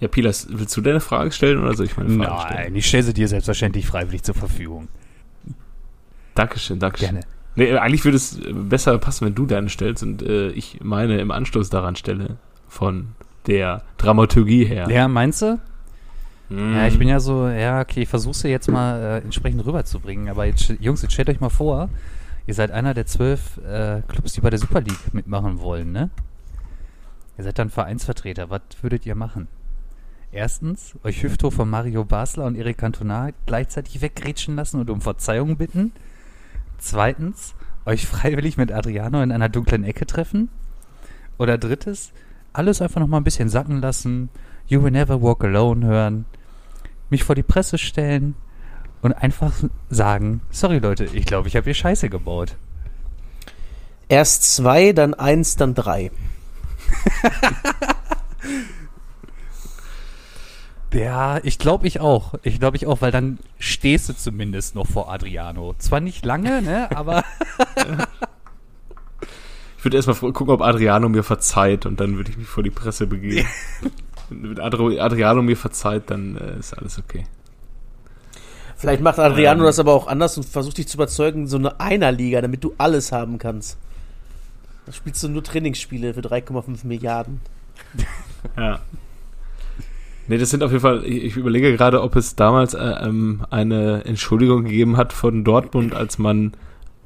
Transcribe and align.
Ja, 0.00 0.08
Pilas, 0.08 0.46
willst 0.50 0.76
du 0.76 0.80
deine 0.80 1.00
Frage 1.00 1.30
stellen 1.30 1.58
oder 1.58 1.74
soll 1.74 1.86
ich 1.86 1.96
meine 1.96 2.08
Frage 2.10 2.30
Nein, 2.30 2.52
stellen? 2.52 2.76
ich 2.76 2.86
stelle 2.86 3.02
sie 3.02 3.14
dir 3.14 3.28
selbstverständlich 3.28 3.86
freiwillig 3.86 4.22
zur 4.22 4.34
Verfügung. 4.34 4.88
Dankeschön, 6.34 6.78
Dankeschön. 6.78 7.10
Gerne. 7.10 7.26
Nee, 7.56 7.76
eigentlich 7.76 8.04
würde 8.04 8.16
es 8.16 8.40
besser 8.50 8.96
passen, 8.98 9.26
wenn 9.26 9.34
du 9.34 9.44
deine 9.44 9.68
stellst 9.68 10.02
und 10.02 10.22
äh, 10.22 10.48
ich 10.50 10.78
meine 10.82 11.20
im 11.20 11.30
Anschluss 11.30 11.68
daran 11.68 11.96
stelle. 11.96 12.36
Von 12.68 13.08
der 13.46 13.82
Dramaturgie 13.98 14.64
her. 14.64 14.88
Ja, 14.88 15.08
meinst 15.08 15.42
du? 15.42 15.58
Mm. 16.48 16.76
Ja, 16.76 16.86
ich 16.86 16.98
bin 16.98 17.08
ja 17.08 17.20
so, 17.20 17.48
ja, 17.48 17.80
okay, 17.80 18.02
ich 18.02 18.08
versuche 18.08 18.34
sie 18.34 18.48
jetzt 18.48 18.68
mal 18.68 19.00
äh, 19.00 19.18
entsprechend 19.18 19.64
rüberzubringen. 19.66 20.28
Aber 20.28 20.46
jetzt, 20.46 20.72
Jungs, 20.80 21.02
jetzt 21.02 21.12
stellt 21.12 21.28
euch 21.28 21.40
mal 21.40 21.50
vor, 21.50 21.90
ihr 22.46 22.54
seid 22.54 22.70
einer 22.70 22.94
der 22.94 23.06
zwölf 23.06 23.58
äh, 23.58 24.02
Clubs, 24.08 24.32
die 24.32 24.40
bei 24.40 24.50
der 24.50 24.58
Super 24.58 24.80
League 24.80 25.12
mitmachen 25.12 25.60
wollen, 25.60 25.92
ne? 25.92 26.10
Ihr 27.36 27.44
seid 27.44 27.58
dann 27.58 27.70
Vereinsvertreter. 27.70 28.50
Was 28.50 28.62
würdet 28.82 29.04
ihr 29.04 29.14
machen? 29.14 29.48
Erstens, 30.32 30.94
euch 31.02 31.24
Hüfthof 31.24 31.54
von 31.54 31.68
Mario 31.68 32.04
Basler 32.04 32.44
und 32.44 32.54
Erik 32.54 32.78
Cantona 32.78 33.30
gleichzeitig 33.46 34.00
weggrätschen 34.00 34.54
lassen 34.54 34.78
und 34.78 34.88
um 34.88 35.00
Verzeihung 35.00 35.56
bitten. 35.56 35.90
Zweitens, 36.78 37.54
euch 37.84 38.06
freiwillig 38.06 38.56
mit 38.56 38.70
Adriano 38.70 39.22
in 39.22 39.32
einer 39.32 39.48
dunklen 39.48 39.82
Ecke 39.82 40.06
treffen. 40.06 40.48
Oder 41.36 41.58
drittes, 41.58 42.12
alles 42.52 42.80
einfach 42.80 43.00
noch 43.00 43.08
mal 43.08 43.16
ein 43.16 43.24
bisschen 43.24 43.48
sacken 43.48 43.80
lassen, 43.80 44.28
You 44.68 44.84
Will 44.84 44.92
Never 44.92 45.20
Walk 45.20 45.42
Alone 45.42 45.84
hören, 45.84 46.26
mich 47.08 47.24
vor 47.24 47.34
die 47.34 47.42
Presse 47.42 47.76
stellen 47.76 48.36
und 49.02 49.14
einfach 49.14 49.52
sagen, 49.88 50.42
sorry 50.50 50.78
Leute, 50.78 51.06
ich 51.06 51.24
glaube, 51.24 51.48
ich 51.48 51.56
habe 51.56 51.64
hier 51.64 51.74
Scheiße 51.74 52.08
gebaut. 52.08 52.56
Erst 54.08 54.54
zwei, 54.54 54.92
dann 54.92 55.14
eins, 55.14 55.56
dann 55.56 55.74
drei. 55.74 56.12
Ja, 60.92 61.38
ich 61.44 61.58
glaube 61.58 61.86
ich 61.86 62.00
auch. 62.00 62.34
Ich 62.42 62.58
glaube 62.58 62.76
ich 62.76 62.86
auch, 62.86 63.00
weil 63.00 63.12
dann 63.12 63.38
stehst 63.58 64.08
du 64.08 64.16
zumindest 64.16 64.74
noch 64.74 64.86
vor 64.86 65.10
Adriano. 65.12 65.74
Zwar 65.78 66.00
nicht 66.00 66.24
lange, 66.24 66.62
ne, 66.62 66.88
aber 66.96 67.24
Ich 69.78 69.84
würde 69.84 69.96
erstmal 69.96 70.16
gucken, 70.32 70.50
ob 70.50 70.60
Adriano 70.60 71.08
mir 71.08 71.22
verzeiht 71.22 71.86
und 71.86 72.00
dann 72.00 72.16
würde 72.16 72.30
ich 72.30 72.36
mich 72.36 72.46
vor 72.46 72.62
die 72.62 72.70
Presse 72.70 73.06
begeben. 73.06 73.48
Wenn 74.28 74.58
Adro- 74.60 74.98
Adriano 75.00 75.40
mir 75.42 75.56
verzeiht, 75.56 76.10
dann 76.10 76.36
äh, 76.36 76.58
ist 76.58 76.74
alles 76.76 76.98
okay. 76.98 77.24
Vielleicht 78.76 79.02
macht 79.02 79.18
Adriano 79.18 79.60
Ähm. 79.60 79.66
das 79.66 79.78
aber 79.78 79.92
auch 79.94 80.06
anders 80.06 80.36
und 80.36 80.44
versucht 80.44 80.76
dich 80.78 80.86
zu 80.88 80.96
überzeugen, 80.98 81.46
so 81.46 81.56
eine 81.56 81.80
Einerliga, 81.80 82.40
damit 82.42 82.62
du 82.62 82.74
alles 82.78 83.10
haben 83.12 83.38
kannst. 83.38 83.78
Da 84.86 84.92
spielst 84.92 85.22
du 85.22 85.28
nur 85.28 85.42
Trainingsspiele 85.44 86.12
für 86.14 86.20
3,5 86.20 86.86
Milliarden. 86.86 87.40
Ja. 88.56 88.80
Nee, 90.30 90.38
das 90.38 90.50
sind 90.50 90.62
auf 90.62 90.70
jeden 90.70 90.80
Fall, 90.80 91.04
ich 91.04 91.36
überlege 91.36 91.76
gerade, 91.76 92.00
ob 92.02 92.14
es 92.14 92.36
damals 92.36 92.74
äh, 92.74 92.78
ähm, 92.78 93.44
eine 93.50 94.04
Entschuldigung 94.04 94.62
gegeben 94.62 94.96
hat 94.96 95.12
von 95.12 95.42
Dortmund, 95.42 95.92
als 95.92 96.18
man 96.18 96.52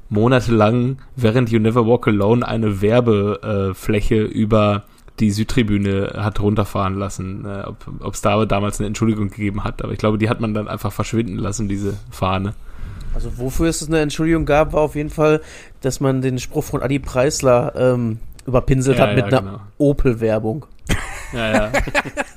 monatelang 0.09 0.99
während 1.15 1.49
You 1.49 1.57
Never 1.57 1.87
Walk 1.87 2.07
Alone 2.07 2.47
eine 2.47 2.83
Werbefläche 2.83 4.15
äh, 4.15 4.25
über 4.25 4.83
die 5.19 5.31
Südtribüne 5.31 6.13
hat 6.17 6.39
runterfahren 6.39 6.99
lassen. 6.99 7.45
Äh, 7.45 7.63
ob 8.01 8.13
es 8.13 8.21
da 8.21 8.33
aber 8.33 8.45
damals 8.45 8.79
eine 8.79 8.85
Entschuldigung 8.85 9.31
gegeben 9.31 9.63
hat, 9.63 9.81
aber 9.81 9.91
ich 9.91 9.97
glaube, 9.97 10.19
die 10.19 10.29
hat 10.29 10.39
man 10.39 10.53
dann 10.53 10.67
einfach 10.67 10.93
verschwinden 10.93 11.39
lassen, 11.39 11.67
diese 11.67 11.95
Fahne. 12.11 12.53
Also 13.15 13.39
wofür 13.39 13.69
es 13.69 13.87
eine 13.87 14.01
Entschuldigung 14.01 14.45
gab, 14.45 14.71
war 14.73 14.81
auf 14.81 14.93
jeden 14.93 15.09
Fall, 15.09 15.41
dass 15.81 15.99
man 15.99 16.21
den 16.21 16.37
Spruch 16.37 16.65
von 16.65 16.83
Adi 16.83 16.99
Preisler 16.99 17.73
ähm, 17.75 18.19
überpinselt 18.45 18.99
Ja, 18.99 19.07
hat 19.07 19.15
mit 19.15 19.31
ja, 19.31 19.39
einer 19.39 19.41
genau. 19.41 19.61
Opel-Werbung. 19.79 20.67
Ja, 21.33 21.51
ja. 21.51 21.71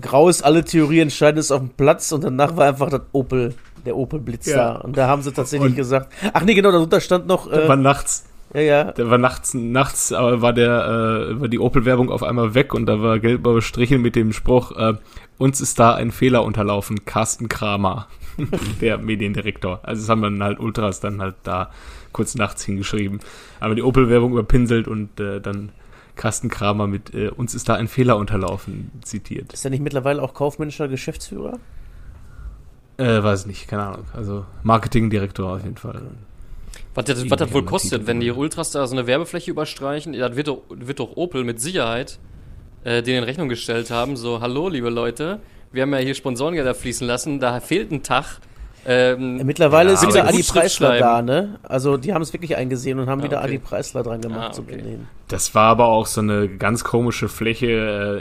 Grau 0.00 0.28
ist 0.28 0.42
alle 0.42 0.64
Theorie, 0.64 1.00
entscheidend 1.00 1.38
ist 1.40 1.52
auf 1.52 1.60
dem 1.60 1.70
Platz 1.70 2.10
und 2.12 2.24
danach 2.24 2.56
war 2.56 2.66
einfach 2.68 2.90
das 2.90 3.02
Opel, 3.12 3.54
der 3.86 3.96
Opel-Blitz 3.96 4.46
Ja. 4.46 4.56
da. 4.56 4.72
Und 4.80 4.96
da 4.96 5.06
haben 5.08 5.22
sie 5.22 5.32
tatsächlich 5.32 5.70
Und- 5.70 5.76
gesagt, 5.76 6.12
ach 6.32 6.42
nee, 6.44 6.54
genau, 6.54 6.72
darunter 6.72 7.00
stand 7.00 7.26
noch, 7.26 7.48
Der 7.48 7.68
war 7.68 7.76
äh, 7.76 7.80
nachts, 7.80 8.24
ja, 8.52 8.60
ja, 8.60 8.84
der 8.92 9.08
war 9.10 9.18
nachts, 9.18 9.54
nachts, 9.54 10.12
aber 10.12 10.42
war 10.42 10.52
der, 10.52 11.28
äh, 11.36 11.40
war 11.40 11.48
die 11.48 11.58
Opel-Werbung 11.60 12.10
auf 12.10 12.22
einmal 12.22 12.54
weg 12.54 12.74
und 12.74 12.86
da 12.86 13.00
war 13.02 13.18
gelb 13.20 13.40
überstrichen 13.46 14.02
mit 14.02 14.16
dem 14.16 14.32
Spruch, 14.32 14.72
äh, 14.76 14.94
uns 15.38 15.60
ist 15.60 15.78
da 15.78 15.94
ein 15.94 16.10
Fehler 16.10 16.44
unterlaufen, 16.44 17.04
Carsten 17.04 17.48
Kramer, 17.48 18.08
der 18.80 18.98
Mediendirektor. 18.98 19.80
Also 19.84 20.02
das 20.02 20.08
haben 20.08 20.22
dann 20.22 20.42
halt 20.42 20.58
Ultras 20.58 20.98
dann 21.00 21.20
halt 21.22 21.36
da 21.44 21.70
kurz 22.12 22.34
nachts 22.34 22.64
hingeschrieben. 22.64 23.20
Aber 23.60 23.74
die 23.76 23.82
Opel-Werbung 23.82 24.32
überpinselt 24.32 24.86
und 24.88 25.18
äh, 25.20 25.40
dann 25.40 25.70
Carsten 26.16 26.48
Kramer 26.48 26.86
mit 26.86 27.14
äh, 27.14 27.28
uns 27.28 27.54
ist 27.54 27.68
da 27.68 27.74
ein 27.74 27.88
Fehler 27.88 28.16
unterlaufen 28.16 28.90
zitiert. 29.02 29.52
ist 29.52 29.64
er 29.64 29.70
nicht 29.70 29.82
mittlerweile 29.82 30.22
auch 30.22 30.34
kaufmännischer 30.34 30.88
Geschäftsführer? 30.88 31.58
Äh, 32.96 33.22
weiß 33.22 33.46
nicht, 33.46 33.66
keine 33.66 33.84
Ahnung. 33.84 34.04
Also 34.12 34.44
Marketingdirektor 34.62 35.54
auf 35.56 35.64
jeden 35.64 35.76
Fall. 35.76 36.02
Was 36.94 37.04
das, 37.06 37.28
was 37.28 37.38
das 37.38 37.52
wohl 37.52 37.64
kostet, 37.64 38.06
wenn 38.06 38.20
die 38.20 38.30
Ultras 38.30 38.70
da 38.70 38.86
so 38.86 38.94
eine 38.94 39.06
Werbefläche 39.06 39.50
überstreichen, 39.50 40.12
das 40.12 40.36
wird 40.36 40.46
doch, 40.46 40.62
wird 40.68 41.00
doch 41.00 41.16
Opel 41.16 41.42
mit 41.42 41.60
Sicherheit 41.60 42.20
äh, 42.84 43.02
denen 43.02 43.18
in 43.18 43.24
Rechnung 43.24 43.48
gestellt 43.48 43.90
haben, 43.90 44.16
so, 44.16 44.40
hallo, 44.40 44.68
liebe 44.68 44.90
Leute, 44.90 45.40
wir 45.72 45.82
haben 45.82 45.92
ja 45.92 45.98
hier 45.98 46.14
Sponsorengelder 46.14 46.74
fließen 46.74 47.06
lassen, 47.06 47.40
da 47.40 47.58
fehlt 47.60 47.90
ein 47.90 48.02
Tag. 48.02 48.40
Ähm, 48.86 49.36
Mittlerweile 49.44 49.90
Ja, 49.90 49.94
ist 49.94 50.02
aber 50.02 50.12
wieder 50.14 50.28
Adi 50.28 50.42
Preisler 50.42 50.98
da, 50.98 51.22
ne? 51.22 51.58
Also 51.62 51.96
die 51.96 52.12
haben 52.12 52.22
es 52.22 52.32
wirklich 52.32 52.56
eingesehen 52.56 52.98
und 52.98 53.08
haben 53.08 53.20
Ah, 53.22 53.24
wieder 53.24 53.38
okay. 53.38 53.46
Adi 53.46 53.58
Preisler 53.58 54.02
dran 54.02 54.20
gemacht 54.20 54.48
Ah, 54.50 54.52
zum 54.52 54.66
okay. 54.66 54.76
Benehmen. 54.76 55.08
Das 55.28 55.54
war 55.54 55.68
aber 55.70 55.86
auch 55.86 56.06
so 56.06 56.20
eine 56.20 56.48
ganz 56.48 56.84
komische 56.84 57.28
Fläche 57.28 57.66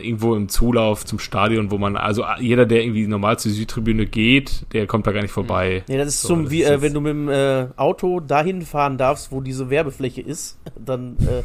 äh, 0.01 0.05
irgendwo 0.07 0.35
im 0.35 0.47
Zulauf 0.47 1.05
zum 1.05 1.19
Stadion, 1.19 1.69
wo 1.69 1.77
man, 1.77 1.97
also 1.97 2.23
äh, 2.23 2.39
jeder, 2.39 2.65
der 2.65 2.81
irgendwie 2.83 3.07
normal 3.07 3.37
zur 3.39 3.51
Südtribüne 3.51 4.05
geht, 4.05 4.65
der 4.71 4.87
kommt 4.87 5.05
da 5.05 5.11
gar 5.11 5.21
nicht 5.21 5.31
vorbei. 5.31 5.83
Nee, 5.87 5.97
das 5.97 6.07
ist 6.07 6.21
So, 6.21 6.29
zum, 6.29 6.43
das 6.43 6.51
wie, 6.51 6.61
ist 6.63 6.69
äh, 6.69 6.81
wenn 6.81 6.93
du 6.93 7.01
mit 7.01 7.11
dem 7.11 7.29
äh, 7.29 7.67
Auto 7.75 8.21
dahin 8.21 8.61
fahren 8.61 8.97
darfst, 8.97 9.31
wo 9.33 9.41
diese 9.41 9.69
Werbefläche 9.69 10.21
ist, 10.21 10.57
dann 10.85 11.17
äh, 11.21 11.43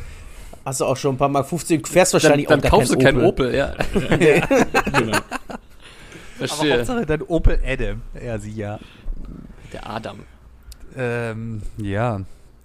hast 0.65 0.81
du 0.81 0.85
auch 0.85 0.97
schon 0.97 1.17
ein 1.17 1.19
paar 1.19 1.29
Mal 1.29 1.43
15, 1.43 1.85
fährst 1.85 2.15
dann, 2.15 2.23
wahrscheinlich 2.23 2.47
dann 2.47 2.61
auch 2.61 2.63
gar 2.63 2.71
kaufst 2.71 2.93
du 2.93 2.99
kein 2.99 3.17
keinen 3.17 3.25
Opel, 3.25 3.55
ja. 3.55 3.73
Genau. 4.99 5.19
aber 5.19 5.23
Verstehe. 6.39 6.75
Hauptsache 6.77 7.05
dann 7.07 7.23
Opel 7.23 7.59
Adam. 7.67 8.03
Ja, 8.25 8.39
sie 8.39 8.53
ja. 8.53 8.79
Der 9.73 9.89
Adam. 9.89 10.21
Ähm, 10.97 11.63
ja. 11.77 12.21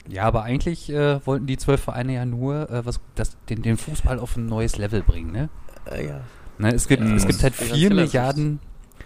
Ja, 0.07 0.23
aber 0.23 0.43
eigentlich 0.43 0.89
äh, 0.89 1.25
wollten 1.25 1.45
die 1.45 1.57
zwölf 1.57 1.81
Vereine 1.81 2.13
ja 2.13 2.25
nur 2.25 2.69
äh, 2.69 2.85
was, 2.85 2.99
das, 3.15 3.37
den, 3.49 3.61
den 3.61 3.77
Fußball 3.77 4.19
auf 4.19 4.35
ein 4.35 4.47
neues 4.47 4.77
Level 4.77 5.01
bringen, 5.01 5.31
ne? 5.31 5.49
Äh, 5.89 6.07
ja. 6.07 6.21
ne 6.57 6.73
es 6.73 6.87
gibt, 6.87 7.03
Ja, 7.03 7.15
es 7.15 7.25
gibt 7.25 7.41
halt 7.41 7.55
vier 7.55 7.93
Milliarden, 7.93 8.59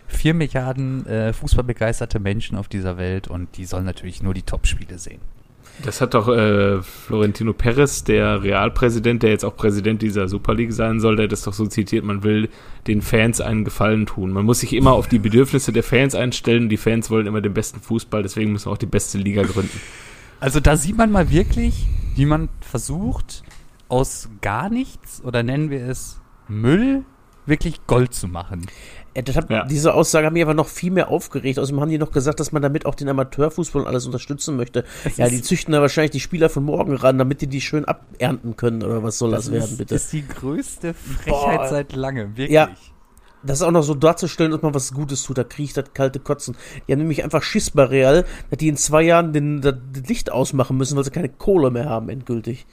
vier 0.07 0.33
Milliarden 0.33 1.05
äh, 1.05 1.33
fußballbegeisterte 1.33 2.19
Menschen 2.19 2.57
auf 2.57 2.67
dieser 2.67 2.97
Welt 2.97 3.27
und 3.27 3.57
die 3.57 3.65
sollen 3.65 3.85
natürlich 3.85 4.23
nur 4.23 4.33
die 4.33 4.41
Top-Spiele 4.41 4.97
sehen. 4.97 5.21
Das 5.83 6.01
hat 6.01 6.13
doch 6.15 6.27
äh, 6.27 6.81
Florentino 6.81 7.53
Perez, 7.53 8.03
der 8.03 8.41
Realpräsident, 8.41 9.21
der 9.21 9.29
jetzt 9.29 9.45
auch 9.45 9.55
Präsident 9.55 10.01
dieser 10.01 10.27
Super 10.27 10.55
League 10.55 10.73
sein 10.73 10.99
soll, 10.99 11.15
der 11.15 11.27
das 11.27 11.43
doch 11.43 11.53
so 11.53 11.67
zitiert, 11.67 12.03
man 12.03 12.23
will 12.23 12.49
den 12.87 13.01
Fans 13.01 13.41
einen 13.41 13.63
Gefallen 13.63 14.05
tun. 14.05 14.31
Man 14.31 14.45
muss 14.45 14.61
sich 14.61 14.73
immer 14.73 14.93
auf 14.93 15.07
die 15.07 15.19
Bedürfnisse 15.19 15.71
der 15.71 15.83
Fans 15.83 16.15
einstellen. 16.15 16.69
Die 16.69 16.77
Fans 16.77 17.11
wollen 17.11 17.27
immer 17.27 17.41
den 17.41 17.53
besten 17.53 17.79
Fußball, 17.79 18.23
deswegen 18.23 18.51
müssen 18.51 18.67
wir 18.67 18.71
auch 18.71 18.77
die 18.77 18.87
beste 18.87 19.17
Liga 19.17 19.43
gründen. 19.43 19.79
Also 20.39 20.59
da 20.59 20.77
sieht 20.77 20.97
man 20.97 21.11
mal 21.11 21.29
wirklich, 21.29 21.85
wie 22.15 22.25
man 22.25 22.49
versucht, 22.61 23.43
aus 23.87 24.29
gar 24.41 24.69
nichts 24.69 25.23
oder 25.23 25.43
nennen 25.43 25.69
wir 25.69 25.87
es 25.87 26.19
Müll 26.47 27.03
wirklich 27.47 27.85
Gold 27.87 28.13
zu 28.13 28.27
machen. 28.27 28.67
Äh, 29.13 29.23
Das 29.23 29.35
hat, 29.35 29.49
Ja. 29.49 29.65
Diese 29.65 29.93
Aussage 29.93 30.27
hat 30.27 30.33
mich 30.33 30.43
aber 30.43 30.53
noch 30.53 30.67
viel 30.67 30.91
mehr 30.91 31.09
aufgeregt. 31.09 31.57
Außerdem 31.59 31.81
haben 31.81 31.89
die 31.89 31.97
noch 31.97 32.11
gesagt, 32.11 32.39
dass 32.39 32.51
man 32.51 32.61
damit 32.61 32.85
auch 32.85 32.95
den 32.95 33.09
Amateurfußball 33.09 33.81
und 33.81 33.87
alles 33.87 34.05
unterstützen 34.05 34.55
möchte. 34.55 34.83
ja, 35.15 35.27
die 35.29 35.41
züchten 35.41 35.71
da 35.73 35.81
wahrscheinlich 35.81 36.11
die 36.11 36.19
Spieler 36.19 36.49
von 36.49 36.63
morgen 36.63 36.93
ran, 36.95 37.17
damit 37.17 37.41
die 37.41 37.47
die 37.47 37.61
schön 37.61 37.85
abernten 37.85 38.55
können. 38.55 38.83
Oder 38.83 39.01
was 39.03 39.17
soll 39.17 39.31
das, 39.31 39.51
werden, 39.51 39.63
ist, 39.63 39.77
bitte? 39.77 39.95
ist 39.95 40.13
die 40.13 40.27
größte 40.27 40.93
Frechheit 40.93 41.57
Boah. 41.57 41.67
seit 41.67 41.93
langem, 41.93 42.37
wirklich. 42.37 42.51
Ja. 42.51 42.69
Das 43.43 43.59
ist 43.59 43.63
auch 43.63 43.71
noch 43.71 43.83
so 43.83 43.93
darzustellen, 43.93 44.51
dass 44.51 44.61
man 44.61 44.73
was 44.73 44.93
Gutes 44.93 45.23
tut. 45.23 45.37
Da 45.37 45.43
kriege 45.43 45.65
ich 45.65 45.73
das 45.73 45.93
kalte 45.93 46.19
Kotzen. 46.19 46.57
Die 46.87 46.91
haben 46.91 46.99
nämlich 46.99 47.23
einfach 47.23 47.43
Schiss 47.43 47.69
bei 47.69 47.83
Real, 47.83 48.25
dass 48.49 48.57
die 48.57 48.67
in 48.67 48.77
zwei 48.77 49.03
Jahren 49.03 49.31
den, 49.31 49.61
das 49.61 49.75
Licht 50.07 50.31
ausmachen 50.31 50.75
müssen, 50.75 50.97
weil 50.97 51.03
sie 51.03 51.11
keine 51.11 51.29
Kohle 51.29 51.69
mehr 51.71 51.85
haben, 51.85 52.09
endgültig. 52.09 52.65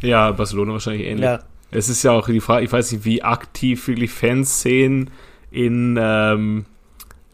Ja, 0.00 0.30
Barcelona 0.32 0.72
wahrscheinlich 0.72 1.06
ähnlich. 1.06 1.24
Ja. 1.24 1.40
Es 1.72 1.88
ist 1.88 2.04
ja 2.04 2.12
auch 2.12 2.28
die 2.28 2.40
Frage, 2.40 2.64
ich 2.64 2.72
weiß 2.72 2.92
nicht, 2.92 3.04
wie 3.04 3.22
aktiv 3.22 3.88
wirklich 3.88 4.12
Fanszenen 4.12 5.10
in, 5.50 5.98
ähm, 6.00 6.66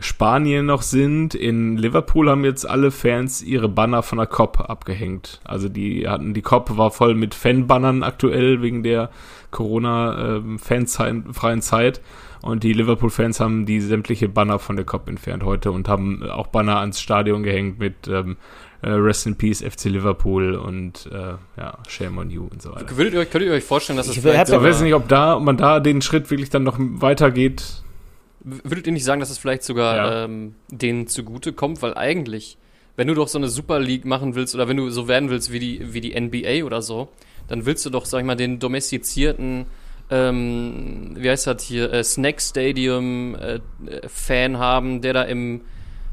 Spanien 0.00 0.66
noch 0.66 0.82
sind. 0.82 1.34
In 1.34 1.76
Liverpool 1.76 2.30
haben 2.30 2.44
jetzt 2.44 2.68
alle 2.68 2.92
Fans 2.92 3.42
ihre 3.42 3.68
Banner 3.68 4.02
von 4.02 4.18
der 4.18 4.28
COP 4.28 4.60
abgehängt. 4.60 5.40
Also 5.44 5.68
die 5.68 6.08
hatten, 6.08 6.34
die 6.34 6.42
COP 6.42 6.76
war 6.76 6.92
voll 6.92 7.14
mit 7.14 7.34
Fanbannern 7.34 8.04
aktuell 8.04 8.62
wegen 8.62 8.84
der 8.84 9.10
Corona-freien 9.50 11.62
Zeit. 11.62 12.00
Und 12.42 12.62
die 12.62 12.72
Liverpool-Fans 12.72 13.40
haben 13.40 13.66
die 13.66 13.80
sämtliche 13.80 14.28
Banner 14.28 14.58
von 14.58 14.76
der 14.76 14.84
COP 14.84 15.08
entfernt 15.08 15.42
heute 15.44 15.72
und 15.72 15.88
haben 15.88 16.22
auch 16.30 16.46
Banner 16.48 16.78
ans 16.78 17.00
Stadion 17.00 17.42
gehängt 17.42 17.78
mit 17.80 18.06
ähm, 18.08 18.36
äh, 18.82 18.90
Rest 18.90 19.26
in 19.26 19.36
Peace 19.36 19.60
FC 19.62 19.86
Liverpool 19.86 20.54
und 20.54 21.08
äh, 21.12 21.34
ja, 21.60 21.78
Shame 21.88 22.18
on 22.18 22.30
You 22.30 22.46
und 22.50 22.62
so 22.62 22.72
weiter. 22.72 22.96
Würdet 22.96 23.14
ihr 23.14 23.20
euch, 23.20 23.30
könntet 23.30 23.48
ihr 23.50 23.54
euch 23.56 23.64
vorstellen, 23.64 23.96
dass 23.96 24.06
es 24.06 24.16
Ich 24.16 24.22
vielleicht 24.22 24.48
Ich 24.48 24.54
weiß 24.54 24.82
nicht, 24.82 24.94
ob 24.94 25.08
da 25.08 25.38
man 25.40 25.56
da 25.56 25.80
den 25.80 26.00
Schritt 26.00 26.30
wirklich 26.30 26.48
dann 26.50 26.62
noch 26.62 26.76
weitergeht. 26.78 27.82
würdet 28.44 28.86
ihr 28.86 28.92
nicht 28.92 29.04
sagen, 29.04 29.18
dass 29.20 29.30
es 29.30 29.38
vielleicht 29.38 29.64
sogar 29.64 29.96
Ja. 29.96 30.24
ähm, 30.24 30.54
denen 30.70 31.08
zugute 31.08 31.52
kommt, 31.52 31.82
weil 31.82 31.94
eigentlich, 31.94 32.56
wenn 32.96 33.08
du 33.08 33.14
doch 33.14 33.26
so 33.28 33.38
eine 33.38 33.48
Super 33.48 33.80
League 33.80 34.04
machen 34.04 34.36
willst 34.36 34.54
oder 34.54 34.68
wenn 34.68 34.76
du 34.76 34.90
so 34.90 35.08
werden 35.08 35.28
willst 35.28 35.50
wie 35.52 35.58
die 35.58 35.92
wie 35.92 36.00
die 36.00 36.18
NBA 36.18 36.64
oder 36.64 36.82
so, 36.82 37.08
dann 37.48 37.66
willst 37.66 37.84
du 37.84 37.90
doch, 37.90 38.04
sag 38.04 38.20
ich 38.20 38.26
mal, 38.26 38.36
den 38.36 38.58
domestizierten 38.60 39.66
ähm, 40.10 41.12
wie 41.16 41.28
heißt 41.30 41.46
das 41.46 41.62
hier, 41.62 41.92
äh, 41.92 42.02
Snack 42.04 42.40
Stadium 42.40 43.34
äh, 43.34 43.54
äh, 43.56 43.60
Fan 44.08 44.58
haben, 44.58 45.00
der 45.02 45.12
da 45.12 45.22
im 45.22 45.62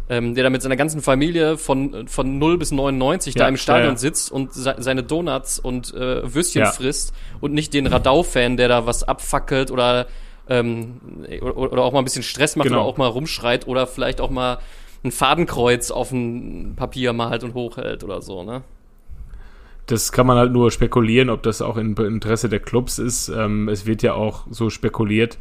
ähm, 0.08 0.36
der 0.36 0.44
da 0.44 0.50
mit 0.52 0.62
seiner 0.62 0.76
ganzen 0.76 1.02
Familie 1.02 1.58
von, 1.58 2.08
von 2.08 2.38
0 2.38 2.60
bis 2.60 2.72
99 2.72 3.34
da 3.34 3.46
Ja, 3.46 3.48
im 3.50 3.58
Stadion 3.58 3.94
ja. 3.94 3.98
sitzt 3.98 4.32
und 4.32 4.54
se 4.54 4.76
seine 4.78 5.02
Donuts 5.02 5.58
und 5.58 5.96
äh, 5.96 6.32
Würstchen 6.32 6.62
Ja. 6.62 6.72
frisst 6.72 7.12
und 7.42 7.54
nicht 7.56 7.74
den 7.74 7.88
Radau-Fan, 7.88 8.56
der 8.56 8.68
da 8.68 8.86
was 8.86 9.02
abfackelt 9.02 9.72
oder, 9.72 10.06
ähm, 10.48 11.02
oder, 11.42 11.58
oder 11.58 11.84
auch 11.84 11.92
mal 11.92 12.00
ein 12.00 12.06
bisschen 12.06 12.22
Stress 12.22 12.56
macht 12.56 12.68
Genau. 12.68 12.82
oder 12.82 12.86
auch 12.88 12.98
mal 12.98 13.08
rumschreit 13.08 13.68
oder 13.68 13.88
vielleicht 13.88 14.22
auch 14.22 14.30
mal 14.30 14.60
ein 15.04 15.12
Fadenkreuz 15.12 15.90
auf 15.90 16.12
ein 16.12 16.74
Papier 16.76 17.12
malt 17.14 17.44
und 17.44 17.56
hochhält 17.56 18.04
oder 18.04 18.22
so, 18.22 18.44
ne? 18.44 18.62
Das 19.88 20.12
kann 20.12 20.26
man 20.26 20.38
halt 20.38 20.52
nur 20.52 20.72
spekulieren, 20.72 21.30
ob 21.30 21.44
das 21.44 21.62
auch 21.62 21.78
im 21.78 21.96
Interesse 21.96 22.50
der 22.50 22.60
Clubs 22.60 22.98
ist. 22.98 23.30
Ähm, 23.30 23.70
es 23.70 23.86
wird 23.86 24.02
ja 24.02 24.14
auch 24.14 24.48
so 24.50 24.70
spekuliert, 24.70 25.38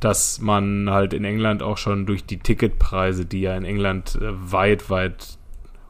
dass 0.00 0.40
man 0.40 0.90
halt 0.90 1.14
in 1.14 1.24
England 1.24 1.62
auch 1.62 1.78
schon 1.78 2.04
durch 2.04 2.24
die 2.24 2.38
Ticketpreise, 2.38 3.24
die 3.24 3.42
ja 3.42 3.56
in 3.56 3.64
England 3.64 4.18
äh, 4.20 4.32
weit, 4.52 4.90
weit 4.90 5.38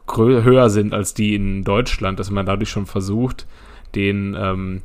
höher 0.07 0.69
sind 0.69 0.93
als 0.93 1.13
die 1.15 1.33
in 1.33 1.63
Deutschland, 1.63 2.19
dass 2.19 2.29
man 2.29 2.45
dadurch 2.45 2.69
schon 2.69 2.85
versucht, 2.85 3.47
den, 3.95 4.35
ähm, 4.39 4.81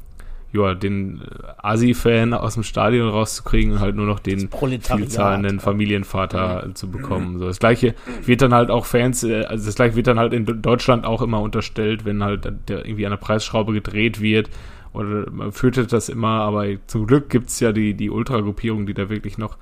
ja, 0.52 0.74
den 0.74 1.20
äh, 1.20 1.52
Asi-Fan 1.58 2.34
aus 2.34 2.54
dem 2.54 2.62
Stadion 2.62 3.08
rauszukriegen 3.08 3.72
und 3.72 3.80
halt 3.80 3.94
nur 3.94 4.06
noch 4.06 4.18
den 4.18 4.48
vielzahlenden 4.50 5.60
Familienvater 5.60 6.70
zu 6.74 6.90
bekommen. 6.90 7.38
So, 7.38 7.46
das 7.46 7.58
gleiche 7.58 7.94
wird 8.24 8.42
dann 8.42 8.52
halt 8.52 8.70
auch 8.70 8.86
Fans, 8.86 9.22
äh, 9.22 9.44
also 9.44 9.66
das 9.66 9.76
gleiche 9.76 9.96
wird 9.96 10.08
dann 10.08 10.18
halt 10.18 10.32
in 10.32 10.44
Deutschland 10.44 11.04
auch 11.04 11.22
immer 11.22 11.40
unterstellt, 11.40 12.04
wenn 12.04 12.24
halt 12.24 12.52
der 12.68 12.84
irgendwie 12.84 13.06
an 13.06 13.12
der 13.12 13.18
Preisschraube 13.18 13.72
gedreht 13.72 14.20
wird. 14.20 14.50
Oder 14.92 15.30
man 15.30 15.52
fürchtet 15.52 15.92
das 15.92 16.08
immer, 16.08 16.40
aber 16.40 16.66
zum 16.88 17.06
Glück 17.06 17.28
gibt's 17.28 17.60
ja 17.60 17.70
die, 17.70 17.94
die 17.94 18.10
Ultragruppierungen, 18.10 18.86
die 18.86 18.94
da 18.94 19.08
wirklich 19.08 19.38
noch 19.38 19.56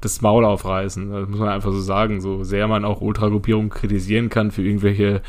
das 0.00 0.20
Maul 0.20 0.44
aufreißen. 0.44 1.10
Das 1.10 1.28
muss 1.28 1.40
man 1.40 1.48
einfach 1.48 1.72
so 1.72 1.80
sagen. 1.80 2.20
So 2.20 2.44
sehr 2.44 2.68
man 2.68 2.84
auch 2.84 3.00
Ultragruppierungen 3.00 3.70
kritisieren 3.70 4.28
kann 4.28 4.52
für 4.52 4.62
irgendwelche 4.62 5.22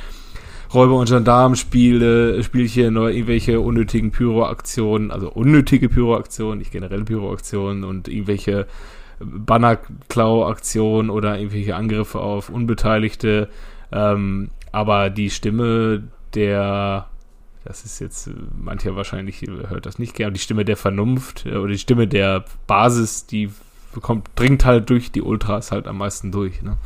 Räuber- 0.74 0.98
und 0.98 1.10
Gendarmenspiele, 1.10 2.44
Spielchen 2.44 2.98
oder 2.98 3.12
irgendwelche 3.12 3.60
unnötigen 3.60 4.12
Pyroaktionen, 4.12 5.12
also 5.12 5.31
unnötige 5.31 5.89
Pyroaktionen, 5.89 6.60
nicht 6.60 6.71
generell 6.71 7.04
Pyroaktionen 7.04 7.83
und 7.83 8.07
irgendwelche 8.07 8.68
Bannerklau-Aktionen 9.19 11.10
oder 11.10 11.38
irgendwelche 11.38 11.75
Angriffe 11.75 12.19
auf 12.19 12.50
Unbeteiligte. 12.50 13.50
Ähm, 13.92 14.51
aber 14.71 15.10
die 15.10 15.30
Stimme 15.30 16.04
der, 16.36 17.07
das 17.66 17.83
ist 17.83 18.00
jetzt, 18.00 18.30
mancher 18.56 18.95
wahrscheinlich 18.95 19.42
hört 19.42 19.86
das 19.86 20.00
nicht 20.00 20.16
gerne, 20.16 20.33
die 20.33 20.39
Stimme 20.39 20.66
der 20.66 20.77
Vernunft 20.77 21.45
äh, 21.45 21.56
oder 21.56 21.71
die 21.71 21.80
Stimme 21.80 22.07
der 22.07 22.45
Basis, 22.68 23.25
die 23.25 23.50
kommt, 24.01 24.30
dringt 24.36 24.66
halt 24.66 24.89
durch 24.89 25.12
die 25.12 25.24
Ultras 25.24 25.71
halt 25.71 25.88
am 25.88 25.98
meisten 25.98 26.31
durch. 26.31 26.62
Ne? 26.62 26.77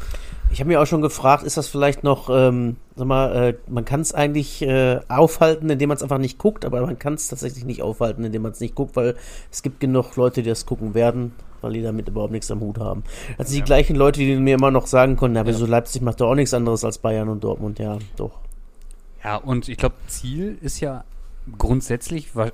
Ich 0.54 0.60
habe 0.60 0.70
mir 0.70 0.80
auch 0.82 0.86
schon 0.86 1.02
gefragt, 1.02 1.44
ist 1.44 1.58
das 1.58 1.68
vielleicht 1.68 2.04
noch, 2.04 2.30
ähm, 2.30 2.78
sag 2.96 3.08
mal, 3.08 3.36
äh, 3.36 3.54
man 3.68 3.86
kann 3.86 4.02
es 4.02 4.14
eigentlich 4.14 4.62
äh, 4.62 5.00
aufhalten, 5.10 5.70
indem 5.70 5.90
man 5.90 5.98
es 5.98 6.04
einfach 6.04 6.20
nicht 6.20 6.38
guckt, 6.38 6.64
aber 6.64 6.82
man 6.86 7.00
kann 7.00 7.16
es 7.16 7.28
tatsächlich 7.28 7.66
nicht 7.66 7.82
aufhalten, 7.82 8.24
indem 8.24 8.44
man 8.44 8.52
es 8.52 8.60
nicht 8.60 8.76
guckt, 8.76 8.96
weil 8.96 9.16
es 9.52 9.64
gibt 9.64 9.80
genug 9.80 10.16
Leute, 10.16 10.44
die 10.44 10.50
das 10.50 10.66
gucken 10.66 10.94
werden, 10.94 11.34
weil 11.62 11.74
die 11.74 11.82
damit 11.82 12.08
überhaupt 12.08 12.32
nichts 12.32 12.52
am 12.52 12.60
Hut 12.62 12.78
haben. 12.78 13.04
Das 13.38 13.50
sind 13.50 13.58
die 13.58 13.64
gleichen 13.64 13.96
Leute, 13.96 14.20
die 14.20 14.36
mir 14.36 14.54
immer 14.56 14.70
noch 14.72 14.86
sagen 14.86 15.18
konnten, 15.18 15.34
na, 15.36 15.46
wieso 15.48 15.66
Leipzig 15.66 16.02
macht 16.04 16.22
doch 16.22 16.30
auch 16.30 16.36
nichts 16.36 16.54
anderes 16.54 16.84
als 16.86 17.00
Bayern 17.00 17.30
und 17.30 17.44
Dortmund, 17.44 17.80
ja, 17.80 17.98
doch. 18.16 18.40
Ja, 19.24 19.38
und 19.38 19.68
ich 19.70 19.78
glaube, 19.78 19.96
Ziel 20.08 20.58
ist 20.62 20.80
ja 20.82 21.04
grundsätzlich, 21.58 22.36
oder 22.36 22.52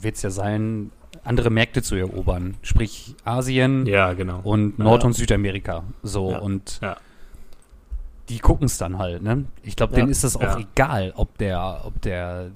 wird 0.00 0.16
es 0.16 0.22
ja 0.22 0.30
sein, 0.30 0.90
andere 1.24 1.50
Märkte 1.50 1.82
zu 1.82 1.94
erobern. 1.96 2.54
Sprich 2.62 3.14
Asien 3.24 3.84
Ja, 3.86 4.14
genau. 4.14 4.40
und 4.42 4.78
Nord- 4.78 5.02
Ja. 5.02 5.06
und 5.08 5.12
Südamerika. 5.12 5.84
So, 6.02 6.30
Ja. 6.30 6.38
und 6.38 6.78
Ja. 6.82 6.96
Die 8.32 8.38
gucken 8.38 8.66
es 8.66 8.78
dann 8.78 8.98
halt, 8.98 9.22
ne? 9.22 9.44
Ich 9.62 9.76
glaube, 9.76 9.92
Ja. 9.92 9.98
denen 10.00 10.10
ist 10.10 10.24
es 10.24 10.36
auch 10.36 10.40
Ja. 10.42 10.58
egal, 10.58 11.12
ob 11.16 11.36
der, 11.38 11.82
ob 11.84 12.00
der, 12.02 12.50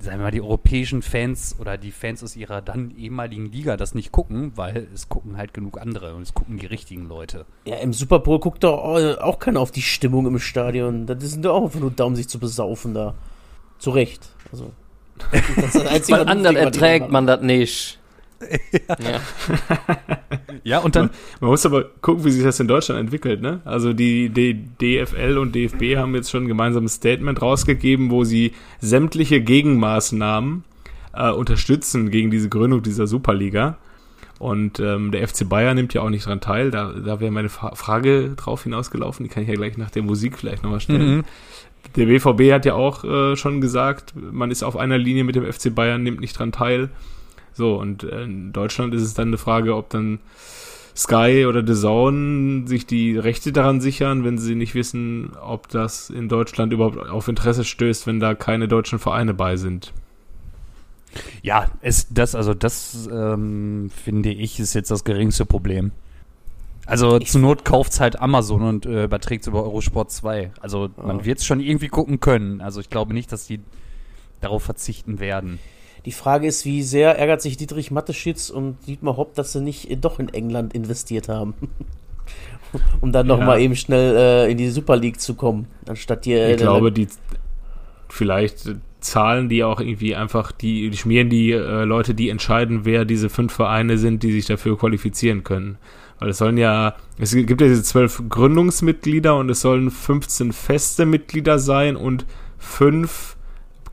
sagen 0.00 0.18
wir 0.18 0.24
mal, 0.24 0.30
die 0.30 0.40
europäischen 0.42 1.02
Fans 1.02 1.56
oder 1.58 1.78
die 1.78 1.90
Fans 1.92 2.22
aus 2.22 2.36
ihrer 2.36 2.60
dann 2.62 2.90
ehemaligen 2.96 3.50
Liga 3.50 3.76
das 3.76 3.94
nicht 3.94 4.12
gucken, 4.12 4.52
weil 4.56 4.86
es 4.94 5.08
gucken 5.08 5.36
halt 5.36 5.54
genug 5.54 5.80
andere 5.80 6.14
und 6.14 6.22
es 6.22 6.34
gucken 6.34 6.58
die 6.58 6.66
richtigen 6.66 7.08
Leute. 7.08 7.46
Ja, 7.64 7.76
im 7.76 7.92
Super 7.92 8.18
Bowl 8.18 8.38
guckt 8.40 8.64
doch 8.64 8.78
auch, 8.78 9.38
keiner 9.38 9.60
auf 9.60 9.70
die 9.70 9.82
Stimmung 9.82 10.26
im 10.26 10.38
Stadion. 10.38 11.06
Das 11.06 11.22
sind 11.22 11.44
doch 11.44 11.54
auch 11.54 11.64
einfach 11.64 11.80
nur 11.80 11.90
da, 11.90 12.04
um 12.04 12.16
sich 12.16 12.28
zu 12.28 12.38
besaufen 12.38 12.94
da. 12.94 13.14
Zu 13.78 13.90
Recht. 13.90 14.28
Also. 14.52 14.70
Das 15.56 15.74
ist 15.74 15.76
das 15.76 16.10
was 16.10 16.26
anderen 16.26 16.56
erträgt 16.56 17.08
man 17.10 17.26
das 17.26 17.40
nicht. 17.40 18.00
ja. 18.82 18.96
Ja, 18.98 19.20
und 20.78 20.96
dann, 20.96 21.10
Man 21.40 21.50
muss 21.50 21.64
aber 21.66 21.84
gucken, 22.00 22.24
wie 22.24 22.30
sich 22.30 22.42
das 22.42 22.60
in 22.60 22.68
Deutschland 22.68 23.00
entwickelt. 23.00 23.40
Ne? 23.40 23.60
Also 23.64 23.92
die, 23.92 24.28
die 24.28 24.54
DFL 24.54 25.38
und 25.38 25.54
DFB 25.54 25.96
haben 25.96 26.14
jetzt 26.14 26.30
schon 26.30 26.44
ein 26.44 26.48
gemeinsames 26.48 26.94
Statement 26.94 27.40
rausgegeben, 27.40 28.10
wo 28.10 28.24
sie 28.24 28.52
sämtliche 28.80 29.40
Gegenmaßnahmen 29.40 30.64
äh, 31.14 31.30
unterstützen 31.30 32.10
gegen 32.10 32.30
diese 32.30 32.48
Gründung 32.48 32.82
dieser 32.82 33.06
Superliga. 33.06 33.78
Und 34.38 34.80
ähm, 34.80 35.12
der 35.12 35.26
FC 35.26 35.48
Bayern 35.48 35.76
nimmt 35.76 35.94
ja 35.94 36.02
auch 36.02 36.10
nicht 36.10 36.26
dran 36.26 36.40
teil. 36.40 36.70
Da, 36.70 36.92
da 36.92 37.20
wäre 37.20 37.30
meine 37.30 37.48
Fra 37.48 37.74
Frage 37.74 38.30
drauf 38.36 38.64
hinausgelaufen. 38.64 39.24
Die 39.24 39.30
kann 39.30 39.44
ich 39.44 39.48
ja 39.48 39.54
gleich 39.54 39.78
nach 39.78 39.90
der 39.90 40.02
Musik 40.02 40.36
vielleicht 40.38 40.62
nochmal 40.62 40.80
stellen. 40.80 41.18
Mhm. 41.18 41.24
Der 41.96 42.06
BVB 42.06 42.52
hat 42.52 42.64
ja 42.64 42.74
auch 42.74 43.04
äh, 43.04 43.36
schon 43.36 43.60
gesagt, 43.60 44.14
man 44.16 44.50
ist 44.50 44.62
auf 44.62 44.76
einer 44.76 44.98
Linie 44.98 45.24
mit 45.24 45.36
dem 45.36 45.50
FC 45.50 45.74
Bayern, 45.74 46.02
nimmt 46.02 46.20
nicht 46.20 46.38
dran 46.38 46.50
teil. 46.50 46.90
So, 47.54 47.76
und 47.76 48.02
äh, 48.04 48.24
in 48.24 48.52
Deutschland 48.52 48.92
ist 48.94 49.02
es 49.02 49.14
dann 49.14 49.28
eine 49.28 49.38
Frage, 49.38 49.74
ob 49.76 49.88
dann 49.90 50.18
Sky 50.96 51.46
oder 51.48 51.66
The 51.66 51.74
Zone 51.80 52.68
sich 52.68 52.86
die 52.86 53.16
Rechte 53.16 53.50
daran 53.52 53.80
sichern, 53.80 54.22
wenn 54.24 54.38
sie 54.38 54.54
nicht 54.54 54.74
wissen, 54.74 55.32
ob 55.40 55.68
das 55.68 56.10
in 56.10 56.28
Deutschland 56.28 56.72
überhaupt 56.72 56.98
auf 56.98 57.26
Interesse 57.28 57.64
stößt, 57.64 58.06
wenn 58.06 58.20
da 58.20 58.34
keine 58.34 58.68
deutschen 58.68 58.98
Vereine 59.00 59.34
bei 59.34 59.56
sind. 59.56 59.92
ja, 61.42 61.70
es, 61.80 62.08
das, 62.10 62.34
also 62.34 62.54
das, 62.54 63.08
ähm, 63.12 63.90
finde 63.94 64.30
ich, 64.30 64.58
ist 64.60 64.74
jetzt 64.74 64.90
das 64.90 65.04
geringste 65.04 65.46
Problem. 65.46 65.92
Also 66.86 67.18
Ich- 67.18 67.30
zur 67.30 67.40
Not 67.40 67.64
kauft's 67.64 68.00
halt 68.00 68.20
Amazon 68.20 68.62
und 68.62 68.84
äh, 68.86 69.04
überträgt 69.04 69.46
über 69.46 69.62
Eurosport 69.62 70.10
2. 70.10 70.50
Also 70.60 70.90
man 70.96 71.20
Ah. 71.20 71.24
wird's 71.24 71.44
schon 71.46 71.60
irgendwie 71.60 71.88
gucken 71.88 72.20
können. 72.20 72.60
Also 72.60 72.80
ich 72.80 72.90
glaube 72.90 73.14
nicht, 73.14 73.32
dass 73.32 73.46
die 73.46 73.60
darauf 74.40 74.62
verzichten 74.64 75.18
werden. 75.20 75.58
Die 76.04 76.12
Frage 76.12 76.46
ist, 76.46 76.64
wie 76.64 76.82
sehr 76.82 77.18
ärgert 77.18 77.40
sich 77.42 77.56
Dietrich 77.56 77.90
Matteschitz 77.90 78.50
und 78.50 78.76
Dietmar 78.86 79.16
Hopp, 79.16 79.34
dass 79.34 79.52
sie 79.52 79.60
nicht 79.60 79.90
äh, 79.90 79.96
doch 79.96 80.18
in 80.18 80.28
England 80.28 80.74
investiert 80.74 81.28
haben. 81.28 81.54
um 83.00 83.12
dann 83.12 83.26
Ja. 83.26 83.36
nochmal 83.36 83.60
eben 83.60 83.76
schnell 83.76 84.16
äh, 84.16 84.50
in 84.50 84.58
die 84.58 84.68
Super 84.70 84.96
League 84.96 85.20
zu 85.20 85.34
kommen, 85.34 85.66
anstatt 85.88 86.24
hier. 86.24 86.50
Ich 86.50 86.56
glaube, 86.58 86.92
die 86.92 87.08
vielleicht 88.08 88.66
äh, 88.66 88.74
zahlen 89.00 89.48
die 89.48 89.64
auch 89.64 89.80
irgendwie 89.80 90.14
einfach, 90.14 90.52
die, 90.52 90.90
die 90.90 90.96
schmieren 90.96 91.30
die 91.30 91.52
äh, 91.52 91.84
Leute, 91.84 92.14
die 92.14 92.28
entscheiden, 92.30 92.84
wer 92.84 93.04
diese 93.04 93.28
fünf 93.28 93.52
Vereine 93.52 93.98
sind, 93.98 94.22
die 94.22 94.32
sich 94.32 94.46
dafür 94.46 94.78
qualifizieren 94.78 95.44
können. 95.44 95.78
Weil 96.20 96.30
es 96.30 96.38
sollen 96.38 96.56
ja, 96.56 96.94
es 97.18 97.34
gibt 97.34 97.60
ja 97.60 97.66
diese 97.66 97.82
zwölf 97.82 98.22
Gründungsmitglieder 98.28 99.36
und 99.36 99.50
es 99.50 99.60
sollen 99.60 99.90
15 99.90 100.52
feste 100.52 101.06
Mitglieder 101.06 101.58
sein 101.58 101.96
und 101.96 102.24
fünf 102.58 103.33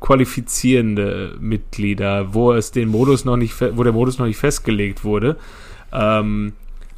qualifizierende 0.01 1.37
Mitglieder, 1.39 2.33
wo 2.33 2.51
es 2.51 2.71
den 2.71 2.89
Modus 2.89 3.23
noch 3.23 3.37
nicht, 3.37 3.55
wo 3.61 3.83
der 3.83 3.93
Modus 3.93 4.17
noch 4.17 4.25
nicht 4.25 4.37
festgelegt 4.37 5.05
wurde. 5.05 5.37
Ähm, 5.93 6.53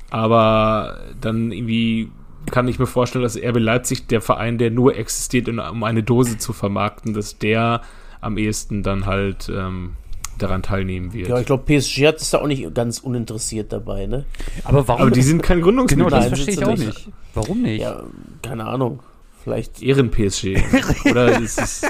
aber 0.10 1.00
dann 1.20 1.52
irgendwie 1.52 2.10
kann 2.50 2.68
ich 2.68 2.80
mir 2.80 2.88
vorstellen, 2.88 3.24
dass 3.24 3.38
RB 3.38 3.60
Leipzig, 3.60 4.08
der 4.08 4.22
Verein, 4.22 4.58
der 4.58 4.72
nur 4.72 4.96
existiert, 4.96 5.50
um 5.50 5.84
eine 5.84 6.04
Dose 6.04 6.38
zu 6.38 6.54
vermarkten, 6.54 7.14
dass 7.14 7.38
der 7.38 7.82
am 8.22 8.38
ehesten 8.38 8.84
dann 8.84 9.06
halt 9.06 9.50
ähm, 9.54 9.94
daran 10.38 10.64
teilnehmen 10.64 11.14
wird. 11.14 11.28
Ja, 11.28 11.40
ich 11.40 11.46
glaube, 11.46 11.64
PSG 11.66 12.08
hat 12.08 12.22
es 12.22 12.30
da 12.30 12.40
auch 12.40 12.48
nicht 12.48 12.74
ganz 12.74 13.00
uninteressiert 13.00 13.72
dabei, 13.74 14.06
ne? 14.06 14.26
Aber 14.64 14.88
warum? 14.88 15.02
Aber 15.02 15.12
die 15.12 15.22
sind 15.22 15.44
kein 15.44 15.58
genau, 15.58 15.86
Gründungsmitglied. 15.86 16.12
das 16.12 16.20
Nein, 16.20 16.30
verstehe 16.30 16.54
ich 16.54 16.66
auch 16.66 16.72
nicht. 16.72 16.86
nicht. 16.86 17.10
Warum 17.34 17.62
nicht? 17.62 17.82
Ja, 17.82 18.04
keine 18.42 18.66
Ahnung. 18.66 19.00
Vielleicht. 19.44 19.82
Ehren-PSG. 19.82 20.58
Oder 21.10 21.42
ist 21.42 21.60
es 21.62 21.82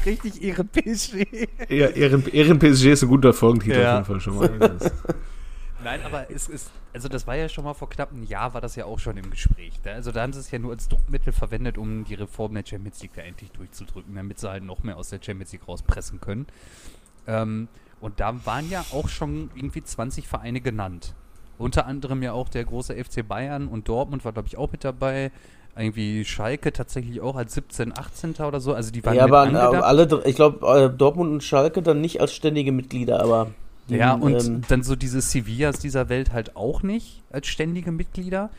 Richtig 0.06 0.40
ihre 0.42 0.64
PSG. 0.64 1.26
Ja, 1.68 1.88
Ehren, 1.88 2.26
Ehren 2.28 2.58
PSG 2.58 2.86
ist 2.92 3.02
ein 3.02 3.08
guter 3.08 3.32
Folgentitel 3.32 3.80
Ja. 3.80 4.00
auf 4.00 4.08
jeden 4.08 4.20
Fall 4.20 4.20
schon 4.20 4.36
mal. 4.36 4.78
Nein, 5.84 6.00
aber 6.04 6.30
es 6.30 6.48
ist, 6.48 6.70
also 6.94 7.08
das 7.08 7.26
war 7.26 7.36
ja 7.36 7.46
schon 7.48 7.64
mal 7.64 7.74
vor 7.74 7.90
knapp 7.90 8.10
einem 8.10 8.22
Jahr, 8.22 8.54
war 8.54 8.62
das 8.62 8.74
ja 8.74 8.86
auch 8.86 8.98
schon 8.98 9.18
im 9.18 9.28
Gespräch. 9.30 9.74
Da- 9.82 9.92
Also 9.92 10.12
da 10.12 10.22
haben 10.22 10.32
sie 10.32 10.40
es 10.40 10.50
ja 10.50 10.58
nur 10.58 10.72
als 10.72 10.88
Druckmittel 10.88 11.32
verwendet, 11.32 11.76
um 11.76 12.04
die 12.04 12.14
Reform 12.14 12.54
der 12.54 12.64
Champions 12.64 13.02
League 13.02 13.12
da 13.14 13.22
endlich 13.22 13.50
durchzudrücken, 13.50 14.14
damit 14.14 14.38
sie 14.38 14.48
halt 14.48 14.64
noch 14.64 14.82
mehr 14.82 14.96
aus 14.96 15.10
der 15.10 15.20
Champions 15.22 15.52
League 15.52 15.68
rauspressen 15.68 16.20
können. 16.22 16.46
Ähm, 17.26 17.68
und 18.00 18.18
da 18.20 18.34
waren 18.46 18.70
ja 18.70 18.82
auch 18.92 19.08
schon 19.08 19.50
irgendwie 19.54 19.82
20 19.82 20.26
Vereine 20.26 20.60
genannt. 20.62 21.14
Unter 21.58 21.86
anderem 21.86 22.22
ja 22.22 22.32
auch 22.32 22.48
der 22.48 22.64
große 22.64 22.94
FC 23.02 23.26
Bayern 23.26 23.68
und 23.68 23.88
Dortmund 23.88 24.24
war, 24.24 24.32
glaube 24.32 24.48
ich, 24.48 24.56
auch 24.56 24.72
mit 24.72 24.84
dabei. 24.84 25.30
Irgendwie 25.76 26.24
Schalke 26.24 26.72
tatsächlich 26.72 27.20
auch 27.20 27.34
als 27.36 27.54
17, 27.54 27.96
18. 27.96 28.34
oder 28.46 28.60
so. 28.60 28.74
Also 28.74 28.92
die 28.92 29.04
waren 29.04 29.16
Ja, 29.16 29.24
aber 29.24 29.50
äh, 29.52 29.56
alle, 29.56 30.22
ich 30.24 30.36
glaube, 30.36 30.66
äh, 30.66 30.96
Dortmund 30.96 31.32
und 31.32 31.42
Schalke 31.42 31.82
dann 31.82 32.00
nicht 32.00 32.20
als 32.20 32.32
ständige 32.32 32.70
Mitglieder, 32.70 33.20
aber. 33.20 33.48
die, 33.88 33.96
Ja, 33.96 34.14
und 34.14 34.44
ähm, 34.44 34.62
dann 34.68 34.82
so 34.82 34.94
diese 34.94 35.20
Sevillas 35.20 35.80
dieser 35.80 36.08
Welt 36.08 36.32
halt 36.32 36.54
auch 36.56 36.82
nicht 36.82 37.22
als 37.30 37.48
ständige 37.48 37.90
Mitglieder. 37.90 38.50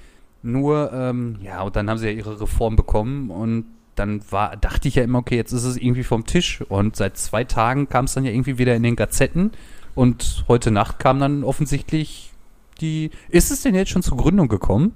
Nur, 0.44 0.92
ähm, 0.94 1.38
ja, 1.42 1.62
und 1.62 1.76
dann 1.76 1.90
haben 1.90 1.98
sie 1.98 2.08
ja 2.08 2.12
ihre 2.12 2.40
Reform 2.40 2.76
bekommen 2.76 3.32
und 3.32 3.66
dann 3.96 4.22
war, 4.30 4.58
dachte 4.58 4.88
ich 4.88 4.96
ja 4.96 5.04
immer, 5.04 5.20
okay, 5.20 5.36
jetzt 5.36 5.54
ist 5.54 5.64
es 5.64 5.78
irgendwie 5.78 6.04
vom 6.04 6.26
Tisch. 6.26 6.62
Und 6.68 6.96
seit 6.96 7.18
zwei 7.18 7.44
Tagen 7.44 7.90
kam 7.90 8.06
es 8.06 8.14
dann 8.14 8.26
ja 8.26 8.32
irgendwie 8.32 8.58
wieder 8.58 8.76
in 8.76 8.84
den 8.84 8.96
Gazetten. 8.96 9.52
Und 9.96 10.44
heute 10.48 10.72
Nacht 10.72 11.00
kam 11.00 11.20
dann 11.20 11.44
offensichtlich 11.44 12.34
die. 12.82 13.12
Ist 13.30 13.52
es 13.52 13.62
denn 13.62 13.74
jetzt 13.74 13.92
schon 13.92 14.04
zur 14.04 14.18
Gründung 14.18 14.50
gekommen? 14.50 14.94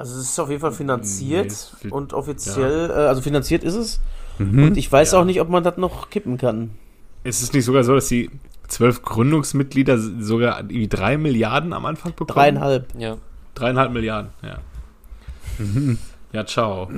Also 0.00 0.18
es 0.18 0.30
ist 0.30 0.38
auf 0.38 0.48
jeden 0.48 0.62
Fall 0.62 0.72
finanziert 0.72 1.54
Nee, 1.82 1.90
und 1.90 2.14
offiziell, 2.14 2.88
äh, 2.88 2.92
also 2.94 3.20
finanziert 3.20 3.62
ist 3.64 3.74
es. 3.74 4.00
Mhm. 4.38 4.64
Und 4.64 4.76
ich 4.78 4.90
weiß 4.90 5.12
Ja. 5.12 5.20
auch 5.20 5.24
nicht, 5.26 5.40
ob 5.42 5.50
man 5.50 5.62
das 5.62 5.76
noch 5.76 6.08
kippen 6.08 6.38
kann. 6.38 6.70
Ist 7.22 7.42
es 7.42 7.52
nicht 7.52 7.66
sogar 7.66 7.84
so, 7.84 7.94
dass 7.94 8.08
die 8.08 8.30
zwölf 8.66 9.02
Gründungsmitglieder 9.02 9.98
sogar 9.98 10.60
irgendwie 10.60 10.88
drei 10.88 11.18
Milliarden 11.18 11.74
am 11.74 11.84
Anfang 11.84 12.12
bekommen? 12.12 12.28
Dreieinhalb. 12.34 12.86
Ja. 12.98 13.18
Dreieinhalb 13.54 13.92
Milliarden, 13.92 14.30
ja. 14.42 14.58
Ja, 16.32 16.46
ciao. 16.46 16.88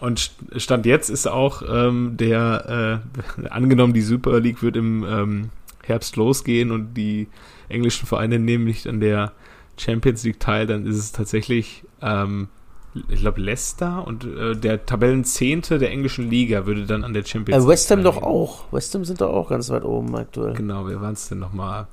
Und 0.00 0.20
St- 0.20 0.60
Stand 0.60 0.86
jetzt 0.86 1.08
ist 1.10 1.26
auch 1.26 1.62
ähm, 1.68 2.16
der, 2.16 3.02
äh, 3.42 3.48
angenommen, 3.50 3.92
die 3.92 4.02
Super 4.02 4.38
League 4.38 4.62
wird 4.62 4.76
im 4.76 5.04
ähm, 5.04 5.50
Herbst 5.84 6.16
losgehen 6.16 6.70
und 6.70 6.94
die 6.94 7.26
englischen 7.68 8.06
Vereine 8.06 8.38
nehmen 8.38 8.64
nicht 8.64 8.86
an 8.86 9.00
der 9.00 9.32
Champions 9.78 10.24
League 10.24 10.40
teil, 10.40 10.66
dann 10.66 10.86
ist 10.86 10.96
es 10.96 11.12
tatsächlich, 11.12 11.84
ähm, 12.02 12.48
ich 13.08 13.20
glaube, 13.20 13.40
Leicester 13.40 14.06
und 14.06 14.24
äh, 14.24 14.56
der 14.56 14.84
Tabellenzehnte 14.86 15.78
der 15.78 15.90
englischen 15.90 16.28
Liga 16.30 16.66
würde 16.66 16.84
dann 16.86 17.04
an 17.04 17.12
der 17.12 17.24
Champions 17.24 17.64
Äh, 17.64 17.68
West 17.68 17.90
Ham 17.90 18.02
doch 18.02 18.14
teilnehmen. 18.20 18.32
auch. 18.34 18.72
West 18.72 18.94
Ham 18.94 19.04
sind 19.04 19.20
doch 19.20 19.30
auch 19.30 19.48
ganz 19.50 19.70
weit 19.70 19.84
oben 19.84 20.14
aktuell. 20.16 20.54
Genau, 20.54 20.86
wer 20.86 21.00
waren 21.00 21.12
es 21.14 21.28
denn 21.28 21.38
nochmal? 21.38 21.86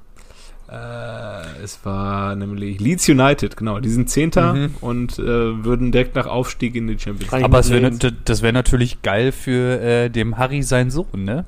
Äh, 0.68 1.62
es 1.64 1.80
war 1.86 2.36
nämlich 2.36 2.80
Leeds 2.80 3.08
United, 3.08 3.56
genau. 3.56 3.80
Die 3.80 3.90
sind 3.90 4.10
Zehnter 4.10 4.54
Mhm. 4.56 4.76
und 4.82 5.20
äh, 5.20 5.64
würden 5.64 5.92
direkt 5.92 6.16
nach 6.16 6.26
Aufstieg 6.26 6.74
in 6.76 6.88
die 6.88 6.98
Champions 6.98 7.32
League. 7.32 7.44
Aber 7.44 7.60
es 7.60 7.70
wär, 7.70 7.82
das 7.92 8.42
wäre 8.42 8.54
natürlich 8.54 9.04
geil 9.04 9.32
für 9.32 9.80
äh, 9.80 10.10
dem 10.10 10.38
Harry 10.40 10.64
sein 10.64 10.90
Sohn, 10.90 11.24
ne? 11.24 11.46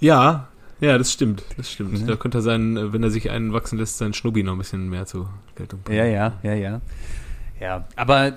Ja, 0.00 0.48
ja, 0.80 0.98
das 0.98 1.12
stimmt. 1.12 1.44
Das 1.56 1.70
stimmt. 1.70 2.02
Mhm. 2.02 2.06
Da 2.06 2.16
könnte 2.16 2.38
er 2.38 2.42
sein, 2.42 2.76
äh, 2.76 2.92
wenn 2.92 3.02
er 3.02 3.10
sich 3.10 3.30
einen 3.30 3.52
wachsen 3.52 3.78
lässt, 3.78 3.98
sein 3.98 4.14
Schnubbi 4.14 4.42
noch 4.42 4.52
ein 4.52 4.58
bisschen 4.58 4.88
mehr 4.88 5.06
zur 5.06 5.28
Geltung 5.56 5.80
bringen. 5.82 5.98
Ja, 5.98 6.04
ja, 6.04 6.32
ja, 6.42 6.54
ja. 6.54 6.80
Ja, 7.60 7.84
aber 7.96 8.34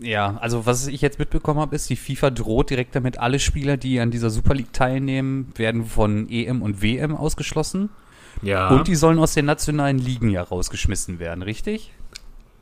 ja, 0.00 0.38
also 0.40 0.66
was 0.66 0.86
ich 0.86 1.00
jetzt 1.00 1.18
mitbekommen 1.18 1.60
habe, 1.60 1.76
ist, 1.76 1.90
die 1.90 1.96
FIFA 1.96 2.30
droht 2.30 2.70
direkt 2.70 2.94
damit, 2.94 3.18
alle 3.18 3.38
Spieler, 3.38 3.76
die 3.76 4.00
an 4.00 4.10
dieser 4.10 4.30
Super 4.30 4.54
League 4.54 4.72
teilnehmen, 4.72 5.52
werden 5.56 5.84
von 5.84 6.28
EM 6.30 6.62
und 6.62 6.82
WM 6.82 7.14
ausgeschlossen. 7.14 7.90
Ja. 8.42 8.68
Und 8.68 8.88
die 8.88 8.94
sollen 8.94 9.18
aus 9.18 9.34
den 9.34 9.44
nationalen 9.44 9.98
Ligen 9.98 10.30
ja 10.30 10.42
rausgeschmissen 10.42 11.18
werden, 11.18 11.42
richtig? 11.42 11.92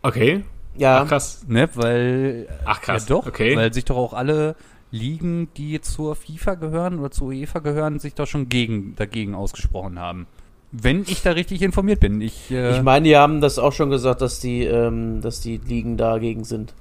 okay. 0.02 0.44
Ja, 0.78 1.02
Ach, 1.02 1.08
krass. 1.08 1.44
Ne, 1.48 1.70
weil. 1.74 2.48
Ach, 2.66 2.82
krass. 2.82 3.08
Ja, 3.08 3.14
doch. 3.16 3.26
Okay. 3.26 3.56
Weil 3.56 3.72
sich 3.72 3.86
doch 3.86 3.96
auch 3.96 4.12
alle 4.12 4.56
Ligen, 4.90 5.48
die 5.56 5.80
zur 5.80 6.14
FIFA 6.14 6.54
gehören 6.54 6.98
oder 6.98 7.10
zur 7.10 7.28
UEFA 7.28 7.58
gehören, 7.58 7.98
sich 7.98 8.14
doch 8.14 8.26
schon 8.26 8.48
gegen, 8.48 8.94
dagegen 8.96 9.34
ausgesprochen 9.34 9.98
haben. 9.98 10.26
Wenn 10.72 11.02
ich 11.02 11.22
da 11.22 11.32
richtig 11.32 11.62
informiert 11.62 12.00
bin. 12.00 12.20
Ich, 12.20 12.50
äh, 12.50 12.76
ich 12.76 12.82
meine, 12.82 13.04
die 13.04 13.16
haben 13.16 13.40
das 13.40 13.58
auch 13.58 13.72
schon 13.72 13.90
gesagt, 13.90 14.20
dass 14.20 14.40
die, 14.40 14.64
ähm, 14.64 15.20
dass 15.20 15.40
die 15.40 15.58
Ligen 15.58 15.96
dagegen 15.96 16.44
sind. 16.44 16.74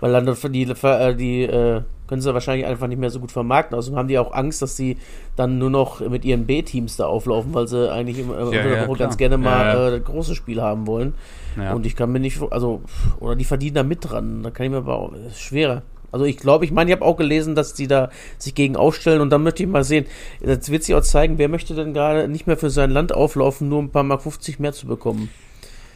Weil 0.00 0.12
dann 0.12 0.26
die, 0.52 0.62
äh, 0.62 1.14
die 1.14 1.42
äh, 1.44 1.82
können 2.08 2.20
sie 2.20 2.34
wahrscheinlich 2.34 2.66
einfach 2.66 2.88
nicht 2.88 2.98
mehr 2.98 3.10
so 3.10 3.20
gut 3.20 3.30
vermarkten. 3.30 3.78
Außerdem 3.78 3.98
haben 3.98 4.08
die 4.08 4.18
auch 4.18 4.32
Angst, 4.32 4.60
dass 4.60 4.76
sie 4.76 4.96
dann 5.36 5.58
nur 5.58 5.70
noch 5.70 6.00
mit 6.00 6.24
ihren 6.24 6.44
B-Teams 6.44 6.96
da 6.96 7.06
auflaufen, 7.06 7.54
weil 7.54 7.68
sie 7.68 7.90
eigentlich 7.90 8.18
im, 8.18 8.32
äh, 8.32 8.54
ja, 8.54 8.84
klar. 8.84 8.96
ganz 8.96 9.16
gerne 9.16 9.38
mal 9.38 9.66
Ja, 9.74 9.88
ja. 9.88 9.96
Äh, 9.96 10.00
große 10.00 10.34
Spiele 10.34 10.62
haben 10.62 10.86
wollen. 10.86 11.14
ja. 11.56 11.72
Und 11.72 11.86
ich 11.86 11.94
kann 11.94 12.10
mir 12.10 12.20
nicht, 12.20 12.42
also, 12.50 12.82
oder 13.20 13.36
die 13.36 13.44
verdienen 13.44 13.76
da 13.76 13.82
mit 13.82 14.10
dran. 14.10 14.42
Da 14.42 14.50
kann 14.50 14.66
ich 14.66 14.72
mir 14.72 14.78
aber 14.78 14.98
auch, 14.98 15.12
ist 15.12 15.40
schwerer. 15.40 15.82
Also 16.12 16.26
ich 16.26 16.36
glaube, 16.36 16.64
ich 16.64 16.70
meine, 16.70 16.90
ich 16.90 16.96
habe 16.96 17.04
auch 17.04 17.16
gelesen, 17.16 17.54
dass 17.54 17.74
die 17.74 17.88
da 17.88 18.10
sich 18.38 18.54
gegen 18.54 18.76
aufstellen 18.76 19.20
und 19.22 19.30
dann 19.30 19.42
möchte 19.42 19.62
ich 19.62 19.68
mal 19.68 19.82
sehen, 19.82 20.06
jetzt 20.40 20.70
wird 20.70 20.84
sich 20.84 20.94
auch 20.94 21.02
zeigen, 21.02 21.38
wer 21.38 21.48
möchte 21.48 21.74
denn 21.74 21.94
gerade 21.94 22.28
nicht 22.28 22.46
mehr 22.46 22.58
für 22.58 22.70
sein 22.70 22.90
Land 22.90 23.14
auflaufen, 23.14 23.68
nur 23.68 23.82
ein 23.82 23.90
paar 23.90 24.02
Mark 24.02 24.22
50 24.22 24.60
mehr 24.60 24.72
zu 24.72 24.86
bekommen. 24.86 25.30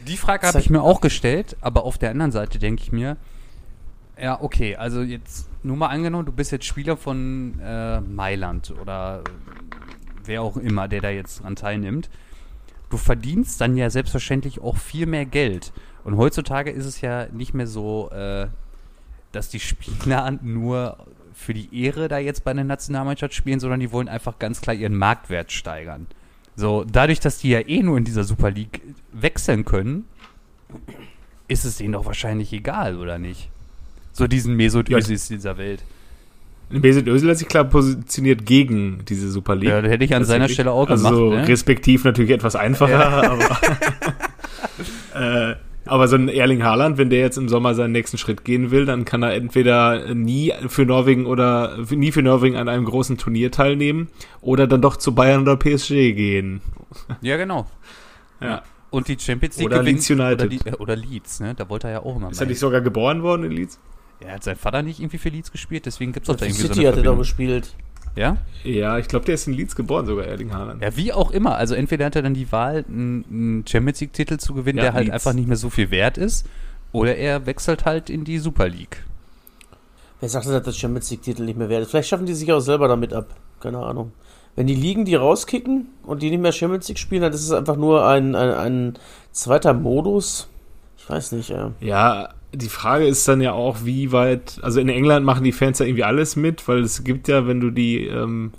Die 0.07 0.17
Frage 0.17 0.47
habe 0.47 0.59
ich 0.59 0.69
mir 0.69 0.81
auch 0.81 1.01
gestellt, 1.01 1.55
aber 1.61 1.83
auf 1.83 1.97
der 1.97 2.09
anderen 2.11 2.31
Seite 2.31 2.59
denke 2.59 2.81
ich 2.81 2.91
mir, 2.91 3.17
ja, 4.19 4.41
okay, 4.41 4.75
also 4.75 5.01
jetzt 5.01 5.49
nur 5.63 5.77
mal 5.77 5.87
angenommen, 5.87 6.25
du 6.25 6.31
bist 6.31 6.51
jetzt 6.51 6.65
Spieler 6.65 6.97
von 6.97 7.59
äh, 7.59 8.01
Mailand 8.01 8.73
oder 8.81 9.23
wer 10.25 10.41
auch 10.41 10.57
immer, 10.57 10.87
der 10.87 11.01
da 11.01 11.09
jetzt 11.09 11.43
dran 11.43 11.55
teilnimmt. 11.55 12.09
Du 12.89 12.97
verdienst 12.97 13.59
dann 13.61 13.75
ja 13.75 13.89
selbstverständlich 13.89 14.61
auch 14.61 14.77
viel 14.77 15.05
mehr 15.05 15.25
Geld. 15.25 15.73
Und 16.03 16.17
heutzutage 16.17 16.71
ist 16.71 16.85
es 16.85 17.01
ja 17.01 17.27
nicht 17.27 17.53
mehr 17.53 17.67
so, 17.67 18.09
äh, 18.11 18.47
dass 19.31 19.49
die 19.49 19.59
Spieler 19.59 20.31
nur 20.41 20.97
für 21.33 21.53
die 21.53 21.69
Ehre 21.83 22.07
da 22.07 22.17
jetzt 22.17 22.43
bei 22.43 22.53
der 22.53 22.63
Nationalmannschaft 22.63 23.33
spielen, 23.33 23.59
sondern 23.59 23.79
die 23.79 23.91
wollen 23.91 24.07
einfach 24.07 24.39
ganz 24.39 24.59
klar 24.61 24.75
ihren 24.75 24.95
Marktwert 24.95 25.51
steigern. 25.51 26.07
So, 26.55 26.83
dadurch, 26.83 27.19
dass 27.19 27.37
die 27.37 27.49
ja 27.49 27.59
eh 27.59 27.83
nur 27.83 27.97
in 27.97 28.03
dieser 28.03 28.23
Super 28.23 28.49
League 28.49 28.81
wechseln 29.13 29.63
können, 29.63 30.05
ist 31.47 31.65
es 31.65 31.77
denen 31.77 31.93
doch 31.93 32.05
wahrscheinlich 32.05 32.51
egal, 32.51 32.97
oder 32.97 33.19
nicht? 33.19 33.49
So 34.11 34.25
diesen 34.25 34.55
Mesut 34.55 34.89
Ja. 34.89 34.99
Dieser 34.99 35.57
Welt. 35.57 35.83
Mesut 36.69 37.07
Özil 37.07 37.29
hat 37.29 37.37
sich 37.37 37.47
klar 37.47 37.63
positioniert 37.63 38.45
gegen 38.45 39.05
diese 39.05 39.29
Super 39.29 39.55
League. 39.55 39.69
Ja, 39.69 39.81
das 39.81 39.91
hätte 39.91 40.03
ich 40.03 40.15
an 40.15 40.25
seiner 40.25 40.39
Tatsächlich. 40.45 40.55
Stelle 40.55 40.71
auch 40.71 40.89
also 40.89 41.03
gemacht. 41.07 41.15
so 41.15 41.29
ne? 41.35 41.47
respektiv 41.47 42.03
natürlich 42.03 42.31
etwas 42.31 42.55
einfacher, 42.55 43.31
aber 43.31 43.59
äh, 45.51 45.55
aber 45.89 46.07
so 46.07 46.15
ein 46.15 46.29
Erling 46.29 46.63
Haaland, 46.63 46.97
wenn 46.97 47.09
der 47.09 47.19
jetzt 47.19 47.37
im 47.37 47.49
Sommer 47.49 47.73
seinen 47.75 47.91
nächsten 47.91 48.17
Schritt 48.17 48.43
gehen 48.45 48.71
will, 48.71 48.85
dann 48.85 49.05
kann 49.05 49.23
er 49.23 49.33
entweder 49.33 50.13
nie 50.13 50.53
für 50.67 50.85
Norwegen 50.85 51.25
oder 51.25 51.77
nie 51.89 52.11
für 52.11 52.21
Norwegen 52.21 52.55
an 52.55 52.69
einem 52.69 52.85
großen 52.85 53.17
Turnier 53.17 53.51
teilnehmen 53.51 54.07
oder 54.41 54.67
dann 54.67 54.81
doch 54.81 54.97
zu 54.97 55.13
Bayern 55.15 55.41
oder 55.41 55.57
PSG 55.57 56.13
gehen. 56.13 56.61
Ja, 57.21 57.37
genau. 57.37 57.67
Ja. 58.41 58.63
Und 58.89 59.07
die 59.09 59.17
Champions 59.19 59.57
League 59.57 59.67
Oder 59.67 59.79
gewinnt- 59.79 59.97
Leeds 59.97 60.09
United. 60.11 60.39
Oder, 60.41 60.47
die, 60.47 60.59
äh, 60.69 60.73
oder 60.75 60.95
Leeds, 60.95 61.39
ne? 61.41 61.53
Da 61.55 61.69
wollte 61.69 61.87
er 61.87 61.93
ja 61.93 61.99
auch 62.03 62.15
immer 62.15 62.29
Ist 62.31 62.39
mal 62.39 62.45
er 62.45 62.49
nicht 62.49 62.59
sogar 62.59 62.81
geboren 62.81 63.21
worden 63.23 63.43
in 63.43 63.51
Leeds? 63.51 63.79
Ja, 64.23 64.29
hat 64.31 64.43
sein 64.43 64.55
Vater 64.55 64.81
nicht 64.81 64.99
irgendwie 64.99 65.17
für 65.17 65.29
Leeds 65.29 65.51
gespielt, 65.51 65.85
deswegen 65.85 66.11
gibt 66.13 66.27
es 66.27 66.33
doch 66.33 66.39
da 66.39 66.45
irgendwie 66.45 66.61
City 66.63 66.73
so 66.75 66.79
eine 66.81 66.89
hat 66.89 66.97
er 66.97 67.03
doch 67.03 67.17
gespielt. 67.17 67.75
Ja? 68.17 68.37
Ja, 68.63 68.97
ich 68.97 69.07
glaube, 69.07 69.25
der 69.25 69.35
ist 69.35 69.47
in 69.47 69.53
Leeds 69.53 69.75
geboren 69.75 70.05
sogar, 70.05 70.25
Erling 70.25 70.53
Haaland. 70.53 70.81
Ja, 70.81 70.95
wie 70.97 71.13
auch 71.13 71.31
immer. 71.31 71.55
Also 71.55 71.75
entweder 71.75 72.05
hat 72.05 72.15
er 72.15 72.23
dann 72.23 72.33
die 72.33 72.51
Wahl, 72.51 72.83
einen 72.89 73.63
Champions 73.67 74.01
League-Titel 74.01 74.37
zu 74.37 74.53
gewinnen, 74.53 74.79
Ja, 74.79 74.85
der 74.85 74.93
halt 74.93 75.05
Leeds. 75.05 75.13
einfach 75.13 75.33
nicht 75.33 75.47
mehr 75.47 75.57
so 75.57 75.69
viel 75.69 75.91
wert 75.91 76.17
ist, 76.17 76.45
oder 76.91 77.15
er 77.15 77.45
wechselt 77.45 77.85
halt 77.85 78.09
in 78.09 78.23
die 78.23 78.39
Super 78.39 78.67
League. 78.67 79.03
Wer 80.19 80.29
sagt 80.29 80.45
denn, 80.45 80.53
dass 80.53 80.63
das 80.63 80.77
Champions 80.77 81.11
League-Titel 81.11 81.43
nicht 81.43 81.57
mehr 81.57 81.69
wert 81.69 81.83
ist? 81.83 81.91
Vielleicht 81.91 82.09
schaffen 82.09 82.25
die 82.25 82.33
sich 82.33 82.51
auch 82.51 82.59
selber 82.59 82.87
damit 82.87 83.13
ab. 83.13 83.27
Keine 83.59 83.77
Ahnung. 83.79 84.11
Wenn 84.55 84.65
die 84.65 84.73
Ligen 84.75 85.05
die 85.05 85.13
rauskicken 85.13 85.87
und 86.03 86.23
die 86.23 86.31
nicht 86.31 86.41
mehr 86.41 86.51
Champions 86.51 86.87
League 86.87 86.97
spielen, 86.97 87.21
dann 87.21 87.33
ist 87.33 87.43
es 87.43 87.51
einfach 87.51 87.75
nur 87.75 88.07
ein, 88.07 88.33
ein, 88.35 88.49
ein 88.51 88.93
zweiter 89.31 89.73
Modus. 89.75 90.47
Ich 90.97 91.07
weiß 91.07 91.33
nicht, 91.33 91.49
ja. 91.49 91.71
Ja, 91.79 92.29
die 92.57 92.69
Frage 92.69 93.05
ist 93.05 93.27
dann 93.27 93.41
ja 93.41 93.53
auch, 93.53 93.77
wie 93.83 94.11
weit, 94.11 94.59
also 94.61 94.79
in 94.79 94.89
England 94.89 95.25
machen 95.25 95.43
die 95.43 95.51
Fans 95.51 95.79
ja 95.79 95.85
irgendwie 95.85 96.03
alles 96.03 96.35
mit, 96.35 96.67
weil 96.67 96.79
es 96.79 97.03
gibt 97.03 97.27
ja, 97.27 97.45
wenn 97.45 97.59
du 97.59 97.69
die, 97.69 98.05
ähm, 98.07 98.51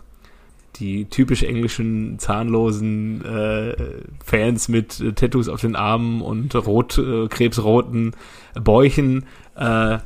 die 0.76 1.06
typisch 1.06 1.42
englischen 1.42 2.18
zahnlosen 2.18 3.24
äh, 3.24 3.76
Fans 4.24 4.68
mit 4.68 5.00
äh, 5.00 5.12
Tattoos 5.12 5.48
auf 5.48 5.60
den 5.60 5.74
Armen 5.74 6.20
und 6.20 6.54
rot, 6.54 6.98
äh, 6.98 7.26
krebsroten 7.26 8.12
Bäuchen, 8.54 9.26
äh, 9.56 9.98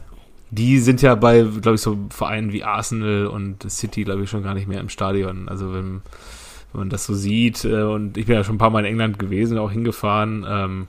die 0.50 0.78
sind 0.78 1.02
ja 1.02 1.14
bei, 1.14 1.42
glaube 1.42 1.74
ich, 1.74 1.80
so 1.80 1.98
Vereinen 2.10 2.52
wie 2.52 2.64
Arsenal 2.64 3.26
und 3.26 3.70
City, 3.70 4.04
glaube 4.04 4.22
ich, 4.22 4.30
schon 4.30 4.42
gar 4.42 4.54
nicht 4.54 4.68
mehr 4.68 4.80
im 4.80 4.88
Stadion. 4.88 5.48
Also 5.48 5.72
wenn, 5.74 6.02
wenn 6.72 6.78
man 6.78 6.90
das 6.90 7.04
so 7.04 7.14
sieht, 7.14 7.64
äh, 7.64 7.82
und 7.82 8.16
ich 8.16 8.26
bin 8.26 8.36
ja 8.36 8.44
schon 8.44 8.56
ein 8.56 8.58
paar 8.58 8.70
Mal 8.70 8.80
in 8.80 8.86
England 8.86 9.18
gewesen, 9.18 9.58
auch 9.58 9.70
hingefahren, 9.70 10.46
ähm, 10.48 10.88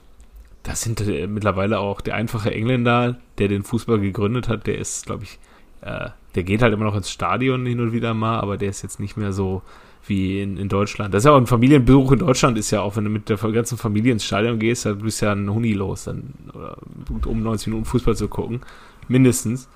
das 0.64 0.80
sind 0.80 1.00
äh, 1.02 1.28
mittlerweile 1.28 1.78
auch 1.78 2.00
der 2.00 2.16
einfache 2.16 2.52
Engländer, 2.52 3.16
der 3.38 3.48
den 3.48 3.62
Fußball 3.62 4.00
gegründet 4.00 4.48
hat, 4.48 4.66
der 4.66 4.78
ist, 4.78 5.06
glaube 5.06 5.24
ich, 5.24 5.38
äh, 5.82 6.08
der 6.34 6.42
geht 6.42 6.62
halt 6.62 6.72
immer 6.72 6.86
noch 6.86 6.96
ins 6.96 7.10
Stadion 7.10 7.64
hin 7.66 7.80
und 7.80 7.92
wieder 7.92 8.14
mal, 8.14 8.40
aber 8.40 8.56
der 8.56 8.70
ist 8.70 8.82
jetzt 8.82 8.98
nicht 8.98 9.16
mehr 9.16 9.32
so 9.32 9.62
wie 10.06 10.40
in, 10.40 10.56
in 10.56 10.68
Deutschland. 10.68 11.14
Das 11.14 11.22
ist 11.22 11.26
ja 11.26 11.32
auch 11.32 11.36
ein 11.36 11.46
Familienbesuch 11.46 12.12
in 12.12 12.18
Deutschland, 12.18 12.58
ist 12.58 12.70
ja 12.70 12.80
auch, 12.80 12.96
wenn 12.96 13.04
du 13.04 13.10
mit 13.10 13.28
der 13.28 13.36
ganzen 13.36 13.78
Familie 13.78 14.12
ins 14.12 14.24
Stadion 14.24 14.58
gehst, 14.58 14.86
dann 14.86 14.98
bist 14.98 15.20
du 15.20 15.26
ja 15.26 15.32
ein 15.32 15.52
Huni 15.52 15.74
los, 15.74 16.04
dann, 16.04 16.34
oder, 16.52 16.78
um 17.26 17.42
90 17.42 17.68
Minuten 17.68 17.84
Fußball 17.84 18.16
zu 18.16 18.28
gucken. 18.28 18.60
Mindestens. 19.06 19.68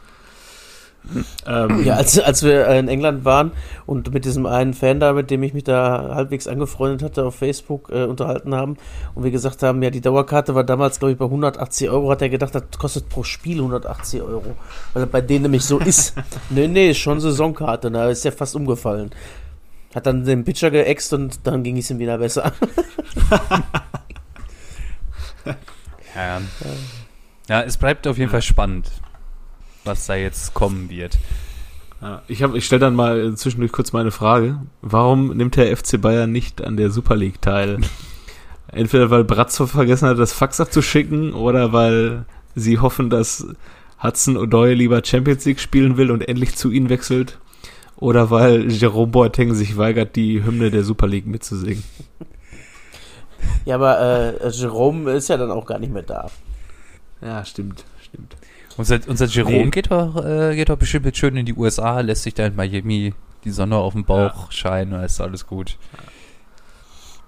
Ähm, 1.47 1.85
ja, 1.85 1.95
als, 1.95 2.19
als 2.19 2.43
wir 2.43 2.67
in 2.69 2.89
England 2.89 3.25
waren 3.25 3.53
und 3.87 4.13
mit 4.13 4.25
diesem 4.25 4.45
einen 4.47 4.75
Fan 4.75 5.01
da, 5.01 5.13
mit 5.13 5.31
dem 5.31 5.43
ich 5.43 5.55
mich 5.55 5.65
da 5.65 6.15
halbwegs 6.15 6.47
angefreundet 6.47 7.03
hatte, 7.03 7.25
auf 7.25 7.35
Facebook 7.35 7.91
äh, 7.91 8.05
unterhalten 8.05 8.55
haben 8.55 8.77
und 9.15 9.25
wir 9.25 9.31
gesagt 9.31 9.63
haben, 9.63 9.83
ja, 9.83 9.91
die 9.91 10.01
Dauerkarte 10.01 10.55
war 10.55 10.65
damals, 10.65 10.99
glaube 10.99 11.13
ich, 11.13 11.19
bei 11.19 11.25
180 11.25 11.89
Euro, 11.91 12.11
hat 12.11 12.21
er 12.23 12.29
gedacht, 12.29 12.55
das 12.55 12.63
kostet 12.79 13.09
pro 13.09 13.23
Spiel 13.23 13.57
180 13.59 14.23
Euro, 14.23 14.55
weil 14.93 15.03
er 15.03 15.07
bei 15.07 15.21
denen 15.23 15.43
nämlich 15.43 15.65
so 15.65 15.79
ist. 15.79 16.15
nee, 16.51 16.69
nee, 16.69 16.91
ist 16.91 16.99
schon 16.99 17.21
Saisonkarte, 17.21 17.91
da 17.91 18.09
ist 18.09 18.25
ja 18.25 18.31
fast 18.31 18.55
umgefallen. 18.55 19.11
Hat 19.95 20.07
dann 20.07 20.25
den 20.25 20.45
Pitcher 20.45 20.71
geäxt 20.71 21.15
und 21.15 21.47
dann 21.47 21.63
ging 21.63 21.79
es 21.79 21.91
ihm 21.91 21.99
wieder 21.99 22.19
besser. 22.19 22.53
ja. 26.15 26.43
ja, 27.49 27.63
es 27.63 27.79
bleibt 27.79 28.07
auf 28.07 28.19
jeden 28.19 28.31
Fall 28.31 28.43
spannend 28.43 28.91
was 29.89 30.07
da 30.07 30.15
jetzt 30.15 30.55
kommen 30.55 30.89
wird. 30.91 31.19
Ich 32.29 32.41
ich 32.43 32.65
stelle 32.65 32.81
dann 32.81 32.95
mal 32.95 33.35
zwischendurch 33.35 33.73
kurz 33.73 33.93
meine 33.93 34.13
Frage. 34.13 34.61
Warum 34.83 35.37
nimmt 35.37 35.57
der 35.57 35.77
FC 35.77 36.01
Bayern 36.01 36.31
nicht 36.31 36.63
an 36.63 36.77
der 36.77 36.91
Super 36.91 37.17
League 37.17 37.43
teil? 37.43 37.81
Entweder 38.69 39.11
weil 39.11 39.25
Bratzo 39.25 39.67
vergessen 39.67 40.09
hat, 40.09 40.19
das 40.19 40.33
Fax 40.33 40.61
abzuschicken 40.61 41.33
oder 41.33 41.73
weil 41.73 42.27
sie 42.55 42.79
hoffen, 42.79 43.11
dass 43.11 43.47
Hudson 44.01 44.37
O'Doy 44.37 44.75
lieber 44.75 45.03
Champions 45.05 45.45
League 45.45 45.59
spielen 45.59 45.97
will 45.97 46.13
und 46.13 46.29
endlich 46.29 46.55
zu 46.55 46.71
ihnen 46.71 46.89
wechselt. 46.89 47.39
Oder 47.97 48.31
weil 48.31 48.71
Jerome 48.71 49.11
Boateng 49.11 49.55
sich 49.55 49.77
weigert, 49.77 50.15
die 50.15 50.45
Hymne 50.45 50.71
der 50.71 50.85
Super 50.85 51.09
League 51.09 51.27
mitzusingen. 51.27 51.83
Ja, 53.65 53.75
aber 53.75 54.01
äh, 54.41 54.49
Jerome 54.51 55.11
ist 55.13 55.29
ja 55.29 55.37
dann 55.37 55.51
auch 55.51 55.67
gar 55.67 55.79
nicht 55.79 55.93
mehr 55.93 56.03
da. 56.03 56.31
Ja, 57.21 57.45
stimmt, 57.45 57.85
stimmt. 58.01 58.37
Unser, 58.79 59.01
unser 59.09 59.27
Jerome 59.27 59.65
nee. 59.65 59.71
geht, 59.71 59.91
doch, 59.91 60.25
äh, 60.25 60.55
geht 60.55 60.69
doch 60.69 60.79
bestimmt 60.79 61.15
schön 61.17 61.37
in 61.37 61.45
die 61.45 61.55
USA, 61.55 62.01
lässt 62.01 62.23
sich 62.23 62.35
da 62.35 62.47
in 62.47 62.55
Miami 62.55 63.13
die 63.45 63.51
Sonne 63.51 63.77
auf 63.77 63.93
dem 63.93 64.05
Bauch 64.05 64.47
ja. 64.47 64.51
scheinen, 64.51 64.93
dann 64.93 65.03
ist 65.03 65.21
alles 65.21 65.47
gut. 65.47 65.77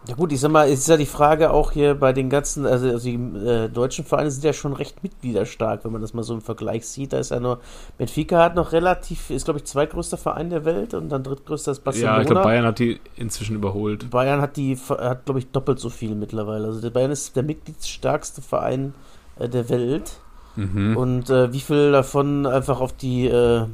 Ja 0.09 0.15
gut, 0.15 0.33
ich 0.33 0.41
sag 0.41 0.51
mal, 0.51 0.69
ist 0.69 0.89
ja 0.89 0.97
die 0.97 1.07
Frage 1.07 1.53
auch 1.53 1.73
hier 1.73 1.95
bei 1.95 2.13
den 2.15 2.31
ganzen, 2.31 2.65
also, 2.65 2.89
also 2.89 3.05
die 3.05 3.17
äh, 3.17 3.69
deutschen 3.69 4.05
Vereine 4.05 4.31
sind 4.31 4.45
ja 4.45 4.53
schon 4.53 4.73
recht 4.73 5.03
mitgliederstark, 5.03 5.85
wenn 5.85 5.93
man 5.93 6.01
das 6.01 6.15
mal 6.15 6.23
so 6.23 6.33
im 6.33 6.41
Vergleich 6.41 6.87
sieht. 6.87 7.13
Da 7.13 7.19
ist 7.19 7.33
ja 7.33 7.39
nur, 7.39 7.61
Benfica 7.99 8.43
hat 8.43 8.55
noch 8.55 8.73
relativ, 8.73 9.29
ist 9.29 9.45
glaube 9.45 9.59
ich 9.59 9.67
zweitgrößter 9.67 10.17
Verein 10.17 10.49
der 10.49 10.65
Welt 10.65 10.95
und 10.95 11.11
dann 11.11 11.23
drittgrößter 11.23 11.73
ist 11.73 11.85
Barcelona. 11.85 12.15
Ja, 12.15 12.21
ich 12.23 12.27
glaube 12.29 12.43
Bayern 12.43 12.65
hat 12.65 12.79
die 12.79 12.99
inzwischen 13.17 13.57
überholt. 13.57 14.09
Bayern 14.09 14.41
hat 14.41 14.57
die, 14.57 14.77
hat 14.77 15.27
glaube 15.27 15.41
ich 15.41 15.51
doppelt 15.51 15.79
so 15.79 15.91
viel 15.91 16.15
mittlerweile. 16.15 16.69
Also 16.69 16.81
der 16.81 16.91
Bayern 16.91 17.11
ist 17.11 17.37
der 17.37 17.43
mitgliedsstärkste 17.43 18.41
Verein 18.41 18.95
äh, 19.39 19.49
der 19.51 19.69
Welt. 19.69 20.21
Mhm. 20.57 20.97
Und 20.97 21.31
äh, 21.31 21.53
wie 21.53 21.61
viel 21.61 21.93
davon 21.93 22.47
einfach 22.47 22.81
auf 22.81 22.93
die 22.93 23.27
äh, 23.27 23.65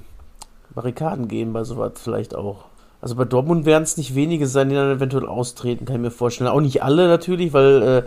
Barrikaden 0.75 1.29
gehen 1.29 1.53
bei 1.53 1.65
sowas 1.65 1.93
vielleicht 1.97 2.35
auch. 2.35 2.65
Also 3.01 3.15
bei 3.15 3.25
Dortmund 3.25 3.67
werden 3.67 3.83
es 3.83 3.97
nicht 3.97 4.15
wenige 4.15 4.47
sein, 4.47 4.69
die 4.69 4.75
dann 4.75 4.97
eventuell 4.97 5.27
austreten, 5.27 5.85
kann 5.85 5.97
ich 5.97 6.03
mir 6.03 6.11
vorstellen. 6.11 6.51
Auch 6.51 6.61
nicht 6.61 6.83
alle 6.83 7.09
natürlich, 7.09 7.53
weil 7.53 7.83
äh, 7.83 8.03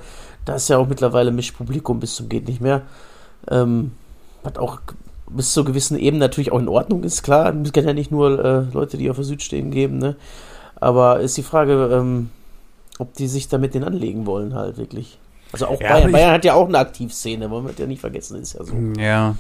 da 0.46 0.56
ist 0.56 0.70
ja 0.70 0.78
auch 0.78 0.88
mittlerweile 0.88 1.32
Mischpublikum 1.32 2.00
bis 2.00 2.16
zum 2.16 2.30
geht 2.30 2.48
nicht 2.48 2.62
mehr. 2.62 2.82
Ähm, 3.50 3.92
was 4.44 4.58
auch 4.58 4.80
bis 5.30 5.54
zu 5.54 5.64
gewissen 5.64 5.98
Ebenen 5.98 6.20
natürlich 6.20 6.52
auch 6.52 6.60
in 6.60 6.68
Ordnung 6.68 7.04
ist, 7.04 7.24
klar. 7.24 7.54
Es 7.64 7.72
kann 7.72 7.86
ja 7.86 7.94
nicht 7.94 8.12
nur 8.12 8.44
äh, 8.44 8.66
Leute, 8.74 8.98
die 8.98 9.10
auf 9.10 9.18
der 9.18 9.26
Süd 9.26 9.44
stehen, 9.44 9.72
geben, 9.72 9.98
ne? 9.98 10.16
Aber 10.80 11.20
ist 11.20 11.38
die 11.38 11.44
Frage, 11.44 11.90
ähm, 11.92 12.30
ob 13.00 13.14
die 13.14 13.28
sich 13.28 13.48
damit 13.48 13.74
den 13.74 13.84
anlegen 13.84 14.26
wollen, 14.26 14.56
halt 14.56 14.78
wirklich. 14.78 15.20
Also 15.52 15.68
auch 15.68 15.82
ja, 15.82 15.94
Bayern. 15.94 16.12
Bayern 16.12 16.32
hat 16.34 16.46
ja 16.46 16.54
auch 16.54 16.68
eine 16.68 16.78
Aktivszene, 16.78 17.50
wollen 17.50 17.66
wir 17.66 17.74
ja 17.78 17.88
nicht 17.88 18.02
vergessen, 18.02 18.42
ist 18.42 18.54
ja 18.54 18.64
so. 18.64 18.76
Ja. 18.98 19.36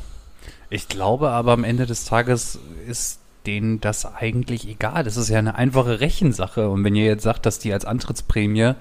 Ich 0.69 0.87
glaube 0.87 1.29
aber 1.29 1.51
am 1.51 1.63
Ende 1.63 1.85
des 1.85 2.05
Tages 2.05 2.59
ist 2.87 3.19
denen 3.45 3.79
das 3.81 4.05
eigentlich 4.05 4.67
egal. 4.67 5.03
Das 5.03 5.17
ist 5.17 5.29
ja 5.29 5.39
eine 5.39 5.55
einfache 5.55 5.99
Rechensache. 5.99 6.69
Und 6.69 6.83
wenn 6.83 6.95
ihr 6.95 7.05
jetzt 7.05 7.23
sagt, 7.23 7.45
dass 7.45 7.59
die 7.59 7.73
als 7.73 7.85
Antrittsprämie 7.85 8.73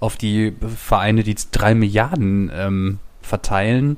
auf 0.00 0.16
die 0.16 0.54
Vereine 0.76 1.22
die 1.22 1.36
drei 1.50 1.74
Milliarden 1.74 2.50
ähm, 2.54 2.98
verteilen, 3.20 3.96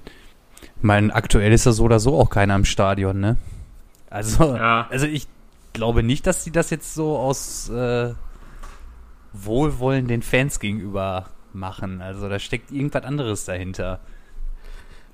mein 0.80 1.10
aktuell 1.10 1.52
ist 1.52 1.66
da 1.66 1.72
so 1.72 1.84
oder 1.84 2.00
so 2.00 2.18
auch 2.18 2.30
keiner 2.30 2.54
im 2.54 2.64
Stadion, 2.64 3.20
ne? 3.20 3.36
Also, 4.10 4.56
ja. 4.56 4.86
also 4.90 5.06
ich 5.06 5.26
glaube 5.72 6.02
nicht, 6.02 6.26
dass 6.26 6.44
sie 6.44 6.50
das 6.50 6.70
jetzt 6.70 6.94
so 6.94 7.18
aus 7.18 7.68
äh, 7.68 8.14
Wohlwollen 9.32 10.08
den 10.08 10.22
Fans 10.22 10.60
gegenüber 10.60 11.26
machen. 11.54 12.00
Also 12.00 12.28
da 12.28 12.38
steckt 12.38 12.70
irgendwas 12.70 13.04
anderes 13.04 13.44
dahinter. 13.44 14.00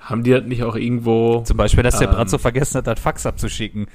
Haben 0.04 0.22
die 0.22 0.32
das 0.32 0.44
nicht 0.44 0.62
auch 0.62 0.76
irgendwo. 0.76 1.42
Zum 1.46 1.56
Beispiel, 1.56 1.82
dass 1.82 1.98
der 1.98 2.08
ähm, 2.08 2.14
Bratzo 2.14 2.36
vergessen 2.36 2.76
hat, 2.76 2.86
das 2.86 3.00
Fax 3.00 3.24
abzuschicken. 3.24 3.86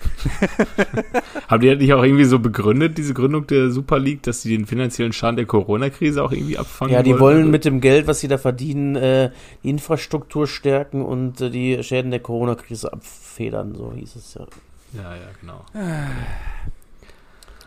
haben 1.48 1.62
die 1.62 1.68
das 1.68 1.78
nicht 1.78 1.94
auch 1.94 2.04
irgendwie 2.04 2.26
so 2.26 2.40
begründet, 2.40 2.98
diese 2.98 3.14
Gründung 3.14 3.46
der 3.46 3.70
Super 3.70 4.00
League, 4.00 4.24
dass 4.24 4.42
sie 4.42 4.58
den 4.58 4.66
finanziellen 4.66 5.14
Schaden 5.14 5.36
der 5.36 5.46
Corona-Krise 5.46 6.24
auch 6.24 6.32
irgendwie 6.32 6.58
abfangen 6.58 6.94
Ja, 6.94 7.04
die 7.04 7.12
wollen, 7.12 7.20
wollen 7.20 7.52
mit 7.52 7.64
dem 7.64 7.80
Geld, 7.80 8.08
was 8.08 8.22
sie 8.22 8.28
da 8.28 8.40
verdienen, 8.40 8.96
äh, 8.96 9.30
die 9.64 9.70
Infrastruktur 9.70 10.48
stärken 10.48 11.06
und 11.06 11.42
äh, 11.42 11.52
die 11.52 11.84
Schäden 11.84 12.10
der 12.10 12.22
Corona-Krise 12.22 12.92
abfedern, 12.92 13.76
so 13.76 13.94
hieß 13.96 14.16
es 14.16 14.34
ja. 14.34 14.48
Ja, 14.94 15.16
ja, 15.16 15.30
genau. 15.40 15.64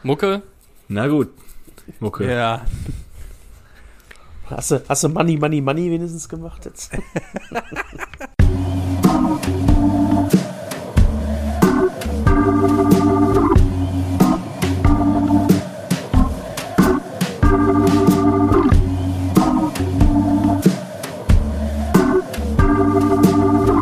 Mucke? 0.03 0.43
Na 0.89 1.07
gut. 1.07 1.29
Mucke. 2.01 2.29
Ja. 2.29 2.63
Hast 4.57 4.71
du, 4.71 4.83
hast 4.87 5.05
du 5.05 5.09
Money, 5.09 5.39
Money, 5.39 5.63
Money 5.63 5.91
wenigstens 5.91 6.29
gemacht 6.29 6.67
jetzt? 6.67 6.93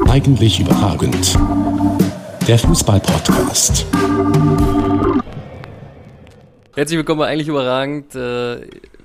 Eigentlich 0.09 0.61
überragend. 0.61 1.37
Der 2.47 2.59
Fußball-Podcast. 2.59 3.87
Herzlich 6.75 6.97
willkommen, 6.99 7.23
eigentlich 7.23 7.49
überragend. 7.49 8.15
Äh, 8.15 8.61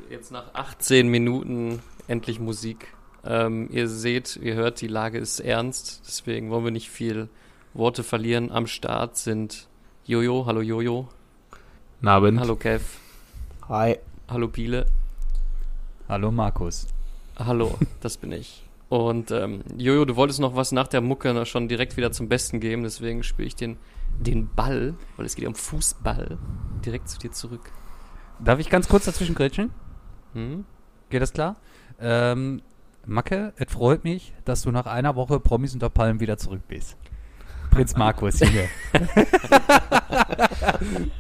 jetzt 0.10 0.32
nach 0.32 0.54
18 0.54 1.08
Minuten 1.08 1.82
endlich 2.08 2.39
Musik. 2.39 2.94
Ähm, 3.24 3.70
ihr 3.72 3.88
seht, 3.88 4.36
ihr 4.38 4.56
hört, 4.56 4.82
die 4.82 4.88
Lage 4.88 5.18
ist 5.18 5.39
ernst, 5.39 6.04
deswegen 6.08 6.50
wollen 6.50 6.63
wir 6.63 6.72
nicht 6.72 6.89
viel 6.89 7.30
Worte 7.74 8.04
verlieren. 8.04 8.52
Am 8.52 8.68
Start 8.68 9.18
sind 9.18 9.68
Jojo, 10.06 10.46
hallo 10.46 10.62
Jojo. 10.62 11.08
Abend. 12.04 12.39
Hallo 12.39 12.56
Kev. 12.56 12.84
Hi. 13.68 13.98
Hallo 14.28 14.48
Biele. 14.48 14.86
Hallo 16.08 16.32
Markus. 16.32 16.88
Hallo, 17.38 17.78
das 18.02 18.18
bin 18.18 18.32
ich. 18.32 18.63
Und 18.89 19.32
ähm, 19.32 19.63
Jojo, 19.78 20.06
du 20.06 20.15
wolltest 20.15 20.39
noch 20.39 20.56
was 20.56 20.72
nach 20.72 20.88
der 20.88 21.02
Mucke 21.02 21.46
schon 21.48 21.68
direkt 21.68 21.98
wieder 21.98 22.12
zum 22.12 22.30
Besten 22.30 22.60
geben, 22.60 22.84
deswegen 22.84 23.24
spiele 23.24 23.48
ich 23.48 23.56
den, 23.56 23.78
den 24.20 24.48
Ball, 24.54 24.94
weil 25.18 25.26
es 25.26 25.36
geht 25.36 25.48
um 25.48 25.56
Fußball, 25.56 26.38
direkt 26.86 27.10
zu 27.10 27.18
dir 27.18 27.32
zurück. 27.32 27.72
Darf 28.39 28.60
ich 28.60 28.70
ganz 28.70 28.88
kurz 28.88 29.06
dazwischen 29.06 29.34
grätschen? 29.34 29.72
Hm? 30.36 30.65
Geht 31.10 31.21
das 31.21 31.34
klar? 31.34 31.56
Ähm, 32.00 32.62
Macke, 33.06 33.54
es 33.58 33.71
freut 33.71 34.04
mich, 34.04 34.34
dass 34.43 34.62
du 34.62 34.71
nach 34.71 34.86
einer 34.86 35.15
Woche 35.15 35.39
Promis 35.39 35.74
unter 35.74 35.89
Palmen 35.89 36.19
wieder 36.19 36.38
zurück 36.38 36.62
bist. 36.67 36.98
Prinz 37.71 37.95
Markus 37.95 38.39
hier. 38.39 38.67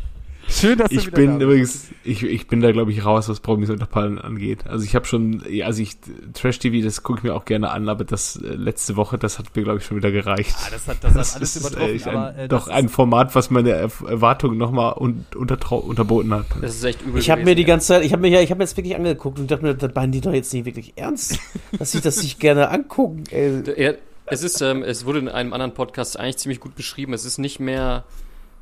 Schön, 0.47 0.77
dass 0.77 0.89
du 0.89 0.95
Ich 0.95 1.11
bin 1.11 1.41
übrigens, 1.41 1.89
ich, 2.03 2.23
ich 2.23 2.47
bin 2.47 2.61
da 2.61 2.71
glaube 2.71 2.91
ich 2.91 3.03
raus, 3.03 3.27
was 3.29 3.39
Promis 3.39 3.69
unter 3.69 3.85
Palmen 3.85 4.19
angeht. 4.19 4.67
Also 4.67 4.85
ich 4.85 4.95
habe 4.95 5.05
schon, 5.05 5.43
also 5.63 5.81
ich 5.81 5.97
Trash 6.33 6.59
TV, 6.59 6.83
das 6.83 7.03
gucke 7.03 7.19
ich 7.19 7.23
mir 7.23 7.33
auch 7.33 7.45
gerne 7.45 7.71
an, 7.71 7.89
aber 7.89 8.03
das 8.03 8.35
äh, 8.37 8.47
letzte 8.49 8.95
Woche, 8.95 9.17
das 9.17 9.39
hat 9.39 9.55
mir 9.55 9.63
glaube 9.63 9.79
ich 9.79 9.85
schon 9.85 9.97
wieder 9.97 10.11
gereicht. 10.11 10.55
Ah, 10.59 10.69
das 10.71 10.87
hat, 10.87 11.03
das, 11.03 11.13
das 11.13 11.35
hat 11.35 11.41
alles 11.41 11.55
ist, 11.55 11.61
übertroffen. 11.61 11.99
Äh, 11.99 12.09
aber, 12.09 12.37
äh, 12.37 12.47
doch 12.47 12.67
ein 12.67 12.89
Format, 12.89 13.35
was 13.35 13.49
meine 13.49 13.71
Erwartungen 13.71 14.57
nochmal 14.57 14.93
un, 14.97 15.25
unter, 15.35 15.71
unterboten 15.83 16.33
hat. 16.33 16.45
Das 16.61 16.75
ist 16.75 16.83
echt 16.83 17.01
übel. 17.01 17.19
Ich 17.19 17.29
habe 17.29 17.43
mir 17.43 17.55
die 17.55 17.65
ganze 17.65 17.87
Zeit, 17.87 18.05
ich 18.05 18.11
habe 18.11 18.21
mir 18.21 18.29
ja, 18.29 18.41
ich 18.41 18.51
habe 18.51 18.61
jetzt 18.61 18.77
wirklich 18.77 18.95
angeguckt 18.95 19.39
und 19.39 19.49
dachte 19.49 19.65
mir, 19.65 19.75
das 19.75 19.93
meinen 19.95 20.11
die 20.11 20.21
doch 20.21 20.33
jetzt 20.33 20.53
nicht 20.53 20.65
wirklich 20.65 20.93
ernst, 20.95 21.39
dass 21.77 21.91
sie 21.91 22.01
das 22.01 22.17
sich 22.17 22.39
gerne 22.39 22.69
angucken. 22.69 23.23
Ey. 23.31 23.95
es 24.25 24.43
ist, 24.43 24.61
ähm, 24.61 24.83
es 24.83 25.05
wurde 25.05 25.19
in 25.19 25.29
einem 25.29 25.53
anderen 25.53 25.73
Podcast 25.73 26.19
eigentlich 26.19 26.37
ziemlich 26.37 26.59
gut 26.59 26.75
beschrieben. 26.75 27.13
Es 27.13 27.25
ist 27.25 27.37
nicht 27.37 27.59
mehr 27.59 28.03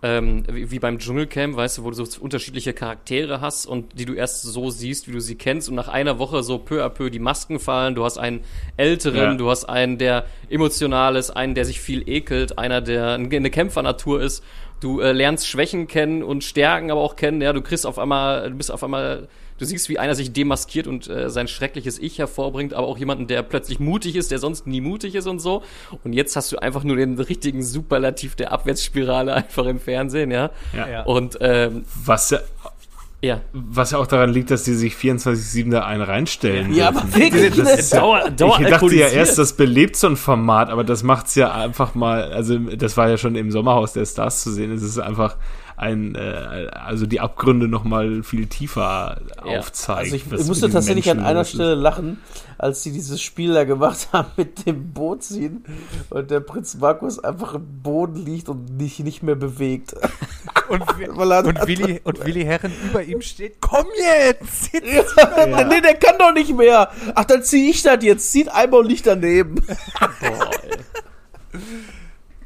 ähm, 0.03 0.43
wie, 0.51 0.69
wie 0.69 0.79
beim 0.79 0.99
Dschungelcamp, 0.99 1.55
weißt 1.55 1.77
du, 1.77 1.83
wo 1.85 1.89
du 1.89 2.03
so 2.03 2.21
unterschiedliche 2.21 2.73
Charaktere 2.73 3.39
hast 3.39 3.65
und 3.65 3.97
die 3.97 4.03
du 4.05 4.13
erst 4.13 4.43
so 4.43 4.69
siehst, 4.69 5.07
wie 5.07 5.13
du 5.13 5.21
sie 5.21 5.35
kennst 5.35 5.69
und 5.69 5.75
nach 5.75 5.87
einer 5.87 6.19
Woche 6.19 6.43
so 6.43 6.57
peu 6.59 6.83
à 6.83 6.89
peu 6.89 7.09
die 7.09 7.19
Masken 7.19 7.57
fallen. 7.57 7.95
Du 7.95 8.03
hast 8.03 8.17
einen 8.17 8.41
älteren, 8.75 9.15
Ja. 9.17 9.33
du 9.35 9.49
hast 9.49 9.63
einen, 9.65 9.97
der 9.97 10.25
emotional 10.49 11.15
ist, 11.15 11.31
einen, 11.31 11.55
der 11.55 11.63
sich 11.63 11.79
viel 11.79 12.07
ekelt, 12.07 12.59
einer, 12.59 12.81
der 12.81 13.13
eine 13.13 13.49
Kämpfernatur 13.49 14.21
ist. 14.21 14.43
Du 14.81 14.99
äh, 14.99 15.13
lernst 15.13 15.47
Schwächen 15.47 15.87
kennen 15.87 16.21
und 16.21 16.43
Stärken 16.43 16.91
aber 16.91 16.99
auch 16.99 17.15
kennen. 17.15 17.41
Ja, 17.41 17.53
du 17.53 17.61
kriegst 17.61 17.85
auf 17.85 17.97
einmal, 17.97 18.49
du 18.49 18.57
bist 18.57 18.69
auf 18.71 18.83
einmal, 18.83 19.29
du 19.63 19.67
siehst, 19.69 19.89
wie 19.89 19.99
einer 19.99 20.15
sich 20.15 20.33
demaskiert 20.33 20.87
und 20.87 21.09
äh, 21.09 21.29
sein 21.29 21.47
schreckliches 21.47 21.99
Ich 21.99 22.19
hervorbringt, 22.19 22.73
aber 22.73 22.87
auch 22.87 22.97
jemanden, 22.97 23.27
der 23.27 23.43
plötzlich 23.43 23.79
mutig 23.79 24.15
ist, 24.15 24.31
der 24.31 24.39
sonst 24.39 24.67
nie 24.67 24.81
mutig 24.81 25.15
ist 25.15 25.27
und 25.27 25.39
so. 25.39 25.63
Und 26.03 26.13
jetzt 26.13 26.35
hast 26.35 26.51
du 26.51 26.57
einfach 26.57 26.83
nur 26.83 26.97
den 26.97 27.19
richtigen 27.19 27.63
Superlativ 27.63 28.35
der 28.35 28.51
Abwärtsspirale 28.51 29.33
einfach 29.33 29.65
im 29.65 29.79
Fernsehen, 29.79 30.31
ja. 30.31 30.51
Ja. 30.75 30.89
Ja. 30.89 31.03
Und 31.03 31.37
ähm, 31.41 31.83
Was 32.05 32.29
ja, 32.29 32.39
ja, 33.21 33.39
was 33.53 33.91
ja 33.91 33.99
auch 33.99 34.07
daran 34.07 34.33
liegt, 34.33 34.51
dass 34.51 34.63
die 34.63 34.73
sich 34.73 34.95
24-7 34.95 35.71
da 35.71 35.85
einen 35.85 36.01
reinstellen. 36.01 36.73
Ja, 36.73 36.91
dürfen. 36.91 37.07
aber 37.07 37.15
wirklich. 37.17 37.55
das 37.55 37.77
Das, 37.77 37.89
Dauer, 37.91 38.59
Ich 38.59 38.67
dachte 38.67 38.95
ja 38.95 39.07
erst, 39.07 39.37
das 39.37 39.53
belebt 39.53 39.95
so 39.95 40.07
ein 40.07 40.17
Format, 40.17 40.69
aber 40.69 40.83
das 40.83 41.03
macht's 41.03 41.35
ja 41.35 41.53
einfach 41.53 41.95
mal, 41.95 42.33
also 42.33 42.57
das 42.57 42.97
war 42.97 43.09
ja 43.09 43.17
schon 43.17 43.35
im 43.35 43.49
Sommerhaus 43.49 43.93
der 43.93 44.05
Stars 44.05 44.43
zu 44.43 44.51
sehen, 44.51 44.71
es 44.71 44.83
ist 44.83 44.99
einfach 44.99 45.37
ein, 45.83 46.15
äh, 46.15 46.67
also 46.71 47.05
die 47.05 47.19
Abgründe 47.19 47.67
noch 47.67 47.83
mal 47.83 48.23
viel 48.23 48.47
tiefer 48.47 49.21
Ja. 49.45 49.59
aufzeigt. 49.59 49.99
also 49.99 50.15
ich, 50.15 50.31
ich 50.31 50.47
musste 50.47 50.69
tatsächlich 50.69 51.09
an 51.11 51.17
Menschen 51.17 51.29
einer 51.29 51.39
los 51.39 51.47
ist. 51.49 51.53
Stelle 51.55 51.75
lachen, 51.75 52.21
als 52.57 52.83
sie 52.83 52.91
dieses 52.91 53.21
Spiel 53.21 53.53
da 53.53 53.65
gemacht 53.65 54.07
haben 54.13 54.29
mit 54.37 54.65
dem 54.65 54.93
Boot 54.93 55.23
ziehen 55.23 55.65
und 56.09 56.31
der 56.31 56.39
Prinz 56.39 56.75
Markus 56.75 57.19
einfach 57.23 57.53
im 57.55 57.81
Boden 57.83 58.15
liegt 58.25 58.47
und 58.49 58.77
nicht, 58.77 58.99
nicht 58.99 59.21
mehr 59.23 59.35
bewegt. 59.35 59.93
Und, 60.69 60.79
und, 60.81 61.67
Willi, 61.67 61.99
und 62.05 62.25
Willi 62.25 62.45
Herren 62.45 62.71
über 62.89 63.03
ihm 63.03 63.21
steht, 63.21 63.57
komm 63.59 63.85
jetzt! 63.97 64.71
Ja. 64.73 65.65
Nee, 65.65 65.81
der 65.81 65.95
kann 65.95 66.15
doch 66.17 66.33
nicht 66.33 66.55
mehr. 66.55 66.89
Ach, 67.15 67.25
dann 67.25 67.43
zieh 67.43 67.69
ich 67.69 67.83
das 67.83 68.01
jetzt. 68.01 68.31
Zieht 68.31 68.47
einmal 68.49 68.79
und 68.79 68.87
nicht 68.87 69.05
daneben. 69.05 69.55
Boah, 69.99 70.49
ey. 70.63 71.59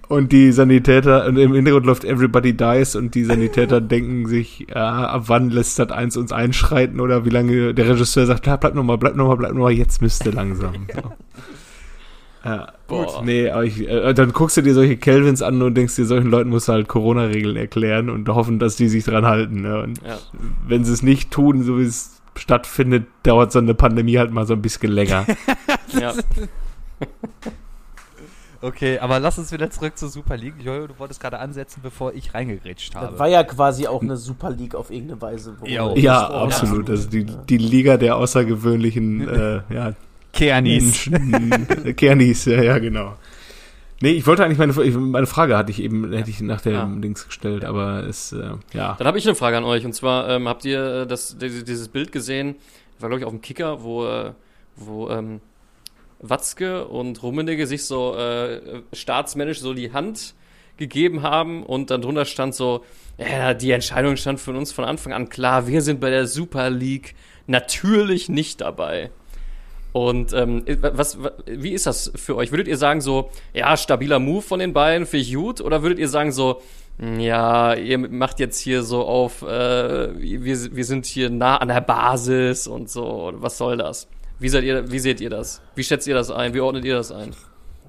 Und 0.10 0.32
die 0.32 0.52
Sanitäter, 0.54 1.26
und 1.26 1.36
im 1.38 1.54
Hintergrund 1.54 1.86
läuft 1.86 2.06
Everybody 2.06 2.56
Dies 2.56 2.96
und 2.96 3.14
die 3.14 3.26
Sanitäter 3.26 3.82
denken 3.82 4.26
sich, 4.28 4.66
ja, 4.74 5.08
ab 5.08 5.24
wann 5.28 5.50
lässt 5.50 5.80
das 5.80 5.92
eins 5.92 6.16
uns 6.16 6.32
einschreiten 6.32 7.00
oder 7.02 7.26
wie 7.26 7.30
lange 7.30 7.74
der 7.74 7.90
Regisseur 7.90 8.26
sagt, 8.26 8.44
bleib, 8.44 8.62
bleib 8.62 8.74
nochmal, 8.76 8.98
bleib 8.98 9.16
nochmal, 9.16 9.36
bleib 9.38 9.52
nochmal, 9.54 9.74
jetzt 9.74 10.02
müsste 10.02 10.30
langsam. 10.32 10.74
So. 10.96 12.50
Ja, 12.50 12.72
Boah. 12.88 13.06
gut. 13.18 13.26
Nee, 13.26 13.50
aber 13.50 13.66
ich, 13.66 13.86
äh, 13.90 14.14
dann 14.14 14.32
guckst 14.32 14.56
du 14.56 14.62
dir 14.62 14.74
solche 14.74 14.96
Kelvins 14.96 15.42
an 15.42 15.62
und 15.62 15.76
denkst 15.76 15.98
dir, 15.98 16.06
solchen 16.06 16.30
Leuten 16.30 16.50
musst 16.50 16.70
du 16.70 16.74
halt 16.74 16.88
Corona-Regeln 16.88 17.58
erklären 17.58 18.10
und 18.10 18.30
hoffen, 18.30 18.58
dass 18.58 18.78
die 18.78 18.88
sich 18.88 19.04
dran 19.04 19.26
halten. 19.26 19.62
Ne? 19.64 19.82
Und 19.82 20.00
Ja. 20.08 20.18
wenn 20.66 20.86
sie 20.86 20.94
es 20.94 21.04
nicht 21.04 21.30
tun, 21.32 21.64
so 21.64 21.78
wie 21.78 21.84
es 21.84 22.22
stattfindet, 22.38 23.08
dauert 23.24 23.52
so 23.52 23.60
eine 23.60 23.74
Pandemie 23.74 24.18
halt 24.18 24.32
mal 24.32 24.46
so 24.46 24.54
ein 24.54 24.62
bisschen 24.62 24.94
länger. 24.94 25.26
ja. 26.00 26.14
Okay, 28.62 29.00
aber 29.00 29.20
lass 29.20 29.38
uns 29.38 29.52
wieder 29.52 29.70
zurück 29.70 29.98
zur 29.98 30.10
Super 30.10 30.36
League. 30.38 30.56
Jojo, 30.64 30.88
du 30.88 30.98
wolltest 31.00 31.20
gerade 31.22 31.40
ansetzen, 31.40 31.82
bevor 31.84 32.14
ich 32.14 32.34
reingegrätscht 32.34 32.96
Das 32.96 33.02
habe. 33.02 33.20
war 33.20 33.28
ja 33.28 33.44
quasi 33.44 33.88
auch 33.88 34.02
eine 34.02 34.18
Super 34.18 34.50
League 34.52 34.74
auf 34.76 34.90
irgendeine 34.92 35.22
Weise. 35.22 35.56
ja, 35.66 35.88
gesprochen 35.94 36.34
absolut. 36.36 36.90
Also 36.90 37.10
die, 37.10 37.26
die 37.26 37.58
Liga 37.58 37.98
der 37.98 38.16
außergewöhnlichen 38.18 39.28
äh, 39.30 39.62
ja, 39.74 39.94
Kernis. 40.34 41.08
Menschen. 41.08 41.96
Kernis, 41.96 42.46
ja, 42.46 42.62
ja, 42.62 42.80
genau. 42.80 43.16
Nee, 44.00 44.12
ich 44.12 44.28
wollte 44.28 44.46
eigentlich 44.46 44.60
meine, 44.60 44.74
meine 45.00 45.26
Frage 45.28 45.58
hatte 45.58 45.72
ich 45.72 45.82
eben, 45.82 46.12
hätte 46.14 46.30
ich 46.30 46.40
nach 46.42 46.62
der 46.62 46.82
Ah. 46.84 46.86
Dings 46.98 47.26
gestellt, 47.26 47.66
aber 47.66 48.04
es, 48.04 48.32
äh, 48.32 48.52
ja. 48.74 48.96
Dann 48.98 49.08
habe 49.08 49.18
ich 49.18 49.26
eine 49.26 49.34
Frage 49.36 49.58
an 49.58 49.64
euch. 49.64 49.86
Und 49.86 49.94
zwar 49.94 50.30
ähm, 50.30 50.48
habt 50.48 50.66
ihr 50.66 51.02
äh, 51.02 51.08
das, 51.08 51.38
dieses, 51.40 51.64
dieses 51.64 51.88
Bild 51.88 52.12
gesehen, 52.12 52.56
war 53.00 53.10
glaube 53.10 53.22
ich 53.22 53.26
auf 53.26 53.32
dem 53.34 53.42
Kicker, 53.42 53.82
wo, 53.84 54.06
äh, 54.06 54.34
wo 54.76 55.10
ähm, 55.10 55.42
Watzke 56.20 56.88
und 56.88 57.22
Rummenigge 57.24 57.68
sich 57.68 57.86
so 57.86 58.16
äh, 58.16 58.82
staatsmännisch 58.94 59.60
so 59.60 59.74
die 59.74 59.94
Hand 59.94 60.34
gegeben 60.78 61.24
haben 61.24 61.64
und 61.64 61.90
dann 61.90 62.02
drunter 62.02 62.26
stand 62.26 62.54
so, 62.56 62.84
ja, 63.18 63.54
die 63.54 63.72
Entscheidung 63.72 64.16
stand 64.16 64.40
für 64.40 64.52
uns 64.52 64.72
von 64.72 64.86
Anfang 64.86 65.14
an 65.14 65.30
klar, 65.30 65.68
wir 65.68 65.82
sind 65.82 66.00
bei 66.00 66.10
der 66.10 66.28
Super 66.28 66.70
League 66.70 67.16
natürlich 67.48 68.30
nicht 68.30 68.62
dabei. 68.62 69.10
Und 69.94 70.34
ähm, 70.34 70.64
was, 70.82 71.24
wa- 71.24 71.32
wie 71.48 71.72
ist 71.72 71.88
das 71.88 72.12
für 72.16 72.36
euch? 72.36 72.52
Würdet 72.52 72.68
ihr 72.68 72.78
sagen 72.78 73.02
so, 73.02 73.32
ja, 73.54 73.76
stabiler 73.76 74.20
Move 74.20 74.44
von 74.44 74.60
den 74.60 74.74
beiden, 74.74 75.08
finde 75.08 75.24
ich 75.24 75.34
gut? 75.34 75.62
Oder 75.62 75.82
würdet 75.82 75.98
ihr 75.98 76.10
sagen 76.10 76.32
so, 76.32 76.62
"Hm, 77.00 77.20
ja, 77.20 77.74
ihr 77.74 77.98
macht 77.98 78.40
jetzt 78.40 78.60
hier 78.60 78.84
so 78.84 79.04
auf, 79.06 79.42
äh, 79.42 80.20
wir, 80.20 80.76
wir 80.76 80.86
sind 80.86 81.08
hier 81.08 81.32
nah 81.32 81.58
an 81.58 81.70
der 81.70 81.82
Basis 81.82 82.68
und 82.68 82.90
so, 82.92 83.32
was 83.38 83.58
soll 83.58 83.78
das? 83.78 84.08
Wie 84.40 84.50
seid 84.50 84.64
ihr, 84.64 84.92
wie 84.92 85.00
seht 85.00 85.20
ihr 85.20 85.30
das? 85.30 85.62
Wie 85.76 85.84
schätzt 85.84 86.08
ihr 86.08 86.14
das 86.14 86.30
ein? 86.30 86.54
Wie 86.54 86.60
ordnet 86.60 86.86
ihr 86.86 86.96
das 86.96 87.12
ein? 87.12 87.32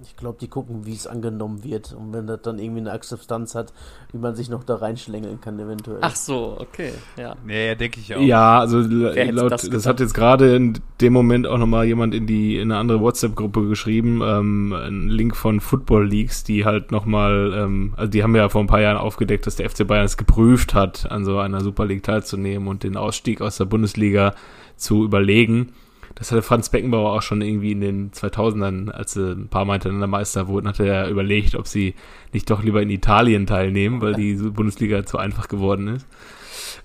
Ich 0.02 0.16
glaube, 0.16 0.38
die 0.40 0.48
gucken, 0.48 0.86
wie 0.86 0.94
es 0.94 1.06
angenommen 1.06 1.64
wird. 1.64 1.92
Und 1.92 2.12
wenn 2.12 2.26
das 2.26 2.42
dann 2.42 2.58
irgendwie 2.58 2.80
eine 2.80 2.92
Akzeptanz 2.92 3.54
hat, 3.54 3.72
wie 4.12 4.18
man 4.18 4.36
sich 4.36 4.48
noch 4.48 4.62
da 4.62 4.76
reinschlängeln 4.76 5.40
kann, 5.40 5.58
eventuell. 5.58 5.98
Ach 6.02 6.14
so, 6.14 6.56
okay, 6.58 6.92
ja. 7.16 7.34
Nee, 7.44 7.68
ja, 7.68 7.74
denke 7.74 7.98
ich 8.00 8.14
auch. 8.14 8.20
Ja, 8.20 8.60
also 8.60 8.78
laut, 8.78 9.50
das 9.50 9.68
das, 9.68 9.86
hat 9.86 10.00
jetzt 10.00 10.14
gerade 10.14 10.54
in 10.54 10.78
dem 11.00 11.12
Moment 11.12 11.46
auch 11.46 11.58
nochmal 11.58 11.84
jemand 11.84 12.14
in 12.14 12.26
die 12.26 12.56
in 12.56 12.70
eine 12.70 12.80
andere 12.80 13.00
WhatsApp-Gruppe 13.00 13.68
geschrieben, 13.68 14.20
ähm, 14.22 14.72
ein 14.72 15.08
Link 15.08 15.34
von 15.34 15.60
Football 15.60 16.06
Leagues, 16.08 16.44
die 16.44 16.64
halt 16.64 16.92
nochmal, 16.92 17.52
ähm, 17.56 17.94
also 17.96 18.10
die 18.10 18.22
haben 18.22 18.36
ja 18.36 18.48
vor 18.48 18.60
ein 18.60 18.68
paar 18.68 18.80
Jahren 18.80 18.98
aufgedeckt, 18.98 19.46
dass 19.46 19.56
der 19.56 19.68
FC 19.68 19.86
Bayern 19.86 20.04
es 20.04 20.16
geprüft 20.16 20.74
hat, 20.74 21.10
an 21.10 21.24
so 21.24 21.38
einer 21.38 21.60
Super 21.60 21.86
League 21.86 22.04
teilzunehmen 22.04 22.68
und 22.68 22.84
den 22.84 22.96
Ausstieg 22.96 23.40
aus 23.40 23.56
der 23.56 23.64
Bundesliga 23.64 24.34
zu 24.76 25.04
überlegen. 25.04 25.72
Das 26.18 26.32
hatte 26.32 26.42
Franz 26.42 26.68
Beckenbauer 26.68 27.12
auch 27.12 27.22
schon 27.22 27.42
irgendwie 27.42 27.70
in 27.70 27.80
den 27.80 28.10
2000ern, 28.10 28.90
als 28.90 29.12
sie 29.12 29.32
ein 29.32 29.46
paar 29.48 29.64
Mal 29.64 29.74
hintereinander 29.74 30.08
Meister 30.08 30.48
wurden, 30.48 30.66
hatte 30.66 30.84
er 30.86 31.08
überlegt, 31.08 31.54
ob 31.54 31.68
sie 31.68 31.94
nicht 32.32 32.50
doch 32.50 32.62
lieber 32.62 32.82
in 32.82 32.90
Italien 32.90 33.46
teilnehmen, 33.46 34.00
weil 34.00 34.14
die 34.14 34.34
Bundesliga 34.50 35.06
zu 35.06 35.18
einfach 35.18 35.46
geworden 35.46 35.88
ist. 35.88 36.06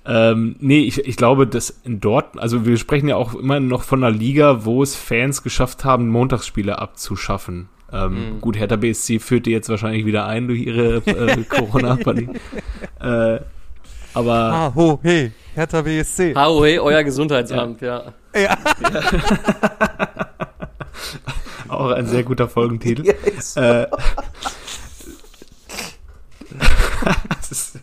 Ähm, 0.05 0.55
nee, 0.59 0.81
ich, 0.81 0.99
ich 1.07 1.15
glaube, 1.15 1.47
dass 1.47 1.69
in 1.83 1.99
dort, 1.99 2.37
also 2.37 2.65
wir 2.65 2.77
sprechen 2.77 3.07
ja 3.07 3.15
auch 3.15 3.33
immer 3.33 3.59
noch 3.59 3.83
von 3.83 4.03
einer 4.03 4.15
Liga, 4.15 4.65
wo 4.65 4.83
es 4.83 4.95
Fans 4.95 5.41
geschafft 5.43 5.83
haben, 5.83 6.09
Montagsspiele 6.09 6.77
abzuschaffen. 6.77 7.69
Ähm, 7.91 8.13
Mhm. 8.35 8.41
Gut, 8.41 8.57
Hertha 8.57 8.75
BSC 8.75 9.19
führt 9.19 9.45
die 9.45 9.51
jetzt 9.51 9.69
wahrscheinlich 9.69 10.05
wieder 10.05 10.25
ein 10.27 10.47
durch 10.47 10.61
ihre 10.61 10.97
äh, 11.05 11.43
Corona-Pandemie. 11.49 12.37
äh, 12.99 13.39
aber 14.13 14.33
Ah, 14.33 14.71
ho, 14.75 14.99
hey, 15.03 15.31
Hertha 15.55 15.81
BSC. 15.81 16.33
HOE, 16.35 16.79
euer 16.81 17.03
Gesundheitsamt, 17.03 17.81
ja. 17.81 18.13
Ja. 18.35 18.57
auch 21.67 21.89
ein 21.91 22.07
sehr 22.07 22.23
guter 22.23 22.47
Folgentitel. 22.47 23.05
Yes. 23.05 23.55
Äh, 23.55 23.87
das 27.29 27.51
ist, 27.51 27.79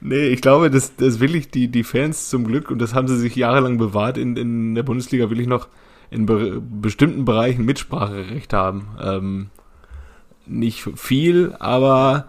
nee, 0.00 0.28
ich 0.28 0.40
glaube, 0.40 0.70
dass, 0.70 0.96
dass 0.96 1.20
wirklich 1.20 1.50
die, 1.50 1.68
die 1.68 1.84
Fans 1.84 2.28
zum 2.28 2.44
Glück, 2.46 2.70
und 2.70 2.80
das 2.80 2.94
haben 2.94 3.08
sie 3.08 3.18
sich 3.18 3.36
jahrelang 3.36 3.78
bewahrt, 3.78 4.18
in, 4.18 4.36
in 4.36 4.74
der 4.74 4.82
Bundesliga 4.82 5.30
wirklich 5.30 5.48
noch 5.48 5.68
in 6.10 6.26
be 6.26 6.60
bestimmten 6.60 7.24
Bereichen 7.24 7.64
Mitspracherecht 7.64 8.52
haben. 8.52 8.88
Ähm, 9.02 9.50
nicht 10.46 10.88
viel, 10.94 11.54
aber 11.58 12.26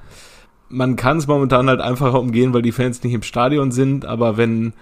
man 0.69 0.95
kann 0.95 1.17
es 1.17 1.27
momentan 1.27 1.69
halt 1.69 1.81
einfacher 1.81 2.19
umgehen, 2.19 2.53
weil 2.53 2.61
die 2.61 2.71
Fans 2.71 3.03
nicht 3.03 3.13
im 3.13 3.21
Stadion 3.23 3.71
sind, 3.71 4.05
aber 4.05 4.37
wenn 4.37 4.73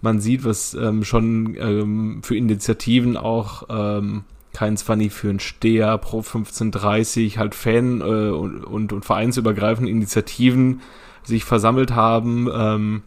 man 0.00 0.20
sieht, 0.20 0.44
was 0.44 0.74
ähm, 0.74 1.04
schon 1.04 1.56
ähm, 1.58 2.20
für 2.22 2.36
Initiativen 2.36 3.16
auch 3.16 3.64
ähm, 3.68 4.24
kein 4.52 4.76
Funny 4.76 5.10
für 5.10 5.30
einen 5.30 5.40
Steher, 5.40 5.98
Pro 5.98 6.18
1530, 6.18 7.38
halt 7.38 7.54
Fan- 7.54 8.00
äh, 8.00 8.04
und, 8.30 8.64
und, 8.64 8.92
und 8.92 9.04
vereinsübergreifende 9.04 9.90
Initiativen 9.90 10.80
sich 11.24 11.44
versammelt 11.44 11.94
haben, 11.94 12.48
ähm, 12.54 13.02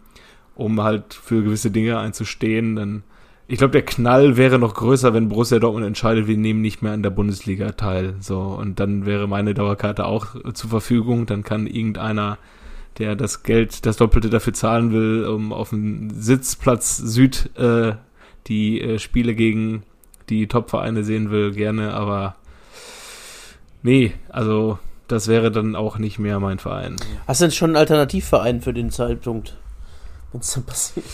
um 0.55 0.81
halt 0.81 1.13
für 1.13 1.43
gewisse 1.43 1.71
Dinge 1.71 1.99
einzustehen, 1.99 2.75
dann 2.75 3.03
ich 3.47 3.57
glaube, 3.57 3.71
der 3.71 3.85
Knall 3.85 4.35
wäre 4.35 4.59
noch 4.59 4.73
größer, 4.73 5.13
wenn 5.13 5.29
Borussia 5.29 5.59
Dortmund 5.59 5.85
entscheidet, 5.85 6.27
wir 6.27 6.37
nehmen 6.37 6.61
nicht 6.61 6.81
mehr 6.81 6.91
an 6.91 7.03
der 7.03 7.11
Bundesliga 7.11 7.71
teil. 7.71 8.15
So, 8.19 8.39
und 8.39 8.79
dann 8.79 9.05
wäre 9.05 9.27
meine 9.27 9.53
Dauerkarte 9.53 10.05
auch 10.05 10.35
äh, 10.35 10.53
zur 10.53 10.69
Verfügung. 10.69 11.25
Dann 11.25 11.43
kann 11.43 11.65
irgendeiner, 11.65 12.37
der 12.97 13.15
das 13.15 13.43
Geld, 13.43 13.85
das 13.85 13.97
Doppelte 13.97 14.29
dafür 14.29 14.53
zahlen 14.53 14.91
will, 14.91 15.25
um 15.25 15.53
auf 15.53 15.69
dem 15.69 16.09
Sitzplatz 16.09 16.97
Süd 16.97 17.49
äh, 17.57 17.93
die 18.47 18.81
äh, 18.81 18.99
Spiele 18.99 19.33
gegen 19.33 19.83
die 20.29 20.47
Topvereine 20.47 21.03
sehen 21.03 21.31
will, 21.31 21.53
gerne, 21.53 21.93
aber 21.93 22.35
nee, 23.81 24.13
also 24.29 24.77
das 25.07 25.29
wäre 25.29 25.51
dann 25.51 25.75
auch 25.75 25.99
nicht 25.99 26.19
mehr 26.19 26.39
mein 26.39 26.59
Verein. 26.59 26.97
Hast 27.27 27.39
du 27.39 27.45
denn 27.45 27.51
schon 27.53 27.69
einen 27.69 27.77
Alternativverein 27.77 28.61
für 28.61 28.73
den 28.73 28.91
Zeitpunkt? 28.91 29.55
Wenn 30.33 30.41
es 30.41 30.53
dann 30.53 30.65
passiert. 30.65 31.05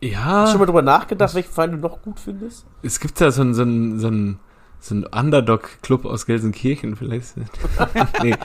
Hast 0.00 0.04
du 0.04 0.08
schon 0.10 0.52
Ja, 0.52 0.58
mal 0.58 0.66
drüber 0.66 0.82
nachgedacht, 0.82 1.34
welchen 1.34 1.52
Verein 1.52 1.72
du 1.72 1.76
noch 1.78 2.00
gut 2.02 2.20
findest? 2.20 2.64
es 2.82 3.00
gibt 3.00 3.20
da 3.20 3.30
so 3.32 3.42
ein, 3.42 3.54
so 3.54 3.62
ein, 3.62 3.98
so 3.98 4.08
ein 4.08 4.38
so 4.80 4.94
ein 4.94 5.04
Underdog-Club 5.06 6.04
aus 6.04 6.24
Gelsenkirchen 6.24 6.94
vielleicht. 6.94 7.34
nee. 8.22 8.36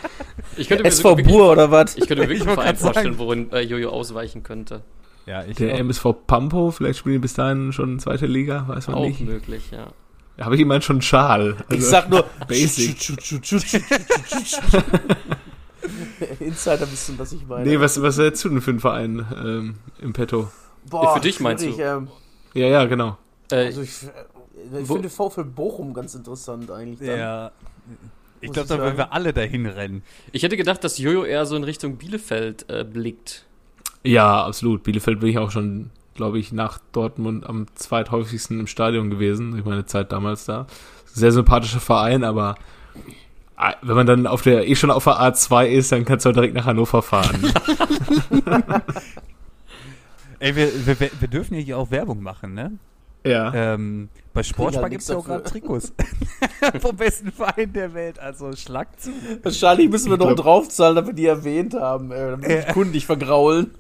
Ich 0.58 0.68
könnte 0.68 0.82
mir 0.84 0.90
SV 0.90 1.10
wirklich- 1.18 1.28
Bur 1.28 1.52
oder 1.52 1.70
was? 1.70 1.96
Ich 1.96 2.08
könnte 2.08 2.24
mir 2.24 2.30
wirklich 2.30 2.42
Ich 2.42 2.48
einen 2.48 2.56
Verein 2.56 2.76
vorstellen, 2.76 3.06
sagen. 3.14 3.18
worin 3.20 3.52
äh, 3.52 3.60
Jojo 3.62 3.90
ausweichen 3.92 4.42
könnte. 4.42 4.82
Ja, 5.28 5.44
ich 5.46 5.58
Der 5.58 5.78
MSV 5.78 6.06
Pampo, 6.26 6.72
vielleicht 6.72 6.98
spielen 6.98 7.14
die 7.14 7.20
bis 7.20 7.36
dahin 7.36 7.72
schon 7.72 8.00
zweite 8.00 8.26
Liga, 8.26 8.68
weiß 8.68 8.88
man 8.88 8.96
Auch 8.98 9.06
nicht. 9.06 9.22
möglich, 9.22 9.70
ja. 9.72 9.90
Da 10.38 10.46
habe 10.46 10.56
ich 10.56 10.62
immerhin 10.62 10.82
schon 10.82 10.96
einen 10.96 11.02
Schal. 11.04 11.56
Ich 11.70 11.76
Also, 11.76 11.90
sag 11.92 12.10
nur 12.10 12.26
Basic. 12.48 12.98
Insider 16.40 16.92
wissen, 16.92 17.20
was 17.20 17.32
ich 17.34 17.46
meine. 17.46 17.66
Nee, 17.70 17.80
was, 17.80 18.02
was 18.02 18.18
hättest 18.18 18.44
du 18.46 18.50
denn 18.50 18.62
für 18.62 18.72
einen 18.72 18.80
Verein 18.80 19.26
ähm, 19.44 19.76
im 20.02 20.14
Petto? 20.14 20.50
Boah, 20.90 21.16
Für 21.16 21.22
dich 21.22 21.40
meinst 21.40 21.64
schwierig, 21.64 21.80
Ähm, 21.80 22.08
Ja, 22.54 22.68
ja, 22.68 22.86
genau. 22.86 23.18
Äh, 23.52 23.66
also 23.66 23.82
ich, 23.82 24.04
äh, 24.04 24.82
ich 24.82 24.88
finde 24.88 25.10
VfL 25.10 25.44
Bochum 25.44 25.94
ganz 25.94 26.16
interessant 26.16 26.72
eigentlich. 26.72 27.08
Dann. 27.08 27.20
Ja. 27.20 27.52
Ich 28.42 28.52
glaube, 28.52 28.68
da 28.68 28.78
würden 28.78 28.98
sagen. 28.98 29.10
wir 29.10 29.14
alle 29.14 29.32
dahin 29.32 29.66
rennen. 29.66 30.04
ich 30.34 30.44
hätte 30.44 30.58
gedacht, 30.58 30.84
dass 30.84 30.98
Jojo 30.98 31.24
eher 31.24 31.46
so 31.46 31.56
in 31.56 31.64
Richtung 31.64 31.96
Bielefeld 31.96 32.70
äh, 32.70 32.84
blickt. 32.84 33.46
Ja, 34.04 34.46
absolut. 34.46 34.84
Bielefeld 34.84 35.22
bin 35.22 35.30
ich 35.30 35.38
auch 35.38 35.50
schon, 35.50 35.92
glaube 36.14 36.40
ich, 36.40 36.52
nach 36.52 36.80
Dortmund 36.92 37.46
am 37.46 37.68
zweithäufigsten 37.76 38.60
im 38.60 38.68
Stadion 38.68 39.10
gewesen, 39.10 39.52
durch 39.52 39.64
meine 39.64 39.86
Zeit 39.86 40.12
damals 40.12 40.44
da. 40.44 40.68
Sehr 41.06 41.32
sympathischer 41.32 41.80
Verein, 41.80 42.26
aber 42.26 42.56
ah, 43.56 43.76
wenn 43.82 43.96
man 43.96 44.08
dann 44.08 44.28
auf 44.28 44.42
der, 44.42 44.68
eh 44.68 44.76
schon 44.76 44.92
auf 44.92 45.06
der 45.06 45.22
A2 45.22 45.68
ist, 45.68 45.94
dann 45.94 46.04
kannst 46.04 46.26
du 46.26 46.30
auch 46.30 46.34
direkt 46.34 46.54
nach 46.54 46.66
Hannover 46.66 47.02
fahren. 47.02 47.54
Ey, 50.44 50.56
wir, 50.58 50.70
wir, 50.86 50.98
wir 51.20 51.28
dürfen 51.30 51.54
ja 51.56 51.62
hier 51.62 51.78
auch 51.78 51.90
Werbung 51.90 52.22
machen, 52.22 52.54
ne? 52.54 52.74
ja. 53.24 53.54
Ähm, 53.54 54.10
bei 54.34 54.44
Sportspar 54.44 54.90
gibt 54.90 55.04
es 55.04 55.08
ja 55.08 55.16
auch 55.16 55.24
gerade. 55.26 55.44
Trikots. 55.50 55.94
Vom 56.82 56.98
besten 56.98 57.32
Verein 57.32 57.72
der 57.72 57.94
Welt. 57.94 58.20
Also 58.20 58.52
schlag 58.54 59.00
zu. 59.00 59.12
Wahrscheinlich 59.42 59.90
müssen 59.90 60.08
wir 60.08 60.16
Ich 60.16 60.20
noch 60.20 60.28
glaub- 60.28 60.38
draufzahlen, 60.44 60.96
damit 60.98 61.12
wir 61.12 61.14
die 61.16 61.28
erwähnt 61.28 61.74
haben. 61.76 62.12
Äh, 62.12 62.32
damit 62.32 62.68
die 62.68 62.74
Kunden 62.74 62.92
nicht 62.92 63.06
vergraulen. 63.06 63.72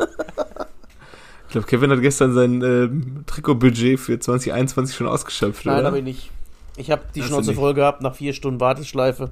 Ich 1.47 1.51
glaube, 1.51 1.67
Kevin 1.67 1.91
hat 1.91 1.99
gestern 2.01 2.33
sein 2.33 2.61
ähm, 2.61 3.23
Trikotbudget 3.27 3.99
für 3.99 4.17
2021 4.17 4.95
schon 4.95 5.07
ausgeschöpft, 5.07 5.65
Nein, 5.65 5.79
oder? 5.79 5.87
habe 5.87 5.97
ich 5.99 6.03
nicht. 6.05 6.31
Ich 6.77 6.89
habe 6.91 7.01
die 7.13 7.21
Hast 7.21 7.27
Schnauze 7.27 7.53
voll 7.53 7.73
gehabt 7.73 8.01
nach 8.01 8.15
vier 8.15 8.31
Stunden 8.33 8.59
Warteschleife. 8.61 9.31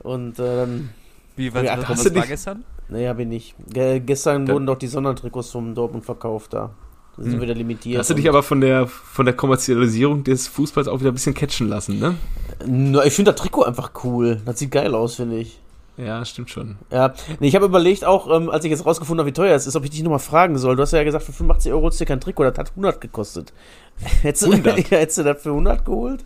Und 0.00 0.38
äh, 0.38 0.42
dann, 0.56 0.90
Wie, 1.36 1.52
was, 1.52 1.64
was, 1.64 1.88
was 1.90 2.04
war 2.06 2.12
nicht- 2.12 2.28
gestern? 2.28 2.64
Nee, 2.88 3.08
habe 3.08 3.22
ich 3.22 3.28
nicht. 3.28 3.54
Ge 3.72 4.00
gestern 4.00 4.46
Dann- 4.46 4.54
wurden 4.54 4.66
doch 4.66 4.78
die 4.78 4.86
Sondertrikots 4.88 5.50
vom 5.50 5.74
Dortmund 5.74 6.04
verkauft 6.04 6.52
da. 6.54 6.70
Die 7.16 7.22
sind 7.22 7.34
Hm. 7.34 7.40
wieder 7.42 7.54
limitiert. 7.54 8.00
Hast 8.00 8.10
du 8.10 8.14
dich 8.14 8.28
aber 8.28 8.42
von 8.42 8.60
der, 8.60 8.88
von 8.88 9.24
der 9.24 9.36
Kommerzialisierung 9.36 10.24
des 10.24 10.48
Fußballs 10.48 10.88
auch 10.88 10.98
wieder 10.98 11.12
ein 11.12 11.14
bisschen 11.14 11.34
catchen 11.34 11.68
lassen, 11.68 12.00
ne? 12.00 12.16
Na, 12.66 13.04
ich 13.04 13.12
finde 13.12 13.30
das 13.32 13.40
Trikot 13.40 13.62
einfach 13.62 13.92
cool. 14.02 14.40
Das 14.44 14.58
sieht 14.58 14.72
geil 14.72 14.94
aus, 14.96 15.14
finde 15.14 15.38
ich. 15.38 15.60
Ja, 15.96 16.24
stimmt 16.24 16.50
schon. 16.50 16.74
Ja, 16.90 17.14
nee, 17.38 17.46
ich 17.46 17.54
habe 17.54 17.66
überlegt 17.66 18.04
auch, 18.04 18.28
ähm, 18.28 18.50
als 18.50 18.64
ich 18.64 18.70
jetzt 18.72 18.84
rausgefunden 18.84 19.20
habe, 19.20 19.28
wie 19.28 19.32
teuer 19.32 19.54
es 19.54 19.68
ist, 19.68 19.76
ob 19.76 19.84
ich 19.84 19.90
dich 19.90 20.02
nochmal 20.02 20.18
fragen 20.18 20.58
soll. 20.58 20.74
Du 20.74 20.82
hast 20.82 20.90
ja 20.90 21.04
gesagt, 21.04 21.24
für 21.24 21.32
85 21.32 21.70
Euro 21.72 21.88
du 21.88 21.96
dir 21.96 22.04
kein 22.04 22.20
Trikot, 22.20 22.42
das 22.42 22.58
hat 22.58 22.70
100 22.70 23.00
gekostet. 23.00 23.52
Hättest 24.22 24.46
du, 24.46 24.50
100? 24.50 24.76
ja, 24.90 24.98
hättest 24.98 25.18
du 25.18 25.22
das 25.22 25.40
für 25.40 25.50
100 25.50 25.84
geholt? 25.84 26.24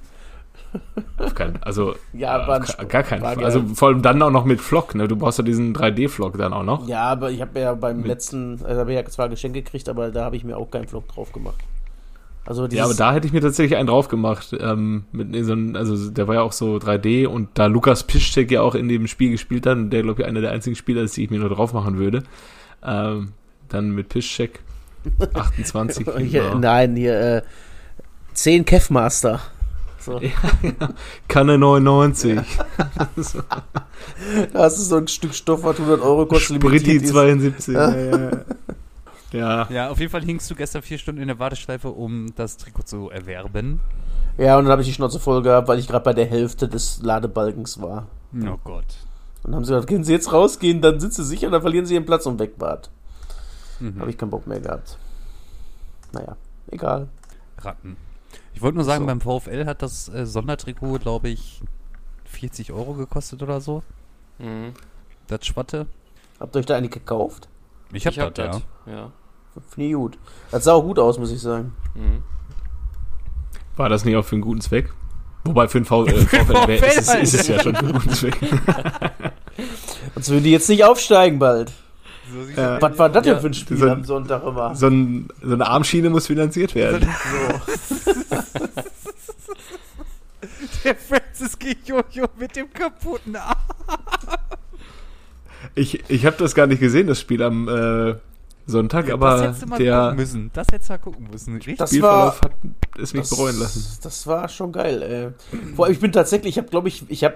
Auf 1.18 1.34
keinen, 1.34 1.62
also 1.62 1.94
Ja, 2.12 2.46
war 2.46 2.60
ein 2.60 2.88
gar 2.88 3.02
keinen 3.02 3.22
war. 3.22 3.36
Also 3.38 3.62
vor 3.74 3.88
allem 3.88 4.02
dann 4.02 4.20
auch 4.22 4.30
noch 4.30 4.44
mit 4.44 4.60
Flock, 4.60 4.94
ne? 4.94 5.08
Du 5.08 5.16
brauchst 5.16 5.38
ja 5.38 5.44
diesen 5.44 5.74
3D-Flock 5.74 6.36
dann 6.38 6.52
auch 6.52 6.62
noch. 6.62 6.86
Ja, 6.88 7.02
aber 7.04 7.30
ich 7.30 7.40
habe 7.40 7.58
ja 7.58 7.74
beim 7.74 7.98
Mit- 7.98 8.06
letzten, 8.06 8.60
also 8.64 8.80
habe 8.80 8.92
ich 8.92 8.98
ja 8.98 9.04
zwar 9.06 9.28
Geschenk 9.28 9.54
gekriegt, 9.54 9.88
aber 9.88 10.10
da 10.10 10.24
habe 10.24 10.36
ich 10.36 10.44
mir 10.44 10.56
auch 10.56 10.70
keinen 10.70 10.86
Vlog 10.86 11.08
drauf 11.08 11.32
gemacht. 11.32 11.56
Also 12.46 12.66
Ja, 12.66 12.84
aber 12.84 12.94
da 12.94 13.12
hätte 13.12 13.26
ich 13.26 13.32
mir 13.32 13.40
tatsächlich 13.42 13.76
einen 13.78 13.88
drauf 13.88 14.08
gemacht. 14.08 14.56
Ähm, 14.58 15.04
mit 15.12 15.34
so 15.44 15.52
einem, 15.52 15.76
also 15.76 16.10
der 16.10 16.28
war 16.28 16.36
ja 16.36 16.40
auch 16.42 16.52
so 16.52 16.76
3D 16.76 17.26
und 17.26 17.50
da 17.54 17.66
Lukas 17.66 18.04
Piszczek 18.04 18.50
ja 18.50 18.62
auch 18.62 18.74
in 18.74 18.88
dem 18.88 19.06
Spiel 19.06 19.30
gespielt 19.32 19.66
hat, 19.66 19.76
und 19.76 19.90
der 19.90 20.02
glaube 20.02 20.22
ich 20.22 20.28
einer 20.28 20.40
der 20.40 20.52
einzigen 20.52 20.76
Spieler 20.76 21.02
ist, 21.02 21.16
die 21.16 21.24
ich 21.24 21.30
mir 21.30 21.40
nur 21.40 21.50
drauf 21.50 21.72
machen 21.74 21.98
würde. 21.98 22.22
Ähm, 22.82 23.32
dann 23.68 23.90
mit 23.90 24.08
Piszczek 24.08 24.60
28. 25.34 26.06
hier, 26.20 26.42
ja. 26.44 26.54
Nein, 26.54 26.96
hier, 26.96 27.20
äh, 27.20 27.42
10 28.32 28.64
Kevmaster. 28.64 29.40
So. 30.00 30.20
Kanne 31.28 31.58
99. 31.58 32.40
Da 34.52 34.58
hast 34.60 34.78
du 34.78 34.82
so 34.82 34.96
ein 34.96 35.08
Stück 35.08 35.34
Stoff, 35.34 35.62
was 35.64 35.78
100 35.78 36.00
Euro 36.00 36.26
kostet. 36.26 36.56
Spritti 36.56 36.98
limitiert 36.98 37.02
ist. 37.04 37.12
72. 37.12 37.74
ja, 37.74 37.96
ja. 37.96 38.30
ja. 39.32 39.68
Ja, 39.70 39.90
auf 39.90 39.98
jeden 39.98 40.10
Fall 40.10 40.22
hingst 40.22 40.50
du 40.50 40.54
gestern 40.54 40.82
vier 40.82 40.98
Stunden 40.98 41.20
in 41.20 41.28
der 41.28 41.38
Warteschleife, 41.38 41.90
um 41.90 42.32
das 42.36 42.56
Trikot 42.56 42.84
zu 42.84 43.10
erwerben. 43.10 43.80
Ja, 44.38 44.56
und 44.56 44.64
dann 44.64 44.72
habe 44.72 44.82
ich 44.82 44.88
die 44.88 44.94
Schnauze 44.94 45.18
voll 45.18 45.42
gehabt, 45.42 45.68
weil 45.68 45.78
ich 45.78 45.88
gerade 45.88 46.04
bei 46.04 46.12
der 46.12 46.26
Hälfte 46.26 46.68
des 46.68 47.02
Ladebalkens 47.02 47.80
war. 47.82 48.06
Oh 48.34 48.58
Gott. 48.62 48.84
Und 49.42 49.52
dann 49.52 49.56
haben 49.56 49.64
sie 49.64 49.72
gesagt, 49.72 49.88
können 49.88 50.04
Sie 50.04 50.12
jetzt 50.12 50.32
rausgehen, 50.32 50.80
dann 50.80 51.00
sind 51.00 51.14
Sie 51.14 51.24
sicher, 51.24 51.50
dann 51.50 51.60
verlieren 51.60 51.86
Sie 51.86 51.94
Ihren 51.94 52.06
Platz 52.06 52.26
und 52.26 52.38
weg 52.38 52.54
wart. 52.58 52.90
Mhm. 53.80 54.00
Habe 54.00 54.10
ich 54.10 54.18
keinen 54.18 54.30
Bock 54.30 54.46
mehr 54.46 54.60
gehabt. 54.60 54.98
Naja, 56.12 56.36
egal. 56.70 57.08
Ratten. 57.58 57.96
Ich 58.58 58.62
wollte 58.62 58.74
nur 58.74 58.84
sagen, 58.84 59.02
So. 59.02 59.06
beim 59.06 59.20
VfL 59.20 59.66
hat 59.66 59.82
das 59.82 60.08
äh, 60.08 60.26
Sondertrikot, 60.26 60.98
glaube 60.98 61.28
ich, 61.28 61.60
40 62.24 62.72
Euro 62.72 62.94
gekostet 62.94 63.40
oder 63.40 63.60
so. 63.60 63.84
Mhm. 64.40 64.72
Das 65.28 65.46
Schwatte. 65.46 65.86
Habt 66.40 66.56
ihr 66.56 66.58
euch 66.58 66.66
da 66.66 66.76
eigentlich 66.76 66.90
gekauft? 66.90 67.48
Ich 67.92 68.04
hab, 68.04 68.14
ich 68.14 68.18
hab 68.18 68.34
das, 68.34 68.60
ja. 68.86 68.92
Ja. 68.92 69.12
Finde 69.70 69.88
ich 69.90 69.94
gut. 69.94 70.18
Das 70.50 70.64
sah 70.64 70.72
auch 70.72 70.82
gut 70.82 70.98
aus, 70.98 71.20
muss 71.20 71.30
ich 71.30 71.40
sagen. 71.40 71.72
Mhm. 71.94 72.24
War 73.76 73.88
das 73.88 74.04
nicht 74.04 74.16
auch 74.16 74.24
für 74.24 74.34
einen 74.34 74.42
guten 74.42 74.60
Zweck? 74.60 74.92
Wobei 75.44 75.68
für 75.68 75.84
v 75.84 76.06
äh, 76.06 76.10
VfL 76.26 76.44
VfL 76.44 76.66
wär- 76.66 76.84
ist, 76.88 76.98
es- 76.98 77.08
halt. 77.08 77.22
ist 77.22 77.34
es 77.34 77.46
ja 77.46 77.60
schon 77.62 77.76
für 77.76 77.84
einen 77.84 77.92
guten 77.92 78.10
Zweck. 78.10 78.38
Sonst 80.14 80.30
würden 80.30 80.42
die 80.42 80.50
jetzt 80.50 80.68
nicht 80.68 80.82
aufsteigen 80.82 81.38
bald. 81.38 81.72
So 82.32 82.60
Ja. 82.60 82.76
aus. 82.76 82.82
Was 82.82 82.98
war 82.98 83.08
das 83.08 83.26
Ja, 83.26 83.32
denn 83.34 83.40
für 83.42 83.46
ein 83.48 83.54
Spiel 83.54 83.76
so- 83.76 83.88
am 83.90 84.04
Sonntag 84.04 84.42
immer? 84.44 84.74
So, 84.74 84.86
ein, 84.88 85.28
so 85.42 85.54
eine 85.54 85.66
Armschiene 85.66 86.10
muss 86.10 86.26
finanziert 86.26 86.74
werden. 86.74 87.08
So. 87.98 88.24
Der 90.84 90.94
Francis 90.94 91.56
Jojo 91.84 92.26
mit 92.38 92.54
dem 92.56 92.72
kaputten 92.72 93.36
Arm. 93.36 93.56
Ich, 95.74 96.08
ich 96.08 96.26
habe 96.26 96.36
das 96.36 96.54
gar 96.54 96.66
nicht 96.66 96.80
gesehen, 96.80 97.06
das 97.08 97.20
Spiel 97.20 97.42
am 97.42 97.68
äh, 97.68 98.14
Sonntag, 98.66 99.06
das 99.06 99.14
aber 99.14 99.42
hättest 99.42 99.62
du 99.62 99.66
mal 99.66 99.78
der 99.78 100.00
gucken 100.02 100.16
müssen. 100.16 100.50
Das 100.54 100.66
hättest 100.70 100.88
du 100.88 100.92
mal 100.92 100.98
gucken 100.98 101.28
müssen. 101.30 101.54
Richtig. 101.56 101.78
Das 101.78 101.90
Spielverlauf 101.90 102.42
war- 102.42 102.50
hat 102.50 102.56
es 103.00 103.12
mich 103.14 103.28
bereuen 103.28 103.58
lassen. 103.58 103.98
Das 104.02 104.26
war 104.26 104.48
schon 104.48 104.72
geil, 104.72 105.02
ey. 105.02 105.74
Vor 105.74 105.86
allem, 105.86 105.94
ich 105.94 106.00
bin 106.00 106.12
tatsächlich, 106.12 106.54
ich 106.54 106.58
habe, 106.58 106.68
glaube 106.68 106.88
ich, 106.88 107.04
ich 107.10 107.24
habe 107.24 107.34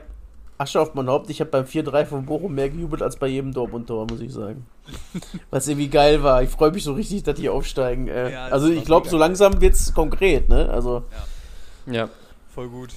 Asche 0.62 0.80
auf 0.80 0.94
mein 0.94 1.08
Haupt, 1.08 1.28
ich 1.30 1.40
habe 1.40 1.50
beim 1.50 1.64
4-3 1.64 2.06
von 2.06 2.24
Bochum 2.24 2.54
mehr 2.54 2.70
gejubelt 2.70 3.02
als 3.02 3.16
bei 3.16 3.26
jedem 3.26 3.52
Dortmund-Tor, 3.52 4.06
muss 4.08 4.20
ich 4.20 4.32
sagen. 4.32 4.66
Was 5.50 5.68
irgendwie 5.68 5.88
geil 5.88 6.22
war. 6.22 6.42
Ich 6.42 6.50
freue 6.50 6.70
mich 6.70 6.84
so 6.84 6.92
richtig, 6.92 7.24
dass 7.24 7.34
die 7.34 7.48
aufsteigen. 7.48 8.08
Äh. 8.08 8.32
Ja, 8.32 8.46
also 8.46 8.68
ich 8.68 8.84
glaube, 8.84 9.08
so 9.08 9.18
langsam 9.18 9.60
wird's 9.60 9.92
konkret, 9.92 10.48
ne? 10.48 10.68
Also 10.70 11.04
Ja. 11.86 12.08
Voll 12.54 12.68
gut. 12.68 12.90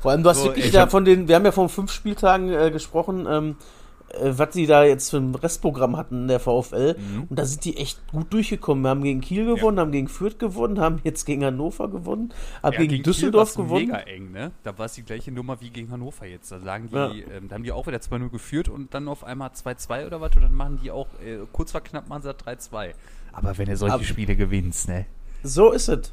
vor 0.00 0.10
allem, 0.10 0.22
du 0.22 0.30
hast 0.30 0.38
So, 0.38 0.44
wirklich 0.46 0.66
ich 0.66 0.72
da 0.72 0.86
von 0.86 1.04
den, 1.04 1.28
wir 1.28 1.36
haben 1.36 1.44
ja 1.44 1.52
von 1.52 1.68
fünf 1.68 1.92
Spieltagen 1.92 2.52
äh, 2.52 2.70
gesprochen, 2.70 3.26
ähm, 3.30 3.50
äh, 3.50 3.79
was 4.20 4.50
die 4.50 4.66
da 4.66 4.84
jetzt 4.84 5.10
für 5.10 5.18
ein 5.18 5.34
Restprogramm 5.34 5.96
hatten, 5.96 6.26
der 6.28 6.40
VfL. 6.40 6.96
Mhm. 6.98 7.24
Und 7.30 7.38
da 7.38 7.44
sind 7.44 7.64
die 7.64 7.76
echt 7.76 8.00
gut 8.10 8.32
durchgekommen. 8.32 8.82
Wir 8.84 8.90
haben 8.90 9.02
gegen 9.02 9.20
Kiel 9.20 9.44
gewonnen, 9.44 9.78
haben 9.78 9.92
gegen 9.92 10.08
Fürth 10.08 10.38
gewonnen, 10.38 10.80
haben 10.80 11.00
jetzt 11.04 11.24
gegen 11.26 11.44
Hannover 11.44 11.88
gewonnen, 11.88 12.32
haben 12.62 12.72
Ja, 12.74 12.78
gegen, 12.80 12.94
Kiel 12.94 13.02
Düsseldorf 13.02 13.54
gewonnen. 13.54 13.86
mega 13.86 13.98
eng, 13.98 14.32
ne? 14.32 14.50
Da 14.64 14.76
war 14.78 14.86
es 14.86 14.94
die 14.94 15.02
gleiche 15.04 15.30
Nummer 15.30 15.60
wie 15.60 15.70
gegen 15.70 15.90
Hannover 15.90 16.26
jetzt. 16.26 16.50
Da 16.50 16.60
sagen 16.60 16.88
die, 16.90 16.94
Ja. 16.96 17.10
ähm, 17.12 17.48
da 17.48 17.54
haben 17.54 17.62
die 17.64 17.72
auch 17.72 17.86
wieder 17.86 18.00
2-0 18.00 18.28
geführt 18.30 18.68
und 18.68 18.92
dann 18.94 19.06
auf 19.08 19.22
einmal 19.24 19.50
2-2 19.52 20.06
oder 20.06 20.20
was 20.20 20.34
und 20.36 20.42
dann 20.42 20.54
machen 20.54 20.80
die 20.82 20.90
auch, 20.90 21.06
äh, 21.24 21.38
kurz 21.52 21.72
vor 21.72 21.80
knapp 21.80 22.08
machen 22.08 22.22
sie 22.22 22.32
das 22.32 22.38
3-2. 22.38 22.94
Aber 23.32 23.56
wenn 23.58 23.66
du 23.66 23.76
solche 23.76 23.94
Aber- 23.94 24.04
Spiele 24.04 24.34
gewinnst, 24.34 24.88
ne? 24.88 25.06
So 25.42 25.70
ist 25.72 25.88
es. 25.88 26.12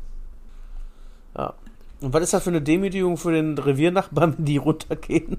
Ja. 1.35 1.53
Und 1.99 2.13
was 2.13 2.23
ist 2.23 2.33
das 2.33 2.43
für 2.43 2.51
eine 2.51 2.61
Demütigung 2.61 3.17
für 3.17 3.31
den 3.31 3.57
Reviernachbarn, 3.57 4.35
wenn 4.37 4.45
die 4.45 4.57
runtergehen? 4.57 5.37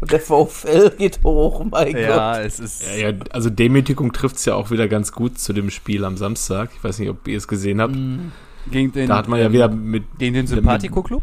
Und 0.00 0.10
der 0.10 0.20
VfL 0.20 0.90
geht 0.96 1.20
hoch, 1.22 1.64
mein 1.70 1.96
Ja, 1.96 2.36
Gott. 2.36 2.46
es 2.46 2.58
ist. 2.58 2.82
Ja, 2.96 3.10
ja, 3.10 3.18
also 3.30 3.50
Demütigung 3.50 4.12
trifft 4.12 4.36
es 4.36 4.44
ja 4.46 4.54
auch 4.54 4.70
wieder 4.70 4.88
ganz 4.88 5.12
gut 5.12 5.38
zu 5.38 5.52
dem 5.52 5.70
Spiel 5.70 6.04
am 6.04 6.16
Samstag. 6.16 6.70
Ich 6.74 6.82
weiß 6.82 6.98
nicht, 7.00 7.10
ob 7.10 7.28
ihr 7.28 7.36
es 7.36 7.46
gesehen 7.48 7.80
habt. 7.80 7.94
Gegen 8.70 8.92
den, 8.92 9.08
Da 9.08 9.16
hat 9.18 9.28
man 9.28 9.40
ja 9.40 9.52
wieder 9.52 9.68
mit. 9.68 10.04
Gegen 10.18 10.34
den 10.34 10.46
Sympathico-Club? 10.46 11.22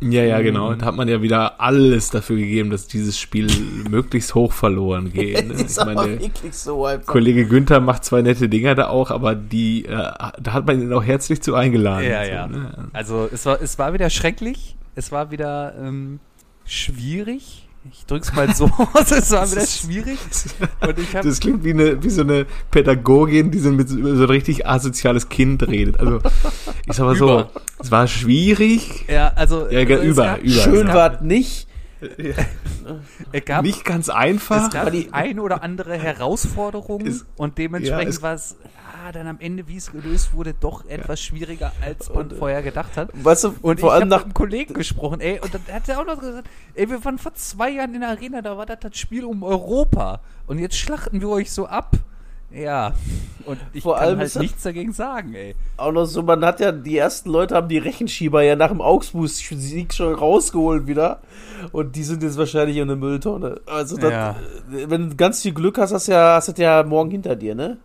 Ja, 0.00 0.22
ja, 0.22 0.40
genau. 0.40 0.74
Da 0.74 0.86
hat 0.86 0.96
man 0.96 1.08
ja 1.08 1.22
wieder 1.22 1.60
alles 1.60 2.10
dafür 2.10 2.36
gegeben, 2.36 2.70
dass 2.70 2.86
dieses 2.86 3.18
Spiel 3.18 3.48
möglichst 3.90 4.34
hoch 4.34 4.52
verloren 4.52 5.12
geht. 5.12 5.48
Ne? 5.48 5.54
ist 5.64 5.78
Ich 5.78 5.84
meine, 5.84 6.20
wirklich 6.20 6.54
so 6.54 6.86
einfach. 6.86 7.12
Kollege 7.12 7.46
Günther 7.46 7.80
macht 7.80 8.04
zwei 8.04 8.22
nette 8.22 8.48
Dinger 8.48 8.74
da 8.74 8.88
auch, 8.88 9.10
aber 9.10 9.34
die, 9.34 9.84
äh, 9.86 9.88
da 9.90 10.52
hat 10.52 10.66
man 10.66 10.80
ihn 10.80 10.92
auch 10.92 11.04
herzlich 11.04 11.42
zu 11.42 11.54
eingeladen. 11.54 12.08
Ja, 12.08 12.24
so, 12.24 12.30
ja. 12.30 12.46
ne? 12.46 12.88
Also 12.92 13.28
es 13.32 13.44
war, 13.44 13.60
es 13.60 13.78
war 13.78 13.92
wieder 13.92 14.08
schrecklich, 14.10 14.76
es 14.94 15.10
war 15.10 15.30
wieder 15.30 15.74
ähm, 15.80 16.20
schwierig, 16.64 17.67
Ich 17.92 18.06
drück's 18.06 18.34
mal 18.34 18.52
so 18.54 18.66
aus, 18.92 19.10
es 19.10 19.30
war 19.30 19.46
schwierig. 19.46 20.18
Und 20.80 20.98
ich 20.98 21.14
hab, 21.14 21.22
Das 21.22 21.40
klingt 21.40 21.64
wie, 21.64 21.70
eine, 21.70 22.02
wie 22.02 22.10
so 22.10 22.22
eine 22.22 22.46
Pädagogin, 22.70 23.50
die 23.50 23.58
so 23.58 23.70
mit 23.70 23.88
so 23.88 23.96
ein 23.96 24.06
richtig 24.24 24.66
asoziales 24.66 25.28
Kind 25.28 25.66
redet. 25.66 26.00
Also, 26.00 26.20
ich 26.86 26.96
sag 26.96 27.06
mal 27.06 27.16
so, 27.16 27.48
es 27.78 27.90
war 27.90 28.06
schwierig, 28.06 29.04
ja, 29.08 29.32
also, 29.34 29.68
Ja, 29.70 29.80
also 29.80 30.02
über, 30.02 30.38
über. 30.38 30.38
Schön 30.50 30.88
war 30.88 31.20
nicht. 31.22 31.67
es 33.32 33.44
gab, 33.44 33.62
nicht 33.62 33.84
ganz 33.84 34.08
einfach. 34.08 34.66
es 34.66 34.70
gab 34.70 34.90
die 34.92 35.12
ein 35.12 35.40
oder 35.40 35.62
andere 35.62 35.96
Herausforderung 35.96 37.06
Es- 37.06 37.26
und 37.36 37.58
dementsprechend 37.58 38.14
ja, 38.14 38.22
war 38.22 38.34
es 38.34 38.56
ah, 39.08 39.12
dann 39.12 39.26
am 39.26 39.40
Ende, 39.40 39.68
wie 39.68 39.76
es 39.76 39.90
gelöst 39.90 40.32
wurde, 40.32 40.54
doch 40.54 40.84
etwas 40.88 41.20
schwieriger, 41.20 41.72
als 41.80 42.12
man 42.12 42.30
vorher 42.30 42.62
gedacht 42.62 42.96
hat. 42.96 43.10
Weißt 43.12 43.44
du, 43.44 43.54
Und 43.62 43.80
vor 43.80 43.90
ich 43.90 43.94
allem 43.94 44.02
habe 44.02 44.08
nach 44.10 44.18
mit 44.18 44.24
einem 44.26 44.34
Kollegen 44.34 44.74
gesprochen, 44.74 45.20
ey, 45.20 45.40
und 45.40 45.52
dann 45.52 45.62
hat 45.72 45.88
er 45.88 46.00
auch 46.00 46.06
noch 46.06 46.20
gesagt, 46.20 46.48
ey, 46.74 46.88
wir 46.88 47.04
waren 47.04 47.18
vor 47.18 47.34
zwei 47.34 47.70
Jahren 47.70 47.94
in 47.94 48.00
der 48.00 48.10
Arena, 48.10 48.42
da 48.42 48.56
war 48.56 48.66
das 48.66 48.78
das 48.80 48.96
Spiel 48.96 49.24
um 49.24 49.42
Europa. 49.42 50.20
Und 50.46 50.58
jetzt 50.58 50.76
schlachten 50.76 51.20
wir 51.20 51.28
euch 51.28 51.50
so 51.50 51.66
ab. 51.66 51.96
Ja, 52.50 52.94
und 53.44 53.58
ich 53.74 53.82
Vor 53.82 53.96
kann 53.96 54.04
allem 54.04 54.18
halt 54.20 54.36
nichts 54.36 54.62
dagegen 54.62 54.92
sagen, 54.92 55.34
ey. 55.34 55.54
auch 55.76 55.92
noch 55.92 56.06
so, 56.06 56.22
man 56.22 56.42
hat 56.44 56.60
ja, 56.60 56.72
die 56.72 56.96
ersten 56.96 57.28
Leute 57.30 57.54
haben 57.54 57.68
die 57.68 57.76
Rechenschieber 57.78 58.42
ja 58.42 58.56
nach 58.56 58.68
dem 58.70 58.80
Augsburg-Sieg 58.80 59.92
schon 59.92 60.14
rausgeholt 60.14 60.86
wieder. 60.86 61.20
Und 61.72 61.94
die 61.96 62.04
sind 62.04 62.22
jetzt 62.22 62.38
wahrscheinlich 62.38 62.76
in 62.78 62.88
der 62.88 62.96
Mülltonne. 62.96 63.60
Also, 63.66 63.96
das, 63.96 64.10
Ja. 64.10 64.36
wenn 64.70 65.10
du 65.10 65.16
ganz 65.16 65.42
viel 65.42 65.52
Glück 65.52 65.76
hast, 65.76 65.92
hast 65.92 66.08
du 66.08 66.12
ja, 66.12 66.36
hast 66.36 66.48
du 66.48 66.52
das 66.52 66.60
ja 66.60 66.82
morgen 66.84 67.10
hinter 67.10 67.36
dir, 67.36 67.54
ne? 67.54 67.76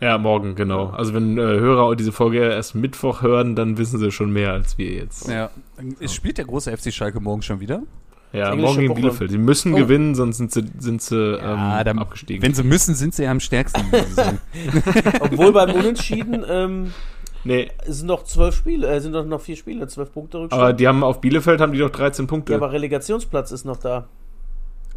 Ja, 0.00 0.16
morgen, 0.16 0.54
genau. 0.54 0.90
Also 0.90 1.12
wenn 1.12 1.36
äh, 1.36 1.42
Hörer 1.42 1.96
diese 1.96 2.12
Folge 2.12 2.38
erst 2.38 2.76
Mittwoch 2.76 3.20
hören, 3.22 3.56
dann 3.56 3.78
wissen 3.78 3.98
sie 3.98 4.12
schon 4.12 4.30
mehr 4.32 4.52
als 4.52 4.78
wir 4.78 4.92
jetzt. 4.92 5.28
Ja. 5.28 5.50
Es 5.98 6.14
spielt 6.14 6.38
der 6.38 6.44
große 6.44 6.74
FC 6.76 6.92
Schalke 6.92 7.18
morgen 7.20 7.42
schon 7.42 7.58
wieder? 7.58 7.82
Ja, 8.32 8.54
morgen 8.54 8.80
gegen. 8.80 8.94
Bielefeld. 8.94 9.30
Sie 9.30 9.38
müssen 9.38 9.72
Oh. 9.72 9.76
gewinnen, 9.76 10.14
sonst 10.14 10.36
sind 10.36 10.52
sie, 10.52 10.64
sind 10.78 11.00
sie 11.02 11.38
Ja, 11.38 11.78
ähm, 11.80 11.84
dann- 11.84 11.98
abgestiegen. 11.98 12.42
Wenn 12.42 12.52
sie 12.54 12.62
müssen, 12.62 12.94
sind 12.94 13.14
sie 13.14 13.22
ja 13.24 13.30
am 13.30 13.40
stärksten. 13.40 13.82
Obwohl 15.20 15.52
beim 15.52 15.70
Unentschieden 15.74 16.44
ähm, 16.48 16.92
nee, 17.44 17.68
es 17.86 17.98
sind 17.98 18.06
noch 18.06 18.24
zwölf 18.24 18.54
Spiele, 18.54 18.86
äh, 18.88 19.00
sind 19.00 19.12
doch 19.12 19.24
noch 19.24 19.40
vier 19.40 19.56
Spiele, 19.56 19.86
zwölf 19.88 20.12
Punkte 20.12 20.38
Rückstand. 20.38 20.62
aber 20.62 20.72
die 20.72 20.86
haben 20.86 21.02
auf 21.04 21.20
Bielefeld 21.20 21.60
haben 21.60 21.72
die 21.72 21.78
doch 21.78 21.90
13 21.90 22.26
Punkte. 22.26 22.52
ja, 22.52 22.58
aber 22.58 22.72
Relegationsplatz 22.72 23.50
ist 23.52 23.64
noch 23.64 23.78
da. 23.78 24.06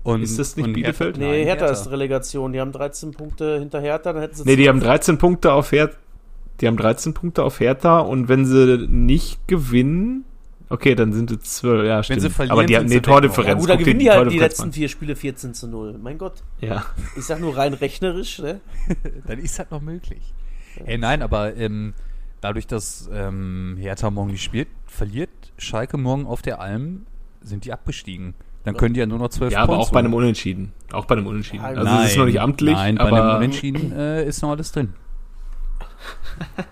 Und, 0.04 0.24
Ist 0.24 0.40
das 0.40 0.56
nicht 0.58 0.66
und 0.66 0.74
Bielefeld? 0.74 1.18
Nein, 1.20 1.30
Nee, 1.30 1.44
Hertha, 1.46 1.68
ist 1.68 1.92
Relegation. 1.92 2.54
Die 2.54 2.60
haben 2.60 2.72
13 2.72 3.12
Punkte 3.12 3.60
hinter 3.60 3.80
Hertha, 3.80 4.12
dann 4.14 4.24
hätten 4.24 4.34
sie 4.36 4.44
nee, 4.46 4.56
die 4.56 4.68
haben 4.68 4.80
13 4.80 5.20
Punkte 5.20 5.54
auf 5.54 5.72
Hertha. 5.72 5.96
Die 6.60 6.68
haben 6.68 6.76
13 6.78 7.14
Punkte 7.14 7.44
auf 7.44 7.60
Hertha 7.60 8.00
und 8.00 8.28
wenn 8.28 8.46
sie 8.46 8.88
nicht 8.90 9.48
gewinnen, 9.48 10.26
okay, 10.72 10.96
dann 10.96 11.14
sind 11.14 11.32
es 11.32 11.58
12, 11.58 11.86
ja, 11.86 12.04
stimmt. 12.04 12.22
sie 12.22 12.30
verlieren, 12.30 12.58
aber 12.58 12.66
die 12.66 12.78
haben 12.78 12.90
weg. 12.90 13.04
Tordifferenz. 13.04 13.48
Ja, 13.48 13.54
gut, 13.54 13.70
da 13.70 13.74
Guck 13.74 13.80
dir 13.80 13.86
gewinnen 13.86 14.00
die 14.00 14.10
halt 14.10 14.20
die 14.20 14.24
Tordifferenz 14.24 14.54
letzten 14.54 14.74
vier 14.74 14.90
Spiele 14.90 15.16
14 15.16 15.54
zu 15.54 15.68
0. 15.68 15.98
Mein 16.02 16.18
Gott. 16.18 16.44
Ja. 16.60 16.86
Ich 17.18 17.26
sag 17.26 17.40
nur 17.40 17.56
rein 17.56 17.74
rechnerisch, 17.74 18.40
ne? 18.40 18.62
dann 19.28 19.40
ist 19.40 19.60
das 19.60 19.70
noch 19.70 19.82
möglich. 19.82 20.34
Ey, 20.86 20.98
nein, 20.98 21.22
aber 21.22 21.56
ähm, 21.56 21.94
dadurch, 22.40 22.68
dass 22.68 23.10
ähm, 23.14 23.78
Hertha 23.80 24.10
morgen 24.10 24.32
nicht 24.32 24.44
spielt, 24.44 24.70
verliert 24.86 25.30
Schalke 25.58 25.98
morgen 25.98 26.26
auf 26.26 26.42
der 26.42 26.62
Alm, 26.62 27.06
sind 27.42 27.66
die 27.66 27.74
abgestiegen. 27.74 28.34
Dann 28.64 28.78
können 28.78 28.94
die 28.94 29.00
ja 29.00 29.08
nur 29.08 29.18
noch 29.18 29.30
zwölf 29.30 29.52
ja, 29.52 29.64
aber 29.64 29.74
Points 29.74 29.88
auch 29.88 29.92
bei 29.92 30.00
einem. 30.00 30.14
Unentschieden. 30.14 30.72
Auch 30.92 31.06
bei 31.06 31.16
einem 31.16 31.26
Unentschieden. 31.26 31.64
Nein. 31.64 31.78
Also 31.80 32.04
es 32.04 32.12
ist 32.12 32.18
noch 32.18 32.26
nicht 32.26 32.40
amtlich, 32.40 32.76
Nein, 32.76 32.96
bei 32.96 33.06
einem 33.06 33.16
aber 33.16 33.38
Unentschieden 33.38 33.92
äh, 33.92 34.26
ist 34.26 34.42
noch 34.42 34.52
alles 34.52 34.72
drin. 34.72 34.94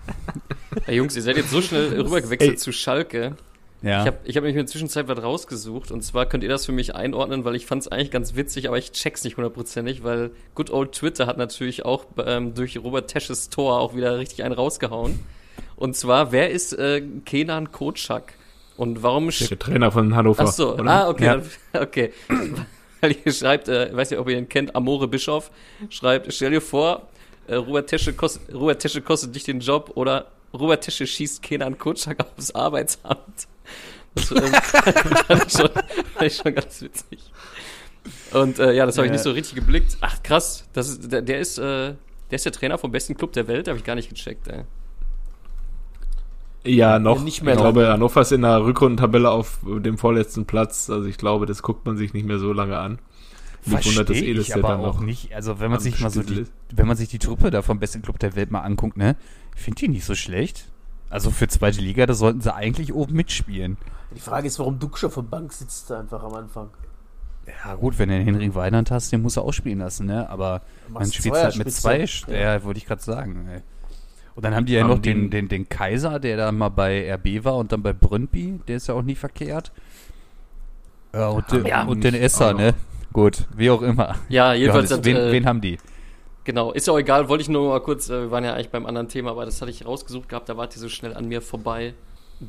Hey 0.84 0.96
Jungs, 0.96 1.16
ihr 1.16 1.22
seid 1.22 1.36
jetzt 1.36 1.50
so 1.50 1.60
schnell 1.60 2.00
rübergewechselt 2.00 2.52
Ey. 2.52 2.56
zu 2.56 2.72
Schalke. 2.72 3.36
Ja. 3.82 4.00
Ich 4.00 4.06
habe 4.06 4.18
ich 4.24 4.36
hab 4.36 4.42
nämlich 4.42 4.56
in 4.56 4.66
der 4.66 4.66
Zwischenzeit 4.66 5.08
was 5.08 5.22
rausgesucht 5.22 5.90
und 5.90 6.02
zwar 6.02 6.26
könnt 6.26 6.42
ihr 6.42 6.50
das 6.50 6.66
für 6.66 6.72
mich 6.72 6.94
einordnen, 6.94 7.44
weil 7.44 7.54
ich 7.54 7.66
fand 7.66 7.82
es 7.82 7.88
eigentlich 7.88 8.10
ganz 8.10 8.36
witzig, 8.36 8.68
aber 8.68 8.76
ich 8.76 8.92
check's 8.92 9.24
nicht 9.24 9.36
hundertprozentig, 9.36 10.04
weil 10.04 10.30
Good 10.54 10.70
Old 10.70 10.92
Twitter 10.92 11.26
hat 11.26 11.38
natürlich 11.38 11.84
auch 11.84 12.04
ähm, 12.24 12.54
durch 12.54 12.76
Robert 12.78 13.08
Tesches 13.08 13.48
Tor 13.48 13.80
auch 13.80 13.94
wieder 13.94 14.18
richtig 14.18 14.44
einen 14.44 14.54
rausgehauen. 14.54 15.18
Und 15.76 15.96
zwar, 15.96 16.30
wer 16.30 16.50
ist 16.50 16.74
äh, 16.74 17.02
Kenan 17.24 17.72
Kocak? 17.72 18.34
Und 18.76 19.02
warum 19.02 19.28
der 19.30 19.58
Trainer 19.58 19.92
von 19.92 20.14
Hannover. 20.16 20.44
Ach 20.44 20.52
so, 20.52 20.74
oder? 20.74 20.90
ah, 20.90 21.08
okay, 21.08 21.24
Ja. 21.24 21.36
dann, 21.72 21.82
okay. 21.82 22.12
Weil 23.00 23.16
ihr 23.24 23.32
schreibt, 23.32 23.68
äh, 23.68 23.94
weiß 23.94 24.10
nicht, 24.10 24.20
ob 24.20 24.28
ihr 24.28 24.36
ihn 24.38 24.48
kennt, 24.48 24.74
Amore 24.74 25.08
Bischof, 25.08 25.50
schreibt, 25.88 26.32
stell 26.32 26.50
dir 26.50 26.60
vor, 26.60 27.08
äh, 27.46 27.54
Robert, 27.54 27.88
Tesche 27.88 28.12
kost, 28.12 28.40
Robert 28.52 28.80
Tesche 28.80 29.00
kostet 29.00 29.34
dich 29.34 29.44
den 29.44 29.60
Job 29.60 29.92
oder 29.94 30.26
Robert 30.52 30.82
Tesche 30.84 31.06
schießt 31.06 31.42
Kenan 31.42 31.78
Kutschak 31.78 32.18
aufs 32.36 32.50
Arbeitsamt. 32.52 33.48
Das 34.14 34.30
ähm, 34.32 34.38
fand, 34.52 35.46
ich 35.46 35.52
schon, 35.52 35.70
fand 35.70 36.22
ich 36.22 36.36
schon 36.36 36.54
ganz 36.54 36.82
witzig. 36.82 37.20
Und 38.32 38.58
äh, 38.58 38.72
ja, 38.72 38.86
das 38.86 38.96
habe 38.96 39.06
ich 39.06 39.10
Ja. 39.10 39.14
nicht 39.14 39.22
so 39.22 39.30
richtig 39.30 39.54
geblickt. 39.54 39.96
Ach 40.00 40.22
krass, 40.22 40.68
das 40.72 40.88
ist, 40.88 41.12
der, 41.12 41.22
der 41.22 41.38
ist, 41.40 41.58
äh, 41.58 41.94
der 42.30 42.36
ist 42.36 42.44
der 42.44 42.52
Trainer 42.52 42.78
vom 42.78 42.90
besten 42.90 43.16
Club 43.16 43.32
der 43.32 43.46
Welt, 43.46 43.68
habe 43.68 43.78
ich 43.78 43.84
gar 43.84 43.94
nicht 43.94 44.08
gecheckt. 44.08 44.48
Ey. 44.48 44.64
Ja, 46.64 46.98
noch. 46.98 47.22
Nicht 47.22 47.42
mehr 47.42 47.54
ich 47.54 47.60
glaube, 47.60 47.88
Hannover 47.88 48.20
ist 48.20 48.32
in 48.32 48.42
der 48.42 48.62
Rückrundentabelle 48.64 49.30
auf 49.30 49.60
dem 49.62 49.96
vorletzten 49.96 50.44
Platz. 50.44 50.90
Also 50.90 51.08
ich 51.08 51.16
glaube, 51.16 51.46
das 51.46 51.62
guckt 51.62 51.86
man 51.86 51.96
sich 51.96 52.12
nicht 52.12 52.26
mehr 52.26 52.38
so 52.38 52.52
lange 52.52 52.78
an. 52.78 52.98
Mich 53.66 53.86
wundert 53.86 54.08
das 54.08 54.16
Verstehe 54.16 54.32
eh, 54.32 54.34
dass 54.34 54.48
ich 54.48 54.54
aber 54.54 54.68
dann 54.68 54.80
auch 54.80 55.00
nicht. 55.00 55.34
Also 55.34 55.60
wenn 55.60 55.70
man 55.70 55.80
sich 55.80 56.00
mal 56.00 56.10
so 56.10 56.22
die, 56.22 56.46
wenn 56.72 56.86
man 56.86 56.96
sich 56.96 57.08
die 57.08 57.18
Truppe 57.18 57.50
da 57.50 57.62
vom 57.62 57.78
besten 57.78 58.02
Club 58.02 58.18
der 58.18 58.34
Welt 58.36 58.50
mal 58.50 58.60
anguckt, 58.60 58.96
ne, 58.96 59.16
ich 59.54 59.62
finde 59.62 59.80
die 59.80 59.88
nicht 59.88 60.04
so 60.04 60.14
schlecht. 60.14 60.70
Also 61.10 61.30
für 61.30 61.48
zweite 61.48 61.80
Liga, 61.80 62.06
da 62.06 62.14
sollten 62.14 62.40
sie 62.40 62.54
eigentlich 62.54 62.94
oben 62.94 63.14
mitspielen. 63.14 63.76
Die 64.14 64.20
Frage 64.20 64.46
ist, 64.46 64.58
warum 64.58 64.78
Duxch 64.78 65.04
auf 65.04 65.14
der 65.14 65.22
Bank 65.22 65.52
sitzt 65.52 65.90
einfach 65.92 66.22
am 66.22 66.34
Anfang. 66.34 66.70
Ja 67.64 67.74
gut, 67.74 67.98
wenn 67.98 68.08
du 68.08 68.16
den 68.16 68.24
Henrik 68.24 68.54
Weidand 68.54 68.90
hast, 68.90 69.10
den 69.12 69.22
musst 69.22 69.36
du 69.36 69.40
auch 69.40 69.52
spielen 69.52 69.78
lassen, 69.78 70.06
ne? 70.06 70.28
Aber 70.30 70.62
man 70.88 71.10
spielt 71.10 71.34
halt 71.34 71.56
mit 71.56 71.70
zwei, 71.72 71.96
Zweierspitze. 71.96 72.36
ja, 72.38 72.62
wollte 72.62 72.78
ich 72.78 72.86
gerade 72.86 73.02
sagen. 73.02 73.48
Ey. 73.48 73.60
Und 74.36 74.44
dann 74.44 74.54
haben 74.54 74.66
die 74.66 74.74
ja 74.74 74.82
Haben 74.82 74.90
noch 74.90 74.98
den, 74.98 75.30
den, 75.30 75.48
den 75.48 75.68
Kaiser, 75.68 76.20
der 76.20 76.36
da 76.36 76.52
mal 76.52 76.68
bei 76.68 77.12
RB 77.12 77.44
war 77.44 77.56
und 77.56 77.72
dann 77.72 77.82
bei 77.82 77.92
Brøndby, 77.92 78.60
der 78.68 78.76
ist 78.76 78.86
ja 78.86 78.94
auch 78.94 79.02
nie 79.02 79.16
verkehrt. 79.16 79.72
Ja, 81.12 81.28
und, 81.28 81.50
den, 81.50 81.66
Ja, 81.66 81.82
und 81.84 82.04
den 82.04 82.14
Esser, 82.14 82.54
ne? 82.54 82.74
Gut, 83.12 83.46
wie 83.56 83.70
auch 83.70 83.82
immer. 83.82 84.16
Ja, 84.28 84.54
jedenfalls 84.54 84.90
Johannes, 84.90 85.06
wen, 85.06 85.16
äh, 85.16 85.32
wen 85.32 85.46
haben 85.46 85.60
die? 85.60 85.78
Genau, 86.44 86.72
ist 86.72 86.86
ja 86.86 86.92
auch 86.92 86.98
egal, 86.98 87.28
wollte 87.28 87.42
ich 87.42 87.48
nur 87.48 87.68
mal 87.68 87.80
kurz, 87.80 88.08
äh, 88.08 88.22
wir 88.22 88.30
waren 88.30 88.44
ja 88.44 88.54
eigentlich 88.54 88.70
beim 88.70 88.86
anderen 88.86 89.08
Thema, 89.08 89.30
aber 89.30 89.44
das 89.44 89.60
hatte 89.60 89.70
ich 89.70 89.84
rausgesucht 89.84 90.28
gehabt, 90.28 90.48
da 90.48 90.56
wart 90.56 90.74
ihr 90.74 90.80
so 90.80 90.88
schnell 90.88 91.14
an 91.14 91.28
mir 91.28 91.42
vorbei 91.42 91.94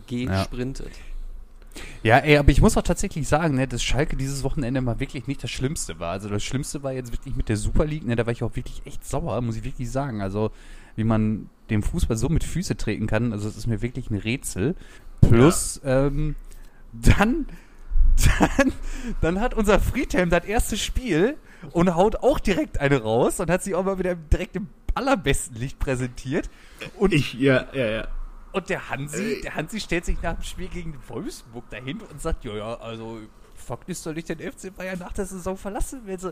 gesprintet. 0.07 0.91
Ja, 2.03 2.17
ey, 2.17 2.37
aber 2.37 2.49
ich 2.49 2.61
muss 2.61 2.75
auch 2.77 2.81
tatsächlich 2.81 3.27
sagen, 3.27 3.55
ne, 3.55 3.67
dass 3.67 3.83
Schalke 3.83 4.15
dieses 4.15 4.43
Wochenende 4.43 4.81
mal 4.81 4.99
wirklich 4.99 5.27
nicht 5.27 5.43
das 5.43 5.51
Schlimmste 5.51 5.99
war. 5.99 6.11
Also 6.11 6.29
das 6.29 6.43
Schlimmste 6.43 6.83
war 6.83 6.91
jetzt 6.91 7.11
wirklich 7.11 7.35
mit 7.35 7.49
der 7.49 7.57
Super 7.57 7.85
League, 7.85 8.05
ne, 8.05 8.15
da 8.15 8.25
war 8.25 8.33
ich 8.33 8.43
auch 8.43 8.55
wirklich 8.55 8.81
echt 8.85 9.05
sauer, 9.05 9.39
muss 9.41 9.55
ich 9.55 9.63
wirklich 9.63 9.89
sagen. 9.89 10.21
Also 10.21 10.51
wie 10.95 11.03
man 11.03 11.49
dem 11.69 11.83
Fußball 11.83 12.17
so 12.17 12.27
mit 12.29 12.43
Füße 12.43 12.75
treten 12.75 13.07
kann, 13.07 13.31
also 13.31 13.47
das 13.47 13.57
ist 13.57 13.67
mir 13.67 13.81
wirklich 13.81 14.09
ein 14.09 14.17
Rätsel. 14.17 14.75
Plus, 15.21 15.79
ähm, 15.85 16.35
dann, 16.91 17.45
dann, 18.57 18.71
dann 19.21 19.39
hat 19.39 19.53
unser 19.53 19.79
Friedhelm 19.79 20.29
das 20.29 20.45
erste 20.45 20.77
Spiel 20.77 21.37
und 21.71 21.95
haut 21.95 22.17
auch 22.17 22.39
direkt 22.39 22.79
eine 22.79 23.01
raus 23.01 23.39
und 23.39 23.49
hat 23.49 23.63
sich 23.63 23.75
auch 23.75 23.83
mal 23.83 23.99
wieder 23.99 24.15
direkt 24.15 24.55
im 24.55 24.67
allerbesten 24.95 25.57
Licht 25.57 25.79
präsentiert. 25.79 26.49
Und 26.97 27.13
Ich, 27.13 27.33
ja, 27.33 27.67
ja, 27.73 27.85
ja. 27.85 28.07
und 28.51 28.69
der 28.69 28.89
Hansi, 28.89 29.41
der 29.43 29.55
Hansi 29.55 29.79
stellt 29.79 30.05
sich 30.05 30.21
nach 30.21 30.35
dem 30.35 30.43
Spiel 30.43 30.67
gegen 30.67 30.97
Wolfsburg 31.07 31.69
dahin 31.69 32.01
und 32.01 32.21
sagt, 32.21 32.43
ja, 32.45 32.55
ja, 32.55 32.75
also 32.79 33.19
ist 33.87 34.05
doch 34.05 34.13
nicht 34.13 34.27
den 34.27 34.39
FC 34.39 34.75
Bayern 34.75 34.99
nach 34.99 35.13
der 35.13 35.25
Saison 35.25 35.55
verlassen 35.55 36.05
will. 36.05 36.19
So, 36.19 36.31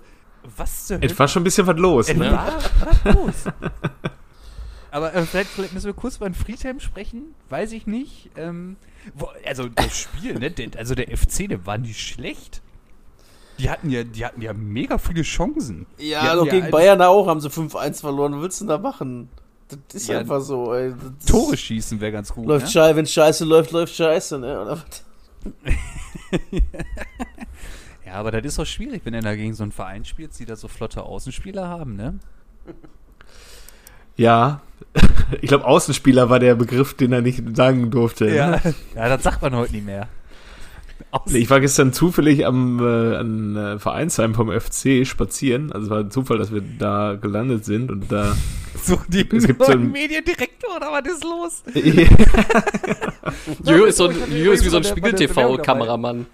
was 0.57 0.87
zur 0.87 1.01
Es 1.01 1.17
war 1.17 1.27
schon 1.27 1.41
ein 1.41 1.45
bisschen 1.45 1.67
was 1.67 1.77
los, 1.77 2.09
Es 2.09 2.17
ne? 2.17 2.31
war 2.31 2.53
was 2.79 3.15
los. 3.15 3.33
Aber 4.91 5.13
äh, 5.13 5.25
vielleicht, 5.25 5.51
vielleicht 5.51 5.73
müssen 5.73 5.85
wir 5.85 5.93
kurz 5.93 6.17
über 6.17 6.27
den 6.27 6.33
Friedhelm 6.33 6.79
sprechen. 6.79 7.35
Weiß 7.49 7.71
ich 7.71 7.85
nicht. 7.87 8.31
Ähm, 8.35 8.75
also 9.45 9.67
das 9.69 9.97
Spiel, 9.97 10.35
ne? 10.39 10.53
Also 10.77 10.95
der 10.95 11.15
FC, 11.15 11.47
der 11.49 11.65
war 11.65 11.77
nicht 11.77 11.99
schlecht. 11.99 12.61
Die 13.57 13.69
hatten 13.69 13.89
ja, 13.89 14.03
die 14.03 14.25
hatten 14.25 14.41
ja 14.41 14.53
mega 14.53 14.97
viele 14.97 15.21
Chancen. 15.23 15.85
Die 15.99 16.09
Ja, 16.09 16.35
doch 16.35 16.45
ja 16.45 16.51
gegen 16.51 16.65
ein- 16.67 16.71
Bayern 16.71 17.01
auch 17.01 17.27
haben 17.27 17.41
sie 17.41 17.49
5-1 17.49 17.99
verloren. 18.01 18.33
Was 18.35 18.41
willst 18.41 18.61
du 18.61 18.65
denn 18.65 18.69
da 18.69 18.77
machen? 18.77 19.29
Das 19.67 19.79
ist 20.01 20.07
Ja, 20.07 20.19
einfach 20.19 20.41
so, 20.41 20.73
ey. 20.73 20.93
Das 21.19 21.25
Tore 21.27 21.55
schießen 21.57 21.99
wäre 21.99 22.11
ganz 22.11 22.33
gut. 22.33 22.47
Läuft 22.47 22.65
ne? 22.67 22.71
scheiße, 22.71 22.95
wenn 22.95 23.05
scheiße 23.05 23.45
läuft, 23.45 23.71
läuft 23.71 23.93
scheiße, 23.95 24.39
ne? 24.39 24.61
Oder 24.61 24.71
was? 24.71 25.03
Ja, 28.05 28.13
aber 28.15 28.31
das 28.31 28.43
ist 28.43 28.57
doch 28.57 28.65
schwierig, 28.65 29.01
wenn 29.05 29.13
er 29.13 29.21
da 29.21 29.35
gegen 29.35 29.53
so 29.53 29.61
einen 29.61 29.71
Verein 29.71 30.03
spielt, 30.03 30.37
die 30.39 30.45
da 30.45 30.55
so 30.55 30.67
flotte 30.67 31.03
Außenspieler 31.03 31.67
haben, 31.67 31.95
ne? 31.95 32.17
Ja. 34.19 34.61
Ich 35.41 35.47
glaube, 35.49 35.65
Außenspieler 35.65 36.31
war 36.31 36.39
der 36.39 36.55
Begriff, 36.55 36.95
den 36.95 37.13
er 37.13 37.21
nicht 37.21 37.55
sagen 37.55 37.91
durfte. 37.91 38.25
Ne? 38.25 38.35
Ja, 38.35 38.59
ja 38.95 39.09
das 39.09 39.21
sagt 39.21 39.43
man 39.43 39.55
heute 39.55 39.73
nicht 39.73 39.85
mehr. 39.85 40.07
Außen- 41.11 41.35
Ich 41.35 41.47
war 41.51 41.59
gestern 41.59 41.93
zufällig 41.93 42.47
am 42.47 42.79
äh, 42.79 43.15
an, 43.15 43.55
äh, 43.55 43.77
Vereinsheim 43.79 44.33
vom 44.33 44.49
FC 44.51 45.05
spazieren. 45.05 45.71
Also 45.71 45.85
es 45.85 45.89
war 45.91 45.99
ein 45.99 46.09
Zufall, 46.09 46.39
dass 46.39 46.51
wir 46.51 46.61
da 46.79 47.13
gelandet 47.21 47.63
sind 47.63 47.91
und 47.91 48.11
da. 48.11 48.35
so 48.83 48.99
die 49.07 49.21
Es 49.31 49.45
gibt 49.45 49.63
so 49.63 49.71
ein- 49.71 49.91
Mediendirektor 49.91 50.75
oder 50.77 50.87
was 50.91 51.13
ist 51.13 51.23
los? 51.23 51.63
Jojo 53.63 53.85
ist, 53.85 53.97
so 53.97 54.07
ein, 54.07 54.15
Jojo 54.31 54.51
ist 54.51 54.65
wie 54.65 54.69
so 54.69 54.77
ein 54.77 54.83
Spiegel-TV-Kameramann. 54.83 56.25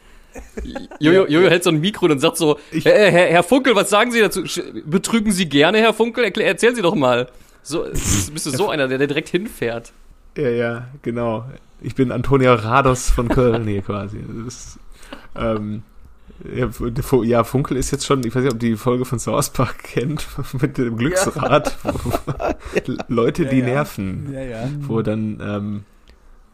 Jojo, 0.99 1.27
Jojo 1.27 1.49
hält 1.49 1.63
so 1.65 1.69
ein 1.69 1.79
Mikro 1.81 2.05
und 2.07 2.19
sagt 2.19 2.37
so, 2.37 2.57
Herr, 2.71 3.11
Herr, 3.11 3.27
Herr 3.27 3.43
Funkel, 3.43 3.75
was 3.75 3.89
sagen 3.89 4.11
Sie 4.11 4.19
dazu? 4.21 4.43
Betrügen 4.85 5.31
Sie 5.31 5.47
gerne, 5.49 5.79
Herr 5.79 5.93
Funkel? 5.93 6.23
Erklär, 6.23 6.47
erzählen 6.47 6.75
Sie 6.75 6.81
doch 6.81 6.95
mal. 6.95 7.27
So, 7.67 7.83
bist 7.91 8.45
du 8.45 8.51
so 8.51 8.69
einer, 8.69 8.87
der, 8.87 8.99
der 8.99 9.07
direkt 9.07 9.29
hinfährt. 9.29 9.91
Ja, 10.37 10.49
ja, 10.49 10.87
genau. 11.01 11.45
Ich 11.81 11.95
bin 11.95 12.11
Antonia 12.11 12.53
Rados 12.53 13.09
von 13.09 13.27
Köln 13.27 13.65
hier 13.67 13.81
quasi. 13.81 14.19
Das 14.45 14.53
ist, 14.53 14.79
ähm, 15.35 15.81
ja, 16.53 16.69
Fu- 16.69 17.23
ja, 17.23 17.43
Funkel 17.43 17.77
ist 17.77 17.91
jetzt 17.91 18.05
schon, 18.05 18.23
ich 18.25 18.35
weiß 18.35 18.43
nicht, 18.43 18.53
ob 18.53 18.59
die 18.59 18.75
Folge 18.75 19.05
von 19.05 19.17
South 19.19 19.49
Park 19.51 19.83
kennt, 19.83 20.27
mit 20.61 20.77
dem 20.77 20.97
Glücksrad. 20.97 21.77
Leute, 23.07 23.45
die 23.45 23.59
Ja, 23.59 23.65
ja. 23.67 23.73
nerven. 23.73 24.29
Ja, 24.33 24.41
ja. 24.41 24.69
Wo 24.81 25.01
dann, 25.01 25.39
ähm, 25.41 25.83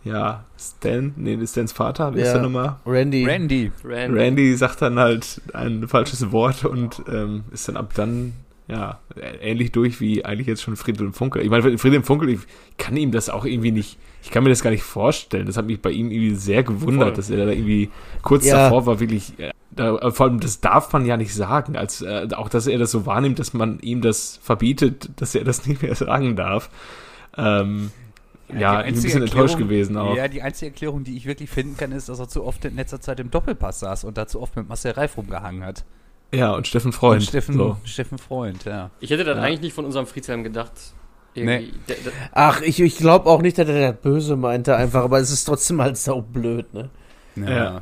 ja, 0.03 0.45
Stan, 0.59 1.13
nee, 1.17 1.35
das 1.35 1.43
ist 1.45 1.51
Stans 1.51 1.71
Vater, 1.73 2.15
wie 2.15 2.21
ist 2.21 2.27
Ja. 2.27 2.33
der 2.33 2.41
nochmal? 2.43 2.75
Randy. 2.85 3.25
Randy. 3.25 3.71
Randy. 3.83 4.19
Randy 4.19 4.55
sagt 4.55 4.81
dann 4.81 4.97
halt 4.99 5.41
ein 5.53 5.87
falsches 5.87 6.31
Wort 6.31 6.65
und 6.65 7.01
ähm, 7.11 7.43
ist 7.51 7.67
dann 7.67 7.77
ab 7.77 7.91
dann 7.95 8.33
ja 8.71 8.99
ähnlich 9.41 9.71
durch 9.71 9.99
wie 9.99 10.23
eigentlich 10.25 10.47
jetzt 10.47 10.61
schon 10.61 10.75
Friedhelm 10.75 11.13
Funkel. 11.13 11.43
Ich 11.43 11.49
meine, 11.49 11.77
Friedhelm 11.77 12.03
Funkel, 12.03 12.29
ich 12.29 12.39
kann 12.77 12.95
ihm 12.95 13.11
das 13.11 13.29
auch 13.29 13.45
irgendwie 13.45 13.71
nicht, 13.71 13.97
ich 14.23 14.31
kann 14.31 14.43
mir 14.43 14.49
das 14.49 14.63
gar 14.63 14.71
nicht 14.71 14.83
vorstellen. 14.83 15.45
Das 15.45 15.57
hat 15.57 15.65
mich 15.65 15.81
bei 15.81 15.91
ihm 15.91 16.09
irgendwie 16.09 16.35
sehr 16.35 16.63
gewundert, 16.63 17.09
Voll. 17.09 17.13
dass 17.17 17.29
er 17.29 17.45
da 17.45 17.51
irgendwie 17.51 17.89
kurz 18.21 18.45
Ja. 18.45 18.63
davor 18.63 18.85
war, 18.85 18.99
wirklich, 18.99 19.37
äh, 19.39 19.51
da, 19.71 20.11
vor 20.11 20.27
allem 20.27 20.39
das 20.39 20.61
darf 20.61 20.91
man 20.93 21.05
ja 21.05 21.17
nicht 21.17 21.33
sagen, 21.33 21.75
als 21.75 22.01
äh, 22.01 22.27
auch, 22.35 22.49
dass 22.49 22.67
er 22.67 22.79
das 22.79 22.91
so 22.91 23.05
wahrnimmt, 23.05 23.39
dass 23.39 23.53
man 23.53 23.79
ihm 23.79 24.01
das 24.01 24.39
verbietet, 24.41 25.09
dass 25.17 25.35
er 25.35 25.43
das 25.43 25.65
nicht 25.67 25.81
mehr 25.81 25.95
sagen 25.95 26.35
darf. 26.35 26.69
Ähm, 27.37 27.91
ja, 28.57 28.81
bin 28.81 28.95
ein 28.95 29.01
bisschen 29.01 29.21
enttäuscht 29.21 29.57
gewesen 29.57 29.95
auch. 29.97 30.15
Ja, 30.15 30.27
die 30.27 30.41
einzige 30.41 30.71
Erklärung, 30.71 31.03
die 31.05 31.15
ich 31.15 31.25
wirklich 31.25 31.49
finden 31.49 31.77
kann, 31.77 31.91
ist, 31.93 32.09
dass 32.09 32.19
er 32.19 32.27
zu 32.27 32.43
oft 32.43 32.65
in 32.65 32.75
letzter 32.75 32.99
Zeit 32.99 33.19
im 33.21 33.31
Doppelpass 33.31 33.79
saß 33.79 34.03
und 34.03 34.17
da 34.17 34.27
zu 34.27 34.41
oft 34.41 34.55
mit 34.57 34.67
Marcel 34.67 34.91
Reif 34.91 35.15
rumgehangen 35.17 35.63
hat. 35.63 35.85
Ja, 36.33 36.53
und 36.53 36.65
Steffen 36.67 36.93
Freund. 36.93 37.21
Und 37.21 37.27
Steffen, 37.27 37.55
so. 37.55 37.77
Steffen 37.83 38.17
Freund, 38.17 38.63
ja. 38.65 38.89
Ich 38.99 39.09
hätte 39.09 39.23
das 39.23 39.35
Ja. 39.37 39.43
eigentlich 39.43 39.61
nicht 39.61 39.73
von 39.73 39.85
unserem 39.85 40.05
Friedhelm 40.07 40.43
gedacht. 40.43 40.71
Irgendwie. 41.33 41.73
Der, 41.87 41.95
der, 41.97 42.11
Ach, 42.33 42.61
ich, 42.61 42.79
ich 42.79 42.97
glaube 42.97 43.29
auch 43.29 43.41
nicht, 43.41 43.57
dass 43.57 43.67
er 43.67 43.93
das 43.93 44.01
böse 44.01 44.35
meinte 44.35 44.75
einfach, 44.75 45.03
aber 45.03 45.19
es 45.19 45.31
ist 45.31 45.45
trotzdem 45.45 45.81
halt 45.81 45.97
sau 45.97 46.21
blöd, 46.21 46.73
ne? 46.73 46.89
Ja. 47.35 47.81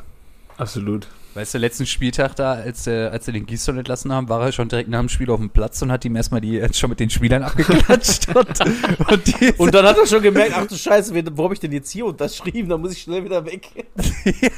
Absolut. 0.57 1.07
Weißt 1.35 1.53
du, 1.53 1.57
letzten 1.59 1.85
Spieltag 1.85 2.35
da, 2.35 2.53
als, 2.53 2.85
äh, 2.87 3.05
als 3.07 3.25
sie 3.25 3.31
den 3.31 3.45
Gießon 3.45 3.77
entlassen 3.77 4.11
haben, 4.11 4.29
war 4.29 4.41
er 4.43 4.51
schon 4.51 4.67
direkt 4.67 4.89
nach 4.89 4.99
dem 4.99 5.09
Spiel 5.09 5.29
auf 5.29 5.39
dem 5.39 5.51
Platz 5.51 5.81
und 5.81 5.91
hat 5.91 6.03
ihm 6.03 6.15
erstmal 6.15 6.41
die, 6.41 6.59
äh, 6.59 6.73
schon 6.73 6.89
mit 6.89 6.99
den 6.99 7.09
Spielern 7.09 7.43
abgeklatscht. 7.43 8.35
und, 8.35 8.59
und, 9.11 9.59
Und 9.59 9.73
dann 9.73 9.85
hat 9.85 9.97
er 9.97 10.05
schon 10.07 10.21
gemerkt, 10.23 10.53
ach 10.55 10.65
du 10.67 10.75
Scheiße, 10.75 11.13
wen- 11.13 11.37
wo 11.37 11.43
habe 11.45 11.53
ich 11.53 11.59
denn 11.59 11.71
jetzt 11.71 11.91
hier 11.91 12.05
unterschrieben? 12.07 12.67
Da 12.69 12.77
muss 12.77 12.91
ich 12.93 13.01
schnell 13.03 13.23
wieder 13.23 13.45
weg. 13.45 13.67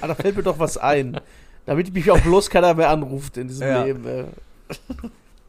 Ah, 0.00 0.06
da 0.06 0.14
fällt 0.14 0.36
mir 0.36 0.42
doch 0.42 0.58
was 0.58 0.76
ein. 0.78 1.20
Damit 1.70 1.94
mich 1.94 2.10
auch 2.10 2.18
bloß 2.18 2.50
keiner 2.50 2.74
mehr 2.74 2.90
anruft 2.90 3.36
in 3.36 3.46
diesem 3.46 3.68
Ja. 3.68 3.84
Leben. 3.84 4.04
Äh. 4.04 4.24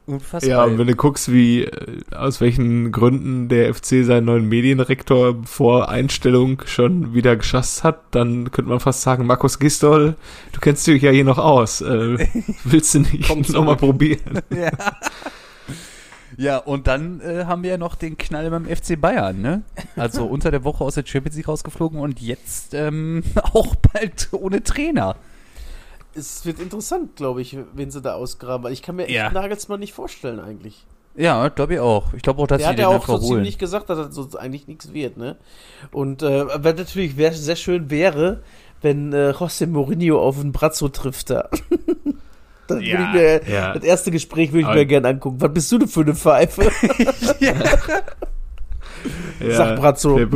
unfassbar. 0.06 0.48
Ja, 0.48 0.64
und 0.66 0.78
wenn 0.78 0.86
du 0.86 0.96
guckst, 0.96 1.32
wie, 1.32 1.64
äh, 1.64 1.98
aus 2.12 2.40
welchen 2.42 2.92
Gründen 2.92 3.50
der 3.50 3.74
FC 3.74 4.06
seinen 4.06 4.26
neuen 4.26 4.48
Medienrektor 4.48 5.38
vor 5.46 5.90
Einstellung 5.90 6.62
schon 6.68 7.16
wieder 7.16 7.36
geschasst 7.38 7.84
hat, 7.84 8.02
dann 8.12 8.52
könnte 8.52 8.70
man 8.70 8.80
fast 8.80 9.02
sagen, 9.02 9.26
Markus 9.26 9.58
Gistol, 9.58 10.14
du 10.52 10.60
kennst 10.60 10.86
dich 10.86 11.02
ja 11.02 11.10
hier 11.10 11.24
noch 11.24 11.40
aus. 11.40 11.82
Äh, 11.82 12.28
willst 12.66 12.94
du 12.94 13.00
nicht 13.00 13.50
nochmal 13.50 13.78
probieren? 13.78 14.42
ja. 14.52 14.70
ja, 16.38 16.58
und 16.58 16.86
dann 16.86 17.20
äh, 17.22 17.46
haben 17.46 17.64
wir 17.64 17.72
ja 17.72 17.78
noch 17.80 17.96
den 17.96 18.16
Knall 18.20 18.48
beim 18.52 18.66
FC 18.68 19.02
Bayern, 19.02 19.42
ne? 19.42 19.64
Also 19.96 20.28
unter 20.28 20.52
der 20.52 20.64
Woche 20.64 20.84
aus 20.84 20.94
der 20.94 21.04
Champions 21.04 21.36
League 21.36 21.48
rausgeflogen 21.48 22.00
und 22.00 22.22
jetzt 22.22 22.76
ähm, 22.76 23.24
auch 23.54 23.74
bald 23.76 24.30
ohne 24.34 24.62
Trainer. 24.62 25.16
Es 26.14 26.46
wird 26.46 26.60
interessant, 26.60 27.16
glaube 27.16 27.42
ich, 27.42 27.58
wenn 27.74 27.90
sie 27.92 28.02
da 28.02 28.14
ausgraben. 28.16 28.64
Weil 28.66 28.74
ich 28.74 28.82
kann 28.82 28.96
mir 28.98 29.04
echt 29.04 29.12
Ja. 29.16 29.32
Nagelsmann 29.32 29.80
nicht 29.80 29.94
vorstellen, 29.94 30.40
eigentlich. 30.40 30.86
Ja, 31.16 31.48
glaube 31.50 31.74
ich 31.76 31.80
auch. 31.80 32.14
Ich 32.14 32.22
glaube 32.22 32.42
auch, 32.42 32.48
dass 32.48 32.58
Der 32.60 32.68
sie 32.68 32.70
hat 32.72 32.78
den 32.78 32.82
ja 32.84 32.88
auch 32.90 33.06
so 33.06 33.14
holen. 33.14 33.22
ziemlich 33.22 33.58
gesagt, 33.58 33.90
dass 33.90 33.98
das 33.98 34.16
so 34.16 34.38
eigentlich 34.38 34.68
nichts 34.68 34.94
wird, 34.94 35.18
ne? 35.18 35.36
Und 35.92 36.22
äh, 36.24 36.46
was 36.48 36.76
natürlich 36.78 37.18
wär, 37.18 37.34
sehr 37.34 37.56
schön 37.58 37.90
wäre, 37.90 38.44
wenn 38.82 39.12
äh, 39.14 39.32
José 39.32 39.68
Mourinho 39.68 40.20
auf 40.22 40.40
einen 40.40 40.52
Brazzo 40.54 40.88
trifft 40.90 41.30
da. 41.30 41.50
Dann 42.68 42.78
würde 42.80 42.86
Ja, 42.90 43.08
ich 43.08 43.14
mir, 43.48 43.54
ja. 43.54 43.74
das 43.74 43.84
erste 43.84 44.12
Gespräch 44.12 44.52
würde 44.52 44.62
ich 44.62 44.66
Aber- 44.68 44.76
mir 44.76 44.86
gerne 44.86 45.10
angucken. 45.10 45.42
Was 45.42 45.54
bist 45.54 45.72
du 45.72 45.78
denn 45.80 45.88
für 45.90 46.02
eine 46.02 46.16
Pfeife? 46.16 46.72
Ja, 49.40 49.56
Sagt 49.56 49.80
Brazzo. 49.82 50.16
Der, 50.18 50.28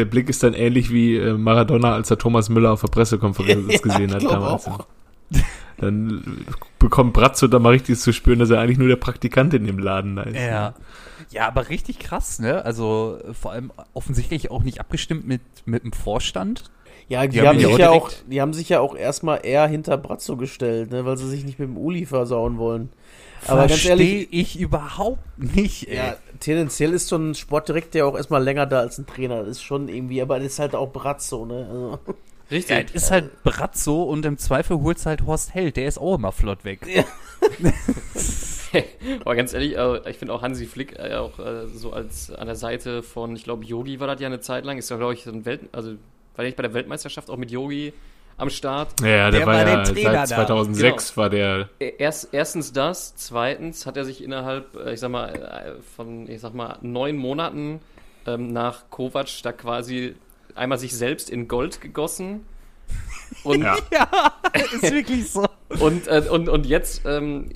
der 0.00 0.06
Blick 0.06 0.28
ist 0.30 0.42
dann 0.42 0.54
ähnlich 0.54 0.90
wie 0.90 1.16
äh, 1.16 1.34
Maradona, 1.34 1.92
als 1.92 2.10
er 2.10 2.18
Thomas 2.18 2.48
Müller 2.48 2.72
auf 2.72 2.80
der 2.80 2.88
Pressekonferenz 2.88 3.66
Ja, 3.72 3.78
gesehen 3.78 4.14
hat 4.14 4.24
damals. 4.24 4.66
auch. 4.66 4.86
Dann 5.76 6.44
bekommt 6.78 7.14
Brazzo 7.14 7.46
da 7.46 7.58
mal 7.58 7.70
richtig 7.70 7.98
zu 7.98 8.12
spüren, 8.12 8.38
dass 8.38 8.50
er 8.50 8.60
eigentlich 8.60 8.76
nur 8.76 8.88
der 8.88 8.96
Praktikant 8.96 9.54
in 9.54 9.66
dem 9.66 9.78
Laden 9.78 10.16
da 10.16 10.22
ist. 10.24 10.36
Ja. 10.36 10.74
Ja, 11.30 11.46
aber 11.46 11.68
richtig 11.68 11.98
krass, 11.98 12.38
ne? 12.38 12.64
Also 12.64 13.18
äh, 13.26 13.32
vor 13.34 13.52
allem 13.52 13.70
offensichtlich 13.94 14.50
auch 14.50 14.62
nicht 14.62 14.80
abgestimmt 14.80 15.26
mit, 15.26 15.40
mit 15.64 15.84
dem 15.84 15.92
Vorstand. 15.92 16.64
Ja, 17.08 17.22
die, 17.22 17.30
Die 17.30 17.40
haben 17.40 17.48
haben 17.48 17.58
sich 17.58 17.66
auch 17.66 17.78
ja 17.78 17.90
auch, 17.90 18.10
die 18.26 18.40
haben 18.40 18.52
sich 18.52 18.68
ja 18.68 18.80
auch 18.80 18.94
erstmal 18.96 19.40
eher 19.44 19.66
hinter 19.66 19.96
Brazzo 19.96 20.36
gestellt, 20.36 20.90
ne, 20.90 21.04
weil 21.04 21.16
sie 21.16 21.28
sich 21.28 21.44
nicht 21.44 21.58
mit 21.58 21.68
dem 21.68 21.76
Uli 21.76 22.04
versauen 22.06 22.58
wollen. 22.58 22.90
Aber 23.46 23.60
ganz 23.60 23.72
Verstehe 23.72 23.90
ehrlich, 23.90 24.28
ich 24.30 24.58
überhaupt 24.58 25.38
nicht, 25.38 25.88
ey. 25.88 25.96
ja, 25.96 26.16
tendenziell 26.40 26.92
ist 26.92 27.08
so 27.08 27.16
ein 27.16 27.34
Sportdirektor 27.34 27.98
ja 27.98 28.04
auch 28.04 28.16
erstmal 28.16 28.42
länger 28.42 28.66
da 28.66 28.80
als 28.80 28.98
ein 28.98 29.06
Trainer. 29.06 29.40
Das 29.40 29.48
ist 29.48 29.62
schon 29.62 29.88
irgendwie, 29.88 30.20
aber 30.22 30.38
das 30.38 30.48
ist 30.48 30.58
halt 30.58 30.74
auch 30.74 30.92
Brazzo, 30.92 31.46
ne? 31.46 31.66
Also, 31.70 31.98
richtig. 32.50 32.90
Ja, 32.90 32.94
ist 32.94 33.10
halt 33.10 33.42
Brazzo 33.42 34.02
und 34.02 34.24
im 34.26 34.38
Zweifel 34.38 34.80
holt's 34.80 35.06
halt 35.06 35.24
Horst 35.26 35.54
Held, 35.54 35.76
der 35.76 35.86
ist 35.86 35.98
auch 35.98 36.16
immer 36.16 36.32
flott 36.32 36.64
weg. 36.64 36.86
Aber 39.24 39.34
ganz 39.34 39.52
ehrlich, 39.52 39.76
äh, 39.76 40.10
ich 40.10 40.18
finde 40.18 40.32
auch 40.34 40.42
Hansi 40.42 40.66
Flick 40.66 40.96
äh, 40.98 41.14
auch 41.14 41.38
äh, 41.38 41.66
so 41.66 41.92
als 41.92 42.30
an 42.30 42.46
der 42.46 42.56
Seite 42.56 43.02
von, 43.02 43.34
ich 43.34 43.44
glaube, 43.44 43.64
Yogi 43.64 43.98
war 43.98 44.06
das 44.06 44.20
ja 44.20 44.28
eine 44.28 44.40
Zeit 44.40 44.64
lang, 44.64 44.78
ist 44.78 44.90
ja, 44.90 44.96
glaube 44.96 45.14
ich, 45.14 45.24
so 45.24 45.32
ein 45.32 45.44
Welt, 45.44 45.62
also 45.72 45.90
war 45.90 45.96
der 46.36 46.44
nicht 46.46 46.56
bei 46.56 46.62
der 46.62 46.74
Weltmeisterschaft 46.74 47.30
auch 47.30 47.36
mit 47.36 47.50
Yogi 47.50 47.92
am 48.40 48.50
Start. 48.50 49.00
Ja, 49.00 49.30
der, 49.30 49.40
Der 49.40 49.46
war, 49.46 49.54
war 49.56 49.64
der 49.64 49.74
ja 49.74 49.82
Trainer 49.84 50.12
da. 50.12 50.26
seit 50.26 50.46
2006 50.46 51.16
war 51.16 51.30
der 51.30 51.68
Äh, 51.78 51.92
Erst, 51.98 52.28
erstens 52.32 52.72
das, 52.72 53.14
zweitens 53.16 53.86
hat 53.86 53.96
er 53.96 54.04
sich 54.04 54.22
innerhalb, 54.22 54.74
äh, 54.76 54.94
ich 54.94 55.00
sag 55.00 55.10
mal, 55.10 55.28
äh, 55.34 55.80
von, 55.96 56.28
ich 56.28 56.40
sag 56.40 56.54
mal, 56.54 56.78
neun 56.82 57.16
Monaten 57.16 57.80
ähm, 58.26 58.52
nach 58.52 58.90
Kovac 58.90 59.28
da 59.42 59.52
quasi 59.52 60.14
einmal 60.54 60.78
sich 60.78 60.94
selbst 60.94 61.30
in 61.30 61.48
Gold 61.48 61.80
gegossen. 61.80 62.44
Und, 63.44 63.62
Ja. 63.62 63.76
Ja, 63.92 64.32
ist 64.72 64.92
wirklich 64.92 65.30
so. 65.30 65.46
und, 65.80 66.06
äh, 66.08 66.24
und, 66.30 66.48
und 66.48 66.66
jetzt, 66.66 67.02
ähm, 67.06 67.48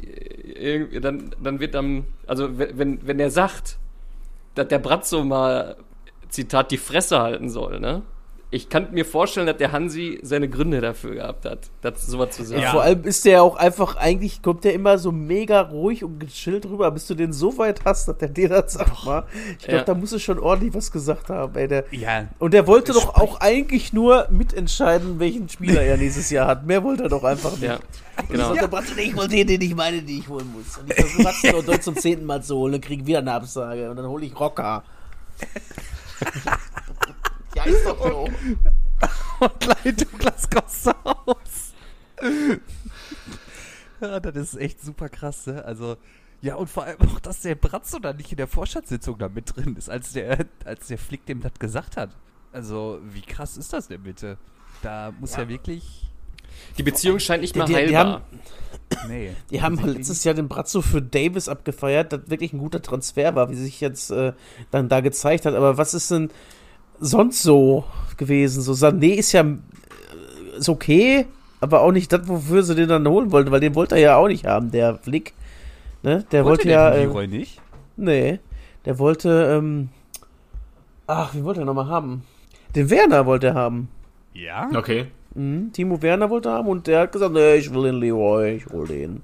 irgendwie 0.45 1.01
dann, 1.01 1.35
dann 1.43 1.59
wird 1.61 1.75
dann, 1.75 2.05
also 2.27 2.57
wenn- 2.59 2.79
wenn, 2.79 3.07
wenn 3.07 3.19
er 3.21 3.31
sagt, 3.31 3.79
dass 4.55 4.69
der 4.69 4.79
Bratzo 4.79 5.25
mal, 5.25 5.77
Zitat, 6.29 6.71
die 6.71 6.79
Fresse 6.79 7.21
halten 7.21 7.49
soll, 7.49 7.79
ne? 7.81 8.03
Ich 8.55 8.69
kann 8.69 8.87
mir 8.93 9.05
vorstellen, 9.05 9.49
dass 9.49 9.57
der 9.57 9.73
Hansi 9.73 10.21
seine 10.23 10.49
Gründe 10.49 10.81
dafür 10.81 11.17
gehabt 11.17 11.45
hat, 11.45 11.59
das 11.81 12.07
sowas 12.07 12.37
zu 12.37 12.45
sagen. 12.45 12.63
Ja. 12.63 12.71
Vor 12.71 12.83
allem 12.83 13.03
ist 13.03 13.25
der 13.25 13.43
auch 13.43 13.57
einfach, 13.57 13.97
eigentlich 13.97 14.43
kommt 14.43 14.63
der 14.63 14.75
immer 14.75 14.97
so 14.97 15.11
mega 15.11 15.61
ruhig 15.61 16.05
und 16.05 16.21
gechillt 16.21 16.65
rüber, 16.67 16.89
bis 16.93 17.09
du 17.09 17.17
den 17.17 17.33
so 17.33 17.59
weit 17.59 17.85
hast, 17.85 18.07
dass 18.07 18.17
der 18.19 18.29
dir 18.29 18.49
das 18.49 18.75
sagt 18.75 19.05
mal. 19.05 19.25
Ich 19.59 19.65
glaube, 19.67 19.79
Ja. 19.79 19.83
da 19.85 19.95
muss 19.95 20.13
es 20.13 20.23
schon 20.23 20.39
ordentlich 20.39 20.73
was 20.73 20.93
gesagt 20.93 21.31
haben, 21.31 21.53
ey. 21.57 21.67
Der, 21.67 21.85
Ja, 21.91 22.29
und 22.39 22.55
der 22.55 22.69
wollte 22.69 22.93
doch 22.93 23.17
auch 23.17 23.41
eigentlich 23.41 23.93
nur 23.93 24.29
mitentscheiden, 24.31 25.19
welchen 25.19 25.49
Spieler 25.49 25.83
er 25.83 25.97
nächstes 25.97 26.31
Jahr 26.31 26.47
hat. 26.47 26.65
Mehr 26.65 26.85
wollte 26.85 27.03
er 27.03 27.09
doch 27.09 27.25
einfach 27.25 27.51
nicht. 27.53 27.65
Ja, 27.65 27.81
Und 28.21 28.29
genau. 28.29 28.55
ich 28.55 28.61
sagte, 28.61 29.01
ich 29.01 29.17
wollte 29.17 29.35
den, 29.35 29.47
den 29.49 29.61
ich 29.63 29.75
meine, 29.75 30.01
die 30.01 30.21
ich 30.21 30.29
holen 30.29 30.55
muss. 30.57 30.79
Und 30.79 30.93
ich 30.93 31.05
versuche 31.05 31.65
Deutsch 31.65 31.83
zum 31.83 31.97
zehnten 31.97 32.25
Mal 32.25 32.41
zu 32.41 32.55
holen 32.57 32.75
und 32.75 32.85
kriege 32.85 33.05
wieder 33.05 33.19
eine 33.19 33.33
Absage. 33.33 33.91
Und 33.91 33.97
dann 33.97 34.07
hole 34.07 34.25
ich 34.25 34.39
Rocker. 34.39 34.85
ja, 37.55 37.65
ist 37.65 37.85
doch 37.87 38.03
so. 38.03 38.25
und 39.41 39.61
gleich 39.61 39.97
Douglas 39.97 40.49
Costa 40.51 40.95
aus. 41.27 41.73
ja, 44.01 44.21
das 44.21 44.37
ist 44.37 44.57
echt 44.61 44.81
super 44.83 45.09
krass, 45.09 45.47
ne? 45.47 45.65
Also, 45.65 45.97
ja, 46.43 46.57
und 46.57 46.69
vor 46.69 46.85
allem 46.85 46.99
auch, 47.03 47.21
dass 47.21 47.41
der 47.41 47.55
Bratzo 47.55 47.99
da 47.99 48.13
nicht 48.13 48.31
in 48.31 48.37
der 48.37 48.49
Vorstandssitzung 48.49 49.19
da 49.19 49.29
mit 49.29 49.57
drin 49.57 49.77
ist, 49.77 49.89
als 49.89 50.13
der, 50.13 50.47
als 50.65 50.89
der 50.89 50.99
Flick 50.99 51.25
dem 51.27 51.41
das 51.41 51.55
gesagt 51.59 51.97
hat. 51.97 52.11
Also, 52.53 53.01
wie 53.13 53.23
krass 53.23 53.57
ist 53.57 53.73
das 53.73 53.89
denn 53.89 54.03
bitte? 54.03 54.37
Da 54.83 55.13
muss 55.19 55.37
ja, 55.37 55.49
wirklich. 55.49 56.07
Die 56.79 56.83
Beziehung 56.83 57.19
scheint 57.19 57.41
nicht 57.43 57.57
mehr 57.57 57.65
Die- 57.67 57.73
die- 57.73 57.97
heilbar. 57.97 58.23
Nee. 59.09 59.33
Die 59.51 59.63
haben 59.63 59.77
letztes 59.85 60.23
Jahr 60.25 60.35
den 60.35 60.47
Brazzo 60.49 60.83
für 60.83 61.01
Davis 61.03 61.49
abgefeiert, 61.49 62.13
das 62.13 62.21
wirklich 62.29 62.53
ein 62.53 62.59
guter 62.59 62.83
Transfer 62.83 63.35
war, 63.35 63.51
wie 63.51 63.55
sich 63.57 63.81
jetzt 63.81 64.11
äh, 64.11 64.35
dann 64.71 64.89
da 64.89 65.01
gezeigt 65.01 65.47
hat. 65.47 65.55
Aber 65.55 65.79
was 65.79 65.95
ist 65.95 66.11
denn 66.11 66.31
sonst 67.01 67.43
so 67.43 67.85
gewesen? 68.17 68.63
So 68.63 68.73
Sané 68.73 69.15
ist 69.15 69.33
ja 69.33 69.43
äh, 69.43 70.59
ist 70.59 70.69
okay, 70.69 71.27
aber 71.61 71.81
auch 71.81 71.93
nicht 71.93 72.13
das, 72.13 72.27
wofür 72.29 72.63
sie 72.63 72.75
den 72.75 72.89
dann 72.89 73.07
holen 73.09 73.33
wollten, 73.33 73.51
weil 73.51 73.61
den 73.61 73.75
wollte 73.75 73.95
er 73.97 74.01
ja 74.01 74.17
auch 74.17 74.29
nicht 74.29 74.47
haben, 74.47 74.71
der 74.71 74.97
Flick. 74.99 75.33
Ne? 76.03 76.25
Der 76.33 76.45
wollte, 76.45 76.69
ja. 76.69 76.91
den 76.91 77.01
Äh, 77.01 77.05
Leroy 77.07 77.27
nicht? 77.27 77.61
nee, 77.97 78.39
der 78.85 78.99
wollte. 78.99 79.57
Ähm, 79.59 79.89
ach, 81.07 81.35
wie 81.35 81.45
wollte 81.45 81.61
er 81.61 81.67
nochmal 81.67 81.89
haben? 81.89 82.25
Den 82.75 82.91
Werner 82.91 83.25
wollte 83.27 83.49
er 83.49 83.55
haben. 83.55 83.89
Ja. 84.35 84.69
Okay. 84.75 85.07
Mhm, 85.35 85.71
Timo 85.73 86.01
Werner 86.03 86.29
wollte 86.31 86.51
haben 86.51 86.69
und 86.69 86.87
der 86.87 87.01
hat 87.01 87.13
gesagt, 87.13 87.33
nee, 87.33 87.57
ich 87.57 87.73
will 87.73 87.85
den 87.85 87.97
Leroy, 88.01 88.57
ich 88.57 88.67
hol 88.67 88.87
den. 88.87 89.23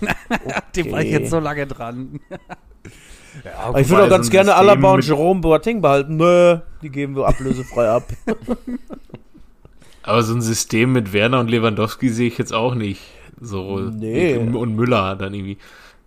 Dem 0.76 0.90
war 0.90 1.02
ich 1.02 1.10
jetzt 1.10 1.30
so 1.30 1.38
lange 1.38 1.66
dran. 1.66 2.18
ja, 3.44 3.50
Aber 3.64 3.80
ich 3.80 3.88
würde 3.88 4.02
auch 4.02 4.06
so 4.06 4.10
ganz 4.10 4.26
ein 4.28 4.30
gerne 4.30 4.50
System 4.50 4.68
Alaba 4.68 4.90
und 4.90 4.96
mit- 4.96 5.06
Jerome 5.06 5.40
Boateng 5.40 5.80
behalten. 5.80 6.16
Nö, 6.16 6.58
die 6.82 6.90
geben 6.90 7.16
wir 7.16 7.26
ablösefrei 7.26 7.88
ab. 7.88 8.04
Aber 10.02 10.22
so 10.22 10.34
ein 10.34 10.40
System 10.42 10.92
mit 10.92 11.12
Werner 11.12 11.40
und 11.40 11.50
Lewandowski 11.50 12.08
sehe 12.08 12.28
ich 12.28 12.38
jetzt 12.38 12.54
auch 12.54 12.74
nicht. 12.74 13.02
So. 13.40 13.78
Nee. 13.80 14.36
Und 14.36 14.74
Müller 14.74 15.16
dann 15.16 15.34
irgendwie. 15.34 15.58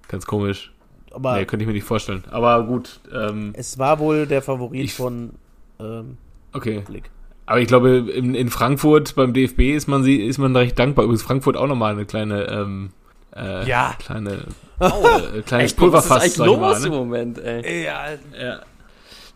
Ganz 0.08 0.26
komisch. 0.26 0.72
Aber 1.12 1.36
Nee, 1.38 1.46
könnte 1.46 1.64
ich 1.64 1.68
mir 1.68 1.74
nicht 1.74 1.84
vorstellen. 1.86 2.24
Aber 2.32 2.64
gut, 2.64 3.00
ähm, 3.14 3.52
es 3.54 3.78
war 3.78 4.00
wohl 4.00 4.26
der 4.26 4.42
Favorit 4.42 4.84
Ich- 4.86 4.94
von 4.96 5.32
ähm, 5.80 6.18
okay. 6.54 6.82
Blick. 6.88 7.10
Aber 7.46 7.60
ich 7.60 7.68
glaube, 7.68 7.90
in, 8.16 8.34
in 8.34 8.50
Frankfurt 8.50 9.16
beim 9.16 9.34
DFB 9.34 9.60
ist 9.76 9.88
man 9.88 10.04
sie, 10.04 10.22
ist 10.22 10.38
man 10.38 10.56
recht 10.56 10.80
dankbar. 10.80 11.04
Übrigens 11.04 11.24
Frankfurt 11.24 11.58
auch 11.58 11.68
nochmal 11.68 11.92
eine 11.94 12.06
kleine, 12.06 12.46
ähm, 12.50 12.92
äh, 13.36 13.68
Ja. 13.68 13.96
kleine, 14.00 14.46
äh, 14.80 15.42
kleines 15.42 15.42
echt, 15.42 15.52
was 15.52 15.64
ist 15.66 15.76
Pulverfass, 15.76 16.24
eigentlich 16.24 16.38
mal, 16.38 16.76
im 16.76 16.84
ne? 16.84 16.90
Moment, 16.90 17.40
ey? 17.40 17.84
Ja, 17.84 18.06
Ja. 18.40 18.62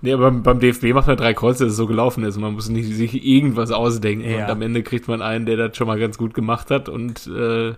Nee, 0.01 0.13
aber 0.13 0.29
beim, 0.29 0.43
beim 0.43 0.59
DFB 0.59 0.93
macht 0.93 1.07
man 1.07 1.17
drei 1.17 1.33
Kreuze, 1.33 1.63
dass 1.63 1.71
es 1.71 1.77
so 1.77 1.87
gelaufen 1.87 2.23
ist. 2.25 2.37
Man 2.37 2.53
muss 2.53 2.69
nicht 2.69 2.93
sich 2.93 3.25
irgendwas 3.25 3.71
ausdenken. 3.71 4.29
Ja. 4.29 4.45
Und 4.45 4.51
am 4.51 4.61
Ende 4.61 4.83
kriegt 4.83 5.07
man 5.07 5.23
einen, 5.23 5.47
der 5.47 5.57
das 5.57 5.75
schon 5.77 5.87
mal 5.87 5.97
ganz 5.97 6.19
gut 6.19 6.35
gemacht 6.35 6.69
hat 6.69 6.89
und 6.89 7.25
äh, 7.25 7.73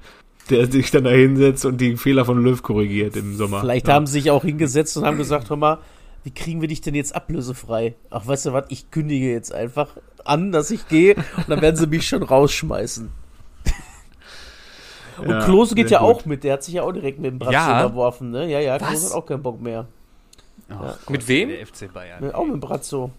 der 0.50 0.72
sich 0.72 0.92
dann 0.92 1.06
da 1.06 1.10
hinsetzt 1.10 1.66
und 1.66 1.80
die 1.80 1.96
Fehler 1.96 2.26
von 2.26 2.44
Löw 2.44 2.62
korrigiert 2.62 3.16
im 3.16 3.36
Sommer. 3.36 3.62
Vielleicht 3.62 3.88
ja. 3.88 3.94
haben 3.94 4.08
sie 4.08 4.14
sich 4.14 4.32
auch 4.32 4.44
hingesetzt 4.44 4.98
und 4.98 5.06
haben 5.06 5.18
gesagt, 5.18 5.50
hör 5.50 5.58
mal, 5.58 5.78
wie 6.24 6.32
kriegen 6.32 6.60
wir 6.60 6.68
dich 6.68 6.82
denn 6.82 6.96
jetzt 6.96 7.16
ablösefrei? 7.16 7.96
Ach, 8.10 8.28
weißt 8.28 8.48
du 8.48 8.54
was, 8.54 8.66
ich 8.70 8.92
kündige 8.92 9.32
jetzt 9.32 9.54
einfach 9.54 9.90
an, 10.26 10.52
dass 10.52 10.72
ich 10.72 10.88
gehe 10.90 11.16
und 11.16 11.50
dann 11.50 11.62
werden 11.62 11.76
sie 11.78 11.88
mich 11.88 12.08
schon 12.08 12.24
rausschmeißen. 12.24 13.10
Und 15.20 15.30
Ja, 15.30 15.44
Klose 15.46 15.76
geht 15.76 15.90
ja 15.90 16.00
gut. 16.00 16.08
auch 16.08 16.26
mit, 16.26 16.44
der 16.44 16.54
hat 16.54 16.64
sich 16.64 16.76
ja 16.76 16.84
auch 16.84 16.92
direkt 16.92 17.20
mit 17.20 17.32
dem 17.32 17.40
Bratz 17.40 17.54
Ja. 17.54 17.86
überworfen, 17.86 18.32
ne? 18.32 18.50
Ja, 18.50 18.60
ja, 18.60 18.80
Was? 18.80 18.88
Klose 18.90 19.06
hat 19.10 19.14
auch 19.14 19.26
keinen 19.26 19.42
Bock 19.44 19.62
mehr. 19.62 19.88
Mit 21.10 21.28
wem? 21.28 21.50
Der 21.50 21.66
FC 21.66 21.92
Bayern. 21.94 22.24
Ne, 22.24 22.36
Auch 22.36 22.44
mit 22.44 22.54
dem 22.54 22.60
Brazzo. 22.60 23.12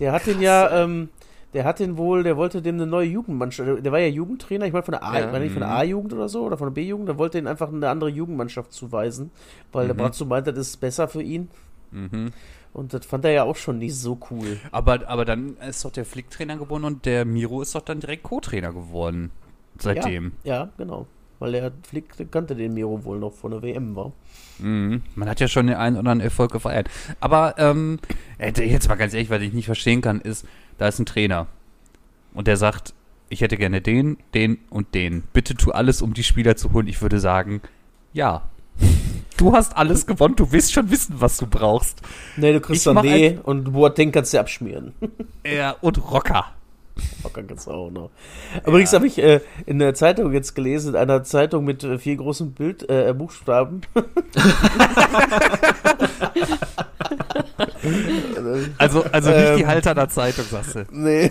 Der 0.00 0.12
hat 0.12 0.26
den 0.26 0.40
ja, 0.40 0.82
ähm, 0.82 1.08
der 1.54 1.64
hat 1.64 1.78
den 1.78 1.96
wohl, 1.96 2.22
der 2.22 2.36
wollte 2.36 2.60
dem 2.62 2.76
eine 2.76 2.86
neue 2.86 3.06
Jugendmannschaft, 3.08 3.84
der 3.84 3.92
war 3.92 3.98
ja 3.98 4.08
Jugendtrainer, 4.08 4.66
ich 4.66 4.72
meine 4.72 4.82
von 4.84 4.92
der 4.92 5.02
A, 5.02 5.18
Ja. 5.18 5.26
ich 5.26 5.32
meine 5.32 5.44
nicht 5.44 5.52
von 5.52 5.60
der 5.60 5.70
A-Jugend 5.70 6.12
oder 6.12 6.28
so, 6.28 6.44
oder 6.44 6.56
von 6.58 6.66
der 6.68 6.72
B-Jugend, 6.74 7.08
der 7.08 7.18
wollte 7.18 7.38
ihn 7.38 7.46
einfach 7.46 7.68
eine 7.72 7.88
andere 7.88 8.10
Jugendmannschaft 8.10 8.72
zuweisen, 8.72 9.30
weil 9.70 9.86
der 9.86 9.94
Mhm. 9.94 9.98
Brazzo 9.98 10.24
meint, 10.24 10.46
das 10.46 10.56
ist 10.58 10.76
besser 10.78 11.08
für 11.08 11.22
ihn. 11.22 11.48
Mhm. 11.90 12.32
Und 12.72 12.94
das 12.94 13.04
fand 13.04 13.24
er 13.26 13.32
ja 13.32 13.42
auch 13.44 13.56
schon 13.56 13.78
nicht 13.78 13.94
so 13.96 14.18
cool. 14.30 14.58
Aber, 14.72 15.06
aber 15.06 15.24
dann 15.26 15.56
ist 15.58 15.84
doch 15.84 15.90
der 15.92 16.06
Flick 16.06 16.30
Trainer 16.30 16.56
geworden 16.56 16.84
und 16.84 17.04
der 17.04 17.26
Miro 17.26 17.60
ist 17.60 17.74
doch 17.74 17.82
dann 17.82 18.00
direkt 18.00 18.22
Co-Trainer 18.22 18.72
geworden. 18.72 19.30
Seitdem. 19.82 20.32
Ja, 20.44 20.54
ja, 20.54 20.68
genau. 20.76 21.06
Weil 21.38 21.52
der 21.52 21.72
Flick 21.82 22.16
der 22.16 22.26
kannte 22.26 22.54
den 22.54 22.72
Miro 22.74 23.04
wohl 23.04 23.18
noch 23.18 23.32
von 23.32 23.50
der 23.50 23.62
WM 23.62 23.96
war. 23.96 24.12
Mhm. 24.58 25.02
Man 25.14 25.28
hat 25.28 25.40
ja 25.40 25.48
schon 25.48 25.66
den 25.66 25.76
einen 25.76 25.96
oder 25.96 26.10
anderen 26.10 26.20
Erfolg 26.20 26.52
gefeiert. 26.52 26.88
Aber 27.20 27.54
ähm, 27.58 27.98
äh, 28.38 28.52
jetzt 28.62 28.88
mal 28.88 28.94
ganz 28.94 29.12
ehrlich, 29.12 29.30
was 29.30 29.42
ich 29.42 29.52
nicht 29.52 29.66
verstehen 29.66 30.00
kann, 30.00 30.20
ist, 30.20 30.46
da 30.78 30.88
ist 30.88 30.98
ein 30.98 31.06
Trainer 31.06 31.48
und 32.34 32.46
der 32.46 32.56
sagt, 32.56 32.94
ich 33.28 33.40
hätte 33.40 33.56
gerne 33.56 33.80
den, 33.80 34.18
den 34.34 34.58
und 34.70 34.94
den. 34.94 35.22
Bitte 35.32 35.54
tu 35.54 35.70
alles, 35.70 36.02
um 36.02 36.14
die 36.14 36.22
Spieler 36.22 36.56
zu 36.56 36.72
holen. 36.72 36.86
Ich 36.86 37.00
würde 37.02 37.18
sagen, 37.18 37.60
ja. 38.12 38.48
Du 39.38 39.54
hast 39.54 39.76
alles 39.76 40.06
gewonnen, 40.06 40.36
du 40.36 40.52
wirst 40.52 40.72
schon 40.72 40.90
wissen, 40.90 41.16
was 41.18 41.38
du 41.38 41.46
brauchst. 41.48 42.00
Nee, 42.36 42.52
du 42.52 42.60
kriegst 42.60 42.86
mach 42.86 43.02
Sané 43.02 43.40
und 43.40 43.72
Boateng 43.72 44.12
kannst 44.12 44.34
du 44.34 44.38
abschmieren. 44.38 44.92
Ja, 45.44 45.72
und 45.80 45.98
Rocker. 46.12 46.52
Kannst 47.32 47.66
du 47.66 47.70
auch 47.70 47.90
noch. 47.90 48.10
Übrigens 48.66 48.92
habe 48.92 49.06
ich 49.06 49.18
äh, 49.18 49.40
in 49.66 49.78
der 49.78 49.94
Zeitung 49.94 50.32
jetzt 50.32 50.54
gelesen, 50.54 50.94
in 50.94 51.00
einer 51.00 51.24
Zeitung 51.24 51.64
mit 51.64 51.84
äh, 51.84 51.98
vier 51.98 52.16
großen 52.16 52.52
Bild, 52.52 52.88
äh, 52.88 53.14
Buchstaben. 53.16 53.82
Also, 58.78 59.04
also 59.10 59.30
nicht 59.30 59.56
die 59.56 59.62
Ähm. 59.62 59.66
Halterner 59.66 60.08
Zeitung, 60.08 60.44
sagst 60.50 60.74
du. 60.74 60.84
Nee. 60.90 61.30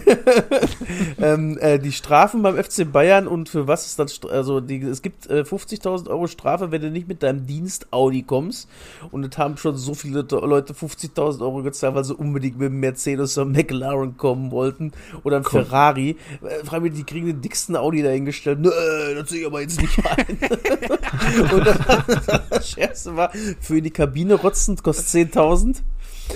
ähm, 1.22 1.58
äh, 1.60 1.80
die 1.80 1.92
Strafen 1.92 2.42
beim 2.42 2.62
FC 2.62 2.92
Bayern 2.92 3.28
und 3.28 3.50
für 3.50 3.68
was 3.68 3.86
ist 3.86 4.00
Stra- 4.00 4.30
also 4.30 4.60
die, 4.60 4.82
es 4.82 5.02
gibt 5.02 5.30
äh, 5.30 5.42
50.000 5.42 6.10
Euro 6.10 6.28
Strafe, 6.28 6.72
wenn 6.72 6.82
du 6.82 6.92
nicht 6.92 7.08
mit 7.08 7.24
deinem 7.24 7.46
Dienst 7.46 7.88
Audi 7.92 8.24
kommst. 8.24 8.68
Und 9.12 9.24
es 9.24 9.38
haben 9.38 9.58
schon 9.58 9.78
so 9.78 9.94
viele 9.94 10.26
Leute 10.30 10.74
50.000 10.74 11.42
Euro 11.42 11.64
gezahlt, 11.64 11.96
weil 11.96 12.04
sie 12.04 12.16
unbedingt 12.16 12.58
mit 12.60 12.70
dem 12.70 12.80
Mercedes 12.80 13.38
oder 13.38 13.50
McLaren 13.50 14.18
kommen 14.18 14.52
wollten. 14.52 14.92
Oder 15.24 15.38
ein 15.38 15.44
Ferrari. 15.44 16.18
Äh, 16.44 16.66
frag 16.66 16.82
mich, 16.82 16.94
die 16.94 17.04
kriegen 17.04 17.28
den 17.28 17.42
dicksten 17.42 17.76
Audi 17.76 18.04
dahingestellt. 18.04 18.60
Nö, 18.60 18.72
das 19.16 19.30
sehe 19.30 19.42
ich 19.42 19.46
aber 19.46 19.62
jetzt 19.62 19.82
nicht 19.82 19.98
ein. 20.06 20.38
und 21.54 21.66
dann, 21.66 21.78
das 22.50 22.70
Schärfste 22.70 23.16
war, 23.16 23.32
für 23.60 23.78
in 23.78 23.84
die 23.84 23.92
Kabine 23.92 24.34
rotzen 24.36 24.76
kostet 24.82 25.34
10.000. 25.34 25.61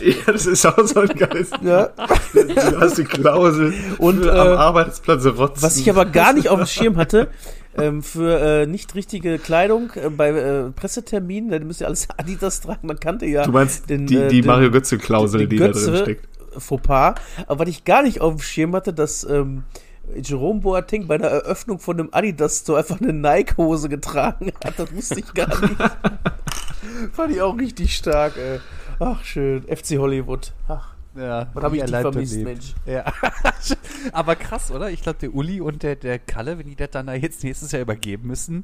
Ja, 0.02 0.32
das 0.34 0.46
ist 0.46 0.66
auch 0.66 0.78
so 0.86 1.00
ein 1.02 1.08
geiles. 1.10 1.50
Ja. 1.62 1.90
Du 2.34 2.80
hast 2.80 2.98
die 2.98 3.04
Klausel 3.06 3.74
Und, 3.98 4.26
äh, 4.26 4.30
am 4.30 4.48
Arbeitsplatz 4.58 5.26
rotzen. 5.26 5.62
Was 5.64 5.78
ich 5.78 5.90
aber 5.90 6.06
gar 6.06 6.34
nicht 6.34 6.50
auf 6.50 6.58
dem 6.60 6.66
Schirm 6.68 6.98
hatte, 6.98 7.30
ähm, 7.78 8.04
für 8.04 8.40
äh, 8.40 8.66
nicht 8.68 8.96
richtige 8.96 9.38
Kleidung 9.40 9.92
äh, 9.96 10.10
bei 10.10 10.30
äh, 10.30 10.72
Presseterminen, 10.72 11.50
da 11.50 11.60
müsst 11.60 11.82
ihr 11.82 11.88
alles 11.88 12.08
Adidas 12.18 12.62
tragen, 12.62 12.88
man 12.88 13.00
kannte 13.00 13.26
ja 13.26 13.44
Du 13.44 13.52
meinst 13.52 13.90
den, 13.90 14.06
die, 14.08 14.16
äh, 14.18 14.28
die 14.28 14.42
den- 14.42 14.48
Mario 14.48 14.70
Götze-Klausel, 14.72 15.48
die 15.48 15.58
da 15.58 15.68
Götze- 15.68 15.92
drin 15.92 16.02
steckt. 16.04 16.28
Fauxpas. 16.58 17.16
Aber 17.48 17.60
was 17.60 17.70
ich 17.70 17.84
gar 17.86 18.02
nicht 18.04 18.22
auf 18.22 18.34
dem 18.36 18.42
Schirm 18.42 18.76
hatte, 18.76 18.94
dass 18.94 19.24
ähm, 19.26 19.64
Jerome 20.16 20.62
Boateng 20.62 21.08
bei 21.08 21.18
der 21.18 21.30
Eröffnung 21.32 21.80
von 21.80 22.00
einem 22.00 22.10
Adidas 22.12 22.60
Store 22.60 22.80
einfach 22.80 23.02
eine 23.02 23.12
Nike-Hose 23.12 23.90
getragen 23.90 24.52
hat. 24.64 24.74
Das 24.78 24.94
wusste 24.96 25.20
ich 25.20 25.34
gar 25.34 25.48
nicht. 25.62 25.76
Fand 27.14 27.34
ich 27.34 27.42
auch 27.42 27.58
richtig 27.58 27.96
stark, 27.96 28.34
ey. 28.38 28.60
Ach, 29.00 29.24
schön. 29.24 29.64
FC 29.64 29.98
Hollywood. 29.98 30.54
Ach, 30.68 30.94
Ja, 31.16 31.48
was 31.54 31.64
habe 31.64 31.78
ich 31.78 31.84
dich 31.84 31.96
vermisst, 31.96 32.38
Mensch. 32.40 32.74
Ja. 32.86 33.06
Aber 34.12 34.36
krass, 34.36 34.72
oder? 34.72 34.90
Ich 34.92 35.02
glaube, 35.02 35.20
der 35.20 35.34
Uli 35.34 35.62
und 35.62 35.84
der, 35.84 35.96
der 35.96 36.20
Kalle, 36.20 36.58
wenn 36.58 36.68
die 36.68 36.76
das 36.76 36.92
dann 36.92 37.08
da 37.08 37.14
jetzt 37.14 37.44
nächstes 37.44 37.72
Jahr 37.72 37.82
übergeben 37.82 38.28
müssen, 38.28 38.64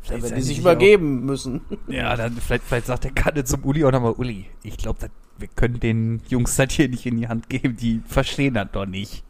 vielleicht 0.00 0.22
wenn 0.22 0.28
sagen 0.30 0.40
die 0.40 0.46
sich 0.46 0.56
auch- 0.58 0.62
übergeben 0.62 1.24
müssen. 1.24 1.60
Ja, 1.88 2.16
dann 2.16 2.34
vielleicht, 2.36 2.64
vielleicht 2.64 2.86
sagt 2.86 3.04
der 3.04 3.12
Kalle 3.12 3.44
zum 3.44 3.64
Uli 3.64 3.84
auch 3.84 3.92
nochmal, 3.92 4.12
Uli, 4.12 4.46
ich 4.62 4.76
glaube, 4.76 5.08
wir 5.38 5.48
können 5.48 5.80
den 5.80 6.22
Jungs 6.28 6.54
das 6.56 6.72
hier 6.72 6.88
nicht 6.88 7.06
in 7.06 7.16
die 7.16 7.26
Hand 7.28 7.48
geben, 7.48 7.76
die 7.76 8.00
verstehen 8.06 8.54
das 8.54 8.68
doch 8.72 8.86
nicht. 8.86 9.24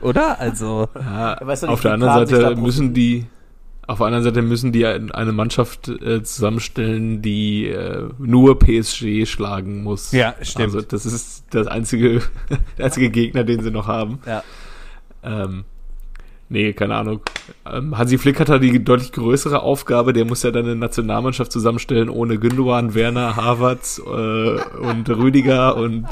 Oder? 0.00 0.40
Also, 0.40 0.88
Ja, 0.94 1.38
ja 1.38 1.44
nicht, 1.44 1.64
auf 1.64 1.80
der 1.82 1.92
anderen 1.92 2.26
Seite 2.26 2.40
da 2.40 2.54
müssen 2.54 2.94
die 2.94 3.26
auf 3.90 3.98
der 3.98 4.06
anderen 4.06 4.24
Seite 4.24 4.42
müssen 4.42 4.72
die 4.72 4.86
ein- 4.86 5.10
eine 5.10 5.32
Mannschaft 5.32 5.88
äh, 5.88 6.22
zusammenstellen, 6.22 7.22
die 7.22 7.66
äh, 7.68 8.08
nur 8.18 8.58
PSG 8.58 9.26
schlagen 9.26 9.82
muss. 9.82 10.12
Ja, 10.12 10.34
stimmt. 10.42 10.74
Also 10.74 10.82
das 10.82 11.06
ist 11.06 11.44
das 11.50 11.66
einzige, 11.66 12.22
der 12.78 12.86
einzige 12.86 13.10
Gegner, 13.10 13.44
den 13.44 13.62
sie 13.62 13.70
noch 13.70 13.86
haben. 13.88 14.18
ja. 14.26 14.42
Ähm, 15.22 15.64
nee, 16.48 16.72
keine 16.72 16.94
Ahnung. 16.94 17.20
Ähm, 17.70 17.98
Hansi 17.98 18.16
Flick 18.16 18.40
hat 18.40 18.48
da 18.48 18.58
die 18.58 18.82
deutlich 18.82 19.12
größere 19.12 19.60
Aufgabe. 19.62 20.12
Der 20.14 20.24
muss 20.24 20.42
ja 20.42 20.50
dann 20.50 20.64
eine 20.64 20.76
Nationalmannschaft 20.76 21.52
zusammenstellen 21.52 22.08
ohne 22.08 22.38
Gündogan, 22.38 22.94
Werner, 22.94 23.36
Havertz 23.36 23.98
äh, 23.98 24.02
und 24.08 25.08
Rüdiger 25.10 25.76
und 25.76 26.06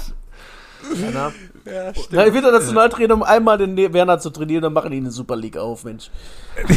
Ja, 1.69 1.93
ja, 2.11 2.27
ich 2.27 2.33
will 2.35 2.41
der 2.43 2.53
Nationaltrainer, 2.53 3.15
um 3.15 3.23
einmal 3.23 3.59
den 3.59 3.75
Ne- 3.75 3.93
Werner 3.93 4.19
zu 4.19 4.31
trainieren, 4.31 4.63
dann 4.63 4.73
machen 4.73 4.91
die 4.91 4.97
eine 4.99 5.11
Super 5.11 5.37
League 5.37 5.57
auf, 5.57 5.85
Mensch. 5.85 6.11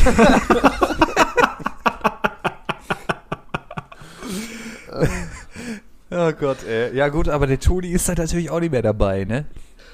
Oh 6.13 6.31
Gott, 6.33 6.63
ey. 6.63 6.95
Ja 6.95 7.07
gut, 7.07 7.29
aber 7.29 7.47
der 7.47 7.59
Toni 7.59 7.87
ist 7.89 8.09
da 8.09 8.13
natürlich 8.15 8.49
auch 8.49 8.59
nicht 8.59 8.71
mehr 8.71 8.81
dabei, 8.81 9.23
ne? 9.23 9.45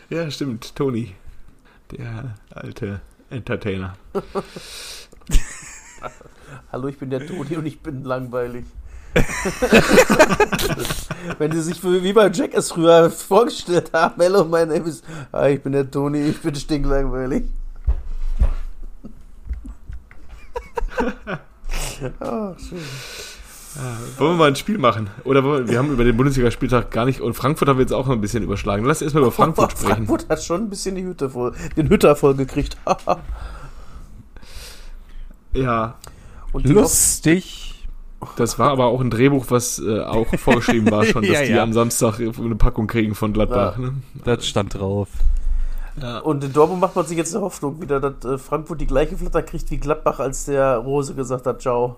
ja, 0.10 0.30
stimmt, 0.32 0.76
Toni, 0.76 1.14
der 1.92 2.36
alte 2.50 3.02
Entertainer. 3.30 3.96
Hallo, 6.72 6.88
ich 6.88 6.98
bin 6.98 7.10
der 7.10 7.26
Toni 7.28 7.56
und 7.58 7.66
ich 7.66 7.82
bin 7.82 8.04
langweilig. 8.04 8.66
Wenn 11.38 11.52
sie 11.52 11.62
sich 11.62 11.84
wie 11.84 12.14
bei 12.14 12.30
Jackass 12.30 12.72
früher 12.72 13.10
vorgestellt 13.10 13.92
haben, 13.94 14.22
hello, 14.22 14.44
my 14.44 14.66
name 14.66 14.88
is, 14.88 15.02
hi, 15.34 15.56
ich 15.56 15.62
bin 15.62 15.74
der 15.74 15.90
Toni, 15.90 16.22
ich 16.22 16.42
bin 16.42 16.56
stinklangweilig. 16.56 17.44
Ach, 22.20 22.60
schön. 22.70 22.80
Wollen 24.18 24.32
wir 24.32 24.38
mal 24.38 24.48
ein 24.48 24.56
Spiel 24.56 24.80
machen? 24.80 25.12
Oder 25.24 25.44
wollen 25.44 25.68
wir, 25.68 25.74
wir 25.74 25.78
haben 25.78 25.92
über 25.92 26.04
den 26.04 26.18
Bundesligaspieltag 26.18 26.90
gar 26.90 27.06
nicht 27.06 27.22
und 27.22 27.36
Frankfurt 27.36 27.70
haben 27.70 27.78
wir 27.78 27.84
jetzt 27.84 27.94
auch 27.94 28.08
noch 28.08 28.14
ein 28.14 28.22
bisschen 28.22 28.42
überschlagen. 28.44 28.84
Lass 28.86 29.04
erstmal 29.04 29.22
über 29.24 29.32
Frankfurt 29.36 29.74
sprechen. 29.74 30.08
Frankfurt 30.08 30.28
hat 30.30 30.44
schon 30.44 30.64
ein 30.64 30.70
bisschen 30.70 30.96
die 30.96 31.04
Hütte 31.04 31.30
voll, 31.30 31.54
den 31.76 31.90
Hütter 31.90 32.16
voll 32.16 32.34
gekriegt. 32.34 32.76
Ja, 35.54 35.96
Lustig. 36.54 37.77
Das 38.36 38.58
war 38.60 38.72
aber 38.72 38.86
auch 38.86 39.02
ein 39.02 39.10
Drehbuch, 39.10 39.46
was 39.50 39.80
äh, 39.80 40.02
auch 40.02 40.28
vorgeschrieben 40.38 40.90
war 40.92 41.06
schon, 41.06 41.24
dass 41.24 41.32
Ja, 41.32 41.44
die 41.44 41.52
ja. 41.52 41.64
am 41.64 41.74
Samstag 41.74 42.20
eine 42.20 42.56
Packung 42.56 42.88
kriegen 42.88 43.16
von 43.16 43.34
Gladbach. 43.34 43.78
Ja. 43.78 43.82
Ne? 43.86 43.94
Das 44.24 44.48
stand 44.48 44.74
drauf. 44.76 45.10
Ja. 46.02 46.20
Und 46.20 46.44
in 46.44 46.54
Dortmund 46.54 46.82
macht 46.82 46.96
man 46.96 47.06
sich 47.06 47.18
jetzt 47.18 47.34
eine 47.36 47.44
Hoffnung 47.44 47.82
wieder, 47.82 48.00
dass 48.00 48.24
äh, 48.26 48.38
Frankfurt 48.38 48.82
die 48.82 48.88
gleiche 48.88 49.18
Flatter 49.18 49.42
kriegt 49.42 49.72
wie 49.72 49.78
Gladbach, 49.78 50.20
als 50.20 50.46
der 50.46 50.78
Rose 50.78 51.16
gesagt 51.16 51.46
hat, 51.46 51.62
ciao. 51.62 51.96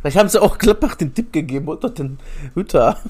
Vielleicht 0.00 0.16
haben 0.16 0.28
sie 0.28 0.42
auch 0.42 0.58
Gladbach 0.58 0.96
den 0.96 1.14
Tipp 1.14 1.32
gegeben 1.32 1.68
und 1.68 1.84
dort 1.84 1.98
den 1.98 2.18
Hütter. 2.54 2.98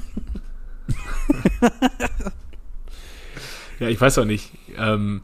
Ja, 3.83 3.89
ich 3.89 4.01
weiß 4.01 4.19
auch 4.19 4.25
nicht, 4.25 4.53
ähm, 4.79 5.23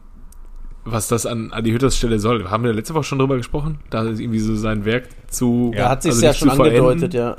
was 0.91 1.07
das 1.07 1.25
an, 1.25 1.51
die 1.63 1.73
Hütters 1.73 1.97
Stelle 1.97 2.19
soll. 2.19 2.39
Wir 2.39 2.51
haben 2.51 2.65
ja 2.65 2.71
letzte 2.71 2.93
Woche 2.93 3.03
schon 3.03 3.19
drüber 3.19 3.37
gesprochen, 3.37 3.79
da 3.89 4.03
ist 4.03 4.19
irgendwie 4.19 4.39
so 4.39 4.55
sein 4.55 4.85
Werk 4.85 5.09
zu. 5.29 5.71
Da 5.75 5.89
hat 5.89 6.03
sich 6.03 6.11
also 6.11 6.25
ja 6.25 6.33
schon 6.33 6.49
angedeutet, 6.49 7.13
ja. 7.13 7.37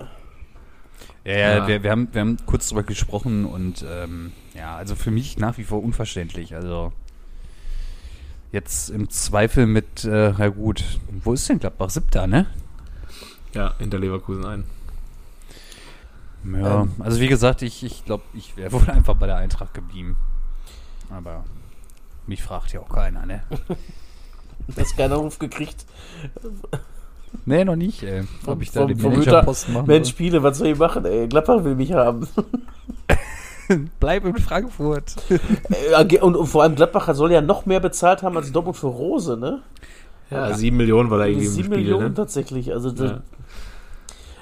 Ja, 1.24 1.32
ja, 1.32 1.57
Ja. 1.59 1.68
Wir, 1.68 1.82
wir, 1.82 1.90
haben, 1.90 2.09
wir 2.12 2.20
haben 2.20 2.36
kurz 2.46 2.68
drüber 2.68 2.82
gesprochen 2.82 3.44
und 3.44 3.84
ähm, 3.88 4.32
ja, 4.55 4.76
also 4.76 4.94
für 4.94 5.11
mich 5.11 5.38
nach 5.38 5.59
wie 5.59 5.64
vor 5.64 5.82
unverständlich. 5.82 6.55
Also 6.55 6.92
jetzt 8.53 8.90
im 8.90 9.09
Zweifel 9.11 9.66
mit, 9.66 10.05
äh, 10.05 10.32
ja 10.32 10.48
gut, 10.48 10.84
wo 11.22 11.32
ist 11.32 11.48
denn 11.48 11.59
Gladbach? 11.59 11.90
Siebter, 11.90 12.26
ne? 12.26 12.46
Ja, 13.55 13.74
hinter 13.78 13.98
Leverkusen 13.98 14.44
ein. 14.44 14.64
Ja, 16.44 16.82
Ähm. 16.82 16.92
also 17.01 17.20
wie 17.20 17.28
gesagt, 17.28 17.62
ich, 17.62 17.84
ich 17.84 18.05
glaube, 18.05 18.24
ich 18.32 18.57
wäre 18.57 18.72
wohl 18.72 18.88
einfach 18.90 19.14
bei 19.14 19.26
der 19.26 19.36
Eintracht 19.36 19.74
geblieben. 19.74 20.16
Aber 21.11 21.44
mich 22.27 22.43
fragt 22.43 22.73
ja 22.73 22.81
auch 22.81 22.89
keiner, 22.89 23.27
ne? 23.27 23.43
Hast 24.79 24.97
keinen 24.97 25.12
Anruf 25.12 25.39
gekriegt. 25.39 25.85
Nee, 27.45 27.64
noch 27.64 27.77
nicht, 27.77 28.03
ey. 28.03 28.23
Vom- 28.45 28.55
Ob 28.55 28.62
ich 28.62 28.71
da 28.71 28.81
vom- 28.81 28.89
den 28.89 28.99
vom 28.99 29.12
Managerposten 29.12 29.75
machen 29.75 29.87
Mensch, 29.87 30.09
Spiele, 30.11 30.43
was 30.43 30.59
soll 30.59 30.68
ich 30.68 30.79
machen, 30.79 31.05
ey? 31.05 31.27
Gladbach 31.29 31.64
will 31.64 31.75
mich 31.75 31.93
haben. 31.93 32.27
Bleib 34.01 34.25
in 34.25 34.37
Frankfurt. 34.37 35.14
Äh, 35.93 36.18
und, 36.21 36.37
und 36.37 36.47
vor 36.47 36.62
allem 36.64 36.75
Gladbach 36.75 37.12
soll 37.14 37.31
ja 37.33 37.41
noch 37.41 37.66
mehr 37.66 37.79
bezahlt 37.81 38.23
haben 38.23 38.37
als 38.37 38.51
Dortmund 38.51 38.77
für 38.77 38.89
Rose, 38.89 39.37
ne? 39.37 39.62
Ja, 40.31 40.53
sieben 40.55 40.77
Millionen 40.77 41.11
war 41.11 41.18
da 41.18 41.27
irgendwie 41.27 41.47
im 41.47 41.53
Sieben 41.53 41.66
Spiel, 41.66 41.79
Millionen 41.79 42.09
ne? 42.09 42.14
tatsächlich. 42.14 42.73
Also, 42.73 42.91
das- 42.91 43.11
Ja. 43.12 43.21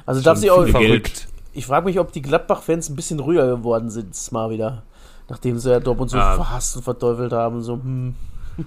also 0.06 0.20
darf 0.22 0.38
sich 0.38 0.50
auch. 0.50 0.66
Verrückt. 0.66 1.28
Ich 1.52 1.66
frage 1.66 1.86
mich, 1.86 1.98
ob 1.98 2.12
die 2.12 2.22
Gladbach-Fans 2.22 2.88
ein 2.90 2.96
bisschen 2.96 3.20
ruhiger 3.20 3.46
geworden 3.48 3.90
sind, 3.90 4.14
mal 4.32 4.50
wieder. 4.50 4.82
Nachdem 5.28 5.58
sie 5.58 5.70
ja 5.70 5.80
Dortmund 5.80 6.10
so 6.10 6.16
Ja. 6.16 6.34
verhasst 6.36 6.76
und 6.76 6.82
verteufelt 6.82 7.32
haben. 7.32 7.60
So, 7.62 7.74
hm, 7.74 8.14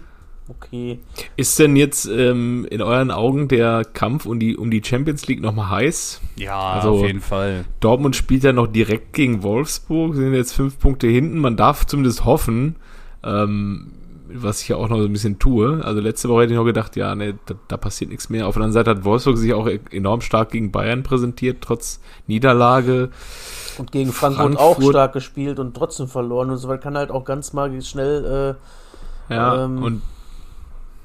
okay. 0.47 0.99
Ist 1.36 1.57
denn 1.59 1.76
jetzt 1.76 2.05
ähm, 2.05 2.66
in 2.70 2.82
euren 2.82 3.09
Augen 3.12 3.47
der 3.47 3.84
Kampf 3.84 4.26
um 4.26 4.39
die, 4.39 4.55
um 4.57 4.70
die 4.70 4.84
Champions 4.84 5.28
League 5.28 5.41
nochmal 5.41 5.70
heiß? 5.70 6.22
Ja, 6.36 6.74
Also- 6.74 6.89
auf 6.99 7.05
jeden 7.05 7.22
Fall. 7.22 7.66
Dortmund 7.80 8.16
spielt 8.16 8.43
ja 8.43 8.53
noch 8.53 8.68
direkt 8.68 9.14
gegen 9.14 9.43
Wolfsburg, 9.43 10.16
sind 10.16 10.34
jetzt 10.34 10.53
fünf 10.53 10.78
Punkte 10.80 11.07
hinten. 11.07 11.39
Man 11.39 11.57
darf 11.57 11.86
zumindest 11.88 12.26
hoffen, 12.26 12.76
ähm, 13.24 13.91
was 14.34 14.61
ich 14.61 14.69
ja 14.69 14.75
auch 14.75 14.89
noch 14.89 14.97
so 14.97 15.05
ein 15.05 15.13
bisschen 15.13 15.39
tue. 15.39 15.84
Also 15.84 15.99
letzte 16.01 16.29
Woche 16.29 16.43
hätte 16.43 16.53
ich 16.53 16.57
noch 16.57 16.65
gedacht, 16.65 16.95
ja, 16.95 17.13
ne, 17.15 17.38
da, 17.45 17.55
da 17.67 17.77
passiert 17.77 18.09
nichts 18.11 18.29
mehr. 18.29 18.47
Auf 18.47 18.55
der 18.55 18.63
anderen 18.63 18.73
Seite 18.73 18.89
hat 18.91 19.03
Wolfsburg 19.03 19.38
sich 19.38 19.53
auch 19.53 19.67
e- 19.67 19.79
enorm 19.91 20.21
stark 20.21 20.51
gegen 20.51 20.71
Bayern 20.71 21.03
präsentiert, 21.03 21.57
trotz 21.61 21.99
Niederlage. 22.27 23.09
Und 23.77 23.91
gegen 23.91 24.11
Frankfurt, 24.11 24.57
auch 24.57 24.75
Frankfurt- 24.75 24.93
stark 24.93 25.13
gespielt 25.13 25.59
und 25.59 25.75
trotzdem 25.75 26.07
verloren. 26.07 26.49
Und 26.49 26.57
so 26.57 26.67
weit 26.67 26.82
kann 26.82 26.97
halt 26.97 27.11
auch 27.11 27.25
ganz 27.25 27.53
mal 27.53 27.82
schnell. 27.82 28.55
Ja, 29.29 29.63
Ähm, 29.65 29.82
und 29.84 30.01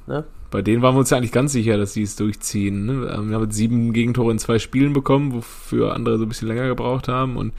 ne? 0.07 0.24
bei 0.51 0.62
denen 0.62 0.83
waren 0.83 0.95
wir 0.95 1.01
uns 1.01 1.11
ja 1.11 1.16
eigentlich 1.16 1.33
ganz 1.33 1.53
sicher, 1.53 1.77
dass 1.77 1.93
sie 1.93 2.03
es 2.03 2.16
durchziehen. 2.16 2.87
Ne? 2.87 3.03
Wir 3.03 3.12
haben 3.12 3.43
jetzt 3.43 3.57
sieben 3.57 3.93
Gegentore 3.93 4.33
in 4.33 4.39
zwei 4.39 4.59
Spielen 4.59 4.93
bekommen, 4.93 5.33
wofür 5.33 5.95
andere 5.95 6.18
so 6.18 6.24
ein 6.24 6.29
bisschen 6.29 6.49
länger 6.49 6.66
gebraucht 6.66 7.09
haben. 7.09 7.37
Und 7.37 7.53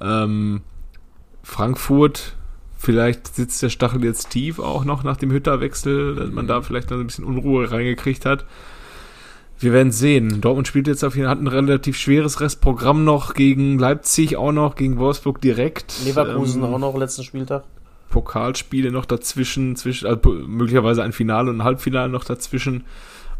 ähm, 0.00 0.60
Frankfurt, 1.42 2.36
vielleicht 2.82 3.34
sitzt 3.36 3.62
der 3.62 3.68
Stachel 3.70 4.04
jetzt 4.04 4.30
tief 4.30 4.58
auch 4.58 4.84
noch 4.84 5.04
nach 5.04 5.16
dem 5.16 5.30
Hütterwechsel, 5.30 6.16
dass 6.16 6.30
man 6.30 6.48
da 6.48 6.62
vielleicht 6.62 6.90
noch 6.90 6.98
ein 6.98 7.06
bisschen 7.06 7.24
Unruhe 7.24 7.70
reingekriegt 7.70 8.26
hat. 8.26 8.44
Wir 9.60 9.72
werden 9.72 9.92
sehen. 9.92 10.40
Dortmund 10.40 10.66
spielt 10.66 10.88
jetzt 10.88 11.04
auf 11.04 11.14
jeden 11.14 11.26
Fall, 11.26 11.36
hat 11.36 11.40
ein 11.40 11.46
relativ 11.46 11.96
schweres 11.96 12.40
Restprogramm 12.40 13.04
noch 13.04 13.34
gegen 13.34 13.78
Leipzig 13.78 14.36
auch 14.36 14.50
noch, 14.50 14.74
gegen 14.74 14.98
Wolfsburg 14.98 15.40
direkt. 15.40 15.94
Leverkusen 16.04 16.64
Ähm, 16.64 16.74
auch 16.74 16.78
noch 16.80 16.96
letzten 16.96 17.22
Spieltag. 17.22 17.62
Pokalspiele 18.10 18.90
noch 18.90 19.06
dazwischen, 19.06 19.76
zwischen, 19.76 20.08
also 20.08 20.30
möglicherweise 20.30 21.04
ein 21.04 21.12
Finale 21.12 21.50
und 21.50 21.58
ein 21.58 21.64
Halbfinale 21.64 22.08
noch 22.10 22.24
dazwischen. 22.24 22.84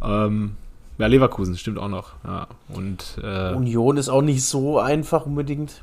Ähm, 0.00 0.52
ja, 0.98 1.08
Leverkusen 1.08 1.58
stimmt 1.58 1.78
auch 1.78 1.88
noch. 1.88 2.12
Ja, 2.24 2.46
und 2.68 3.18
äh, 3.20 3.54
Union 3.54 3.96
ist 3.96 4.08
auch 4.08 4.22
nicht 4.22 4.44
so 4.44 4.78
einfach 4.78 5.26
unbedingt. 5.26 5.82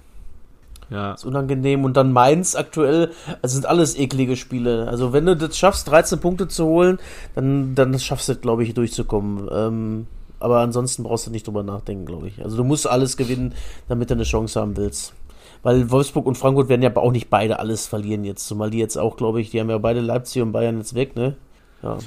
Ja, 0.89 1.13
Ist 1.13 1.25
unangenehm. 1.25 1.85
Und 1.85 1.97
dann 1.97 2.11
Mainz 2.11 2.55
aktuell. 2.55 3.11
Also 3.41 3.53
sind 3.53 3.65
alles 3.65 3.97
eklige 3.97 4.35
Spiele. 4.35 4.87
Also 4.87 5.13
wenn 5.13 5.25
du 5.25 5.35
das 5.35 5.57
schaffst, 5.57 5.87
13 5.87 6.19
Punkte 6.19 6.47
zu 6.47 6.65
holen, 6.65 6.99
dann, 7.35 7.75
dann 7.75 7.97
schaffst 7.99 8.27
du 8.27 8.33
es, 8.33 8.41
glaube 8.41 8.63
ich, 8.63 8.73
durchzukommen. 8.73 9.47
Ähm, 9.51 10.07
aber 10.39 10.59
ansonsten 10.59 11.03
brauchst 11.03 11.27
du 11.27 11.31
nicht 11.31 11.45
drüber 11.45 11.63
nachdenken, 11.63 12.05
glaube 12.05 12.27
ich. 12.27 12.43
Also 12.43 12.57
du 12.57 12.63
musst 12.63 12.87
alles 12.87 13.17
gewinnen, 13.17 13.53
damit 13.87 14.09
du 14.09 14.15
eine 14.15 14.23
Chance 14.23 14.59
haben 14.59 14.77
willst. 14.77 15.13
Weil 15.61 15.91
Wolfsburg 15.91 16.25
und 16.25 16.35
Frankfurt 16.35 16.69
werden 16.69 16.81
ja 16.81 16.95
auch 16.95 17.11
nicht 17.11 17.29
beide 17.29 17.59
alles 17.59 17.85
verlieren 17.85 18.23
jetzt. 18.23 18.47
Zumal 18.47 18.69
die 18.69 18.77
jetzt 18.77 18.97
auch, 18.97 19.17
glaube 19.17 19.41
ich, 19.41 19.51
die 19.51 19.59
haben 19.59 19.69
ja 19.69 19.77
beide 19.77 19.99
Leipzig 19.99 20.41
und 20.41 20.53
Bayern 20.53 20.77
jetzt 20.77 20.95
weg, 20.95 21.15
ne? 21.15 21.35
Ja, 21.83 21.97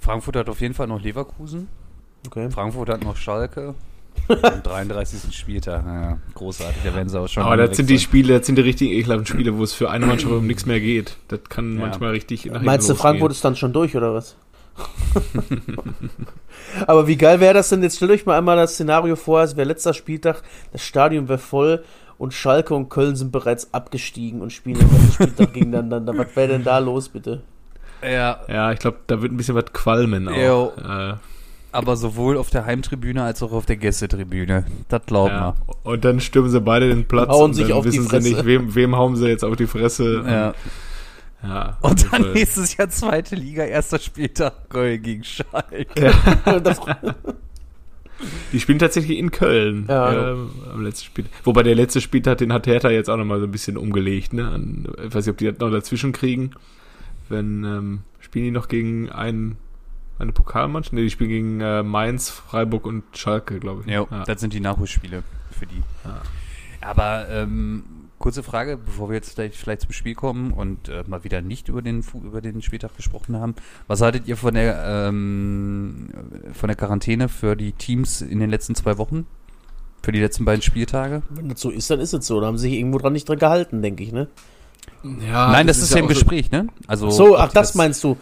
Frankfurt 0.00 0.36
hat 0.36 0.48
auf 0.48 0.60
jeden 0.60 0.74
Fall 0.74 0.86
noch 0.86 1.00
Leverkusen. 1.00 1.68
okay. 2.26 2.50
Frankfurt 2.50 2.88
hat 2.88 3.04
noch 3.04 3.16
Schalke. 3.16 3.74
Am 4.28 4.62
33. 4.62 5.36
Spieltag. 5.36 5.84
Ja, 5.84 6.18
großartig, 6.34 6.76
da 6.84 6.94
werden 6.94 7.08
sie 7.08 7.18
auch 7.20 7.26
schon. 7.28 7.42
aber 7.42 7.56
das 7.56 7.76
sind 7.76 7.90
die. 7.90 7.98
Spiele, 7.98 8.38
das 8.38 8.46
sind 8.46 8.54
die 8.56 8.62
richtigen 8.62 8.92
ekelhaften 8.92 9.26
Spiele, 9.26 9.56
wo 9.58 9.64
es 9.64 9.72
für 9.72 9.90
eine 9.90 10.06
Mannschaft 10.06 10.32
um 10.32 10.46
nichts 10.46 10.66
mehr 10.66 10.80
geht. 10.80 11.16
Das 11.28 11.40
kann 11.48 11.74
Ja. 11.74 11.80
manchmal 11.80 12.12
richtig 12.12 12.46
nach 12.46 12.62
Meinst 12.62 12.88
du. 12.88 12.94
Frankfurt 12.94 13.32
ist 13.32 13.44
dann 13.44 13.56
schon 13.56 13.72
durch, 13.72 13.96
oder 13.96 14.14
was? 14.14 14.36
Aber 16.86 17.06
wie 17.06 17.16
geil 17.16 17.40
wäre 17.40 17.54
das 17.54 17.68
denn? 17.68 17.82
Jetzt 17.82 17.96
stellt 17.96 18.10
euch 18.10 18.26
mal 18.26 18.38
einmal 18.38 18.56
das 18.56 18.74
Szenario 18.74 19.16
vor, 19.16 19.42
es 19.42 19.56
wäre 19.56 19.68
letzter 19.68 19.94
Spieltag, 19.94 20.42
das 20.72 20.82
Stadion 20.82 21.28
wäre 21.28 21.38
voll 21.38 21.84
und 22.18 22.34
Schalke 22.34 22.74
und 22.74 22.88
Köln 22.88 23.16
sind 23.16 23.32
bereits 23.32 23.72
abgestiegen 23.74 24.40
und 24.42 24.52
spielen 24.52 24.78
den 24.78 24.90
ganzen 24.90 25.12
Spieltag 25.12 25.52
gegeneinander. 25.54 26.16
Was 26.16 26.34
wäre 26.36 26.48
denn 26.48 26.64
da 26.64 26.78
los, 26.78 27.08
bitte? 27.08 27.42
Ja, 28.02 28.40
Ja, 28.48 28.72
ich 28.72 28.78
glaube, 28.78 28.98
da 29.06 29.20
wird 29.20 29.32
ein 29.32 29.36
bisschen 29.36 29.54
was 29.54 29.72
qualmen 29.72 30.28
auch. 30.28 30.36
Jo. 30.36 30.72
Äh, 30.78 31.14
aber 31.72 31.96
sowohl 31.96 32.36
auf 32.36 32.50
der 32.50 32.64
Heimtribüne 32.66 33.22
als 33.22 33.42
auch 33.42 33.52
auf 33.52 33.66
der 33.66 33.76
Gästetribüne. 33.76 34.64
Das 34.88 35.02
glaubt 35.06 35.30
ja. 35.32 35.40
man. 35.40 35.76
Und 35.82 36.04
dann 36.04 36.20
stürmen 36.20 36.50
sie 36.50 36.60
beide 36.60 36.88
den 36.88 37.04
Platz 37.06 37.28
Hauen 37.28 37.50
und 37.50 37.54
sich 37.54 37.68
dann 37.68 37.76
auf 37.76 37.84
die 37.84 37.92
wissen 37.92 38.02
sie 38.04 38.08
Fresse. 38.08 38.28
nicht, 38.28 38.44
wem, 38.44 38.74
wem 38.74 38.96
hauen 38.96 39.16
sie 39.16 39.28
jetzt 39.28 39.44
auf 39.44 39.56
die 39.56 39.66
Fresse. 39.66 40.22
Ja. 40.26 40.54
ja 41.42 41.78
Und 41.80 42.04
dann 42.12 42.22
also- 42.22 42.32
nächstes 42.34 42.76
Jahr 42.76 42.88
zweite 42.88 43.36
Liga, 43.36 43.64
erster 43.64 43.98
Spieltag 43.98 44.68
Köln 44.70 45.02
gegen 45.02 45.24
Schalke. 45.24 46.12
Das, 46.62 46.80
Die 48.52 48.60
spielen 48.60 48.78
tatsächlich 48.78 49.18
in 49.18 49.30
Köln 49.30 49.86
Ja. 49.88 50.32
ähm, 50.32 50.50
am 50.72 50.82
letzten 50.82 51.06
Spiel. 51.06 51.24
Wobei 51.44 51.62
der 51.62 51.74
letzte 51.74 52.00
Spieltag, 52.00 52.38
den 52.38 52.52
hat 52.52 52.66
Hertha 52.66 52.90
jetzt 52.90 53.08
auch 53.08 53.16
nochmal 53.16 53.38
so 53.40 53.46
ein 53.46 53.50
bisschen 53.50 53.76
umgelegt. 53.78 54.32
Ne? 54.34 54.46
An, 54.48 54.86
ich 55.06 55.14
weiß 55.14 55.24
nicht, 55.26 55.32
ob 55.32 55.38
die 55.38 55.46
das 55.46 55.58
noch 55.58 55.70
dazwischen 55.70 56.12
kriegen. 56.12 56.50
Wenn 57.30 57.64
ähm, 57.64 58.00
spielen 58.18 58.44
die 58.46 58.50
noch 58.50 58.68
gegen 58.68 59.08
einen, 59.08 59.56
eine 60.20 60.32
Pokalmannschaft? 60.32 60.92
Ne, 60.92 61.02
die 61.02 61.10
spielen 61.10 61.30
gegen 61.30 61.60
äh, 61.60 61.82
Mainz, 61.82 62.30
Freiburg 62.30 62.86
und 62.86 63.04
Schalke, 63.16 63.58
glaube 63.58 63.82
ich. 63.82 63.92
Ja, 63.92 64.06
ja. 64.10 64.24
das 64.24 64.40
sind 64.40 64.52
die 64.52 64.60
Nachholspiele 64.60 65.22
für 65.50 65.66
die. 65.66 65.82
Ja. 66.04 66.22
Aber 66.80 67.28
ähm, 67.28 67.84
kurze 68.18 68.42
Frage, 68.42 68.76
bevor 68.76 69.08
wir 69.08 69.16
jetzt 69.16 69.34
vielleicht, 69.34 69.56
vielleicht 69.56 69.82
zum 69.82 69.92
Spiel 69.92 70.14
kommen 70.14 70.52
und 70.52 70.88
äh, 70.88 71.04
mal 71.06 71.24
wieder 71.24 71.40
nicht 71.40 71.68
über 71.68 71.82
den 71.82 72.04
über 72.14 72.40
den 72.40 72.62
Spieltag 72.62 72.96
gesprochen 72.96 73.36
haben. 73.36 73.54
Was 73.88 74.00
haltet 74.00 74.28
ihr 74.28 74.36
von 74.36 74.54
der 74.54 75.08
ähm, 75.08 76.10
von 76.52 76.68
der 76.68 76.76
Quarantäne 76.76 77.28
für 77.28 77.56
die 77.56 77.72
Teams 77.72 78.20
in 78.20 78.38
den 78.38 78.50
letzten 78.50 78.74
zwei 78.74 78.98
Wochen? 78.98 79.26
Für 80.02 80.12
die 80.12 80.20
letzten 80.20 80.44
beiden 80.44 80.62
Spieltage? 80.62 81.22
wenn 81.30 81.50
das 81.50 81.60
so 81.60 81.70
ist, 81.70 81.90
dann 81.90 82.00
ist 82.00 82.14
es 82.14 82.26
so. 82.26 82.40
Da 82.40 82.46
haben 82.46 82.56
sie 82.56 82.68
sich 82.68 82.78
irgendwo 82.78 82.98
dran 82.98 83.12
nicht 83.12 83.28
dran 83.28 83.38
gehalten, 83.38 83.82
denke 83.82 84.02
ich, 84.02 84.12
ne? 84.12 84.28
Ja, 85.02 85.50
Nein, 85.50 85.66
das, 85.66 85.78
ist, 85.78 85.92
ja 85.92 85.98
im 85.98 86.08
Gespräch, 86.08 86.50
ne? 86.50 86.68
Also 86.86 87.10
So, 87.10 87.36
ach, 87.36 87.48
die 87.48 87.54
das 87.54 87.74
meinst 87.74 88.04
du. 88.04 88.16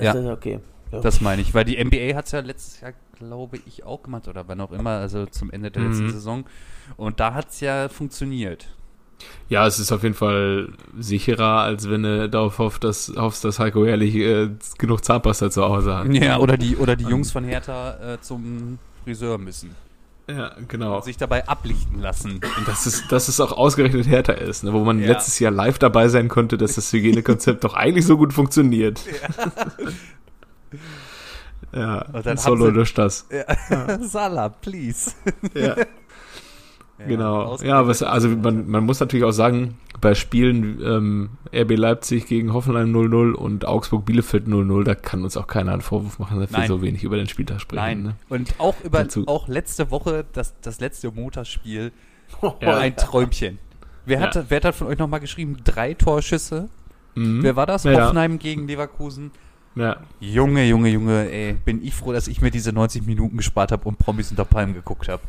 Ja. 0.00 0.14
Okay. 0.32 0.60
Ja. 0.92 1.00
Das 1.00 1.20
meine 1.20 1.40
ich, 1.42 1.54
weil 1.54 1.64
die 1.64 1.82
NBA 1.82 2.16
hat 2.16 2.26
es 2.26 2.32
ja 2.32 2.40
letztes 2.40 2.80
Jahr, 2.80 2.92
glaube 3.18 3.58
ich, 3.66 3.84
auch 3.84 4.02
gemacht 4.02 4.26
oder 4.28 4.48
wann 4.48 4.60
auch 4.60 4.72
immer, 4.72 4.90
also 4.90 5.26
zum 5.26 5.50
Ende 5.50 5.70
der 5.70 5.82
letzten 5.82 6.06
Mhm. 6.06 6.10
Saison. 6.10 6.44
Und 6.96 7.20
da 7.20 7.34
hat 7.34 7.50
es 7.50 7.60
ja 7.60 7.88
funktioniert. 7.88 8.68
Ja, 9.48 9.66
es 9.66 9.78
ist 9.78 9.92
auf 9.92 10.02
jeden 10.02 10.14
Fall 10.14 10.72
sicherer, 10.98 11.60
als 11.60 11.88
wenn 11.90 12.02
du 12.02 12.28
darauf 12.28 12.58
hoffst, 12.58 12.82
dass, 12.82 13.12
hoffst, 13.16 13.44
dass 13.44 13.58
Heiko 13.58 13.84
Ehrlich 13.84 14.14
äh, 14.16 14.48
genug 14.78 15.04
Zahnpasta 15.04 15.50
zu 15.50 15.62
Hause 15.62 15.94
hat. 15.94 16.12
Ja, 16.14 16.38
oder 16.38 16.56
die, 16.56 16.76
oder 16.76 16.96
die 16.96 17.04
Jungs 17.04 17.30
von 17.30 17.44
Hertha 17.44 18.14
äh, 18.14 18.20
zum 18.20 18.78
Friseur 19.04 19.36
müssen. 19.38 19.74
Ja, 20.28 20.52
genau. 20.68 20.96
Und 20.96 21.04
sich 21.04 21.16
dabei 21.18 21.46
ablichten 21.48 22.00
lassen. 22.00 22.40
Und 22.58 22.66
dass 22.68 22.86
es, 22.86 23.06
dass 23.08 23.28
es 23.28 23.40
auch 23.40 23.52
ausgerechnet 23.52 24.06
härter 24.06 24.38
ist, 24.38 24.64
ne? 24.64 24.72
wo 24.72 24.84
man 24.84 25.00
Ja. 25.00 25.08
letztes 25.08 25.38
Jahr 25.38 25.50
live 25.52 25.78
dabei 25.78 26.08
sein 26.08 26.28
konnte, 26.28 26.56
dass 26.56 26.76
das 26.76 26.92
Hygienekonzept 26.92 27.62
doch 27.64 27.74
eigentlich 27.74 28.06
so 28.06 28.16
gut 28.16 28.32
funktioniert. 28.32 29.00
Ja, 29.06 29.46
Und 31.72 32.26
dann 32.26 32.36
solo 32.36 32.70
durch 32.70 32.94
das. 32.94 33.26
Ja. 33.30 33.98
Salah, 34.02 34.48
please. 34.48 35.12
Ja. 35.54 35.76
Genau. 37.06 37.56
Ja, 37.62 37.86
was, 37.86 38.02
also 38.02 38.28
man, 38.28 38.68
man 38.68 38.84
muss 38.84 39.00
natürlich 39.00 39.24
auch 39.24 39.30
sagen, 39.30 39.78
bei 40.02 40.14
Spielen 40.14 40.80
ähm, 40.84 41.30
RB 41.50 41.76
Leipzig 41.78 42.26
gegen 42.26 42.52
Hoffenheim 42.52 42.94
0-0 42.94 43.32
und 43.32 43.64
Augsburg 43.64 44.04
Bielefeld 44.04 44.46
0-0, 44.46 44.84
da 44.84 44.94
kann 44.94 45.24
uns 45.24 45.38
auch 45.38 45.46
keiner 45.46 45.72
einen 45.72 45.80
Vorwurf 45.80 46.18
machen, 46.18 46.40
dass 46.40 46.50
wir 46.52 46.58
Nein. 46.58 46.68
so 46.68 46.82
wenig 46.82 47.02
über 47.02 47.16
den 47.16 47.26
Spieltag 47.26 47.60
sprechen. 47.62 47.80
Nein. 47.82 48.02
Ne? 48.02 48.16
Und 48.28 48.54
auch 48.58 48.74
über 48.84 48.98
Dazu- 49.04 49.26
auch 49.28 49.48
letzte 49.48 49.90
Woche 49.90 50.26
das, 50.34 50.60
das 50.60 50.80
letzte 50.80 51.10
Montagsspiel 51.10 51.90
Ja. 52.60 52.76
ein 52.76 52.94
Träumchen. 52.96 53.58
Wer, 54.04 54.20
hat, 54.20 54.34
Ja. 54.34 54.44
wer 54.50 54.60
hat 54.60 54.74
von 54.74 54.86
euch 54.86 54.98
nochmal 54.98 55.20
geschrieben? 55.20 55.56
Drei 55.64 55.94
Torschüsse. 55.94 56.68
Mhm. 57.14 57.42
Wer 57.42 57.56
war 57.56 57.64
das? 57.64 57.84
Ja, 57.84 57.92
ja. 57.92 58.04
Hoffenheim 58.04 58.38
gegen 58.38 58.66
Leverkusen. 58.68 59.30
Ja. 59.76 59.98
Junge, 60.18 60.66
Junge, 60.66 60.88
Junge, 60.88 61.30
ey, 61.30 61.52
bin 61.52 61.84
ich 61.84 61.94
froh, 61.94 62.12
dass 62.12 62.28
ich 62.28 62.42
mir 62.42 62.50
diese 62.50 62.72
90 62.72 63.06
Minuten 63.06 63.36
gespart 63.36 63.72
habe 63.72 63.88
und 63.88 63.98
Promis 63.98 64.30
unter 64.30 64.44
Palmen 64.44 64.74
geguckt 64.74 65.08
habe. 65.08 65.22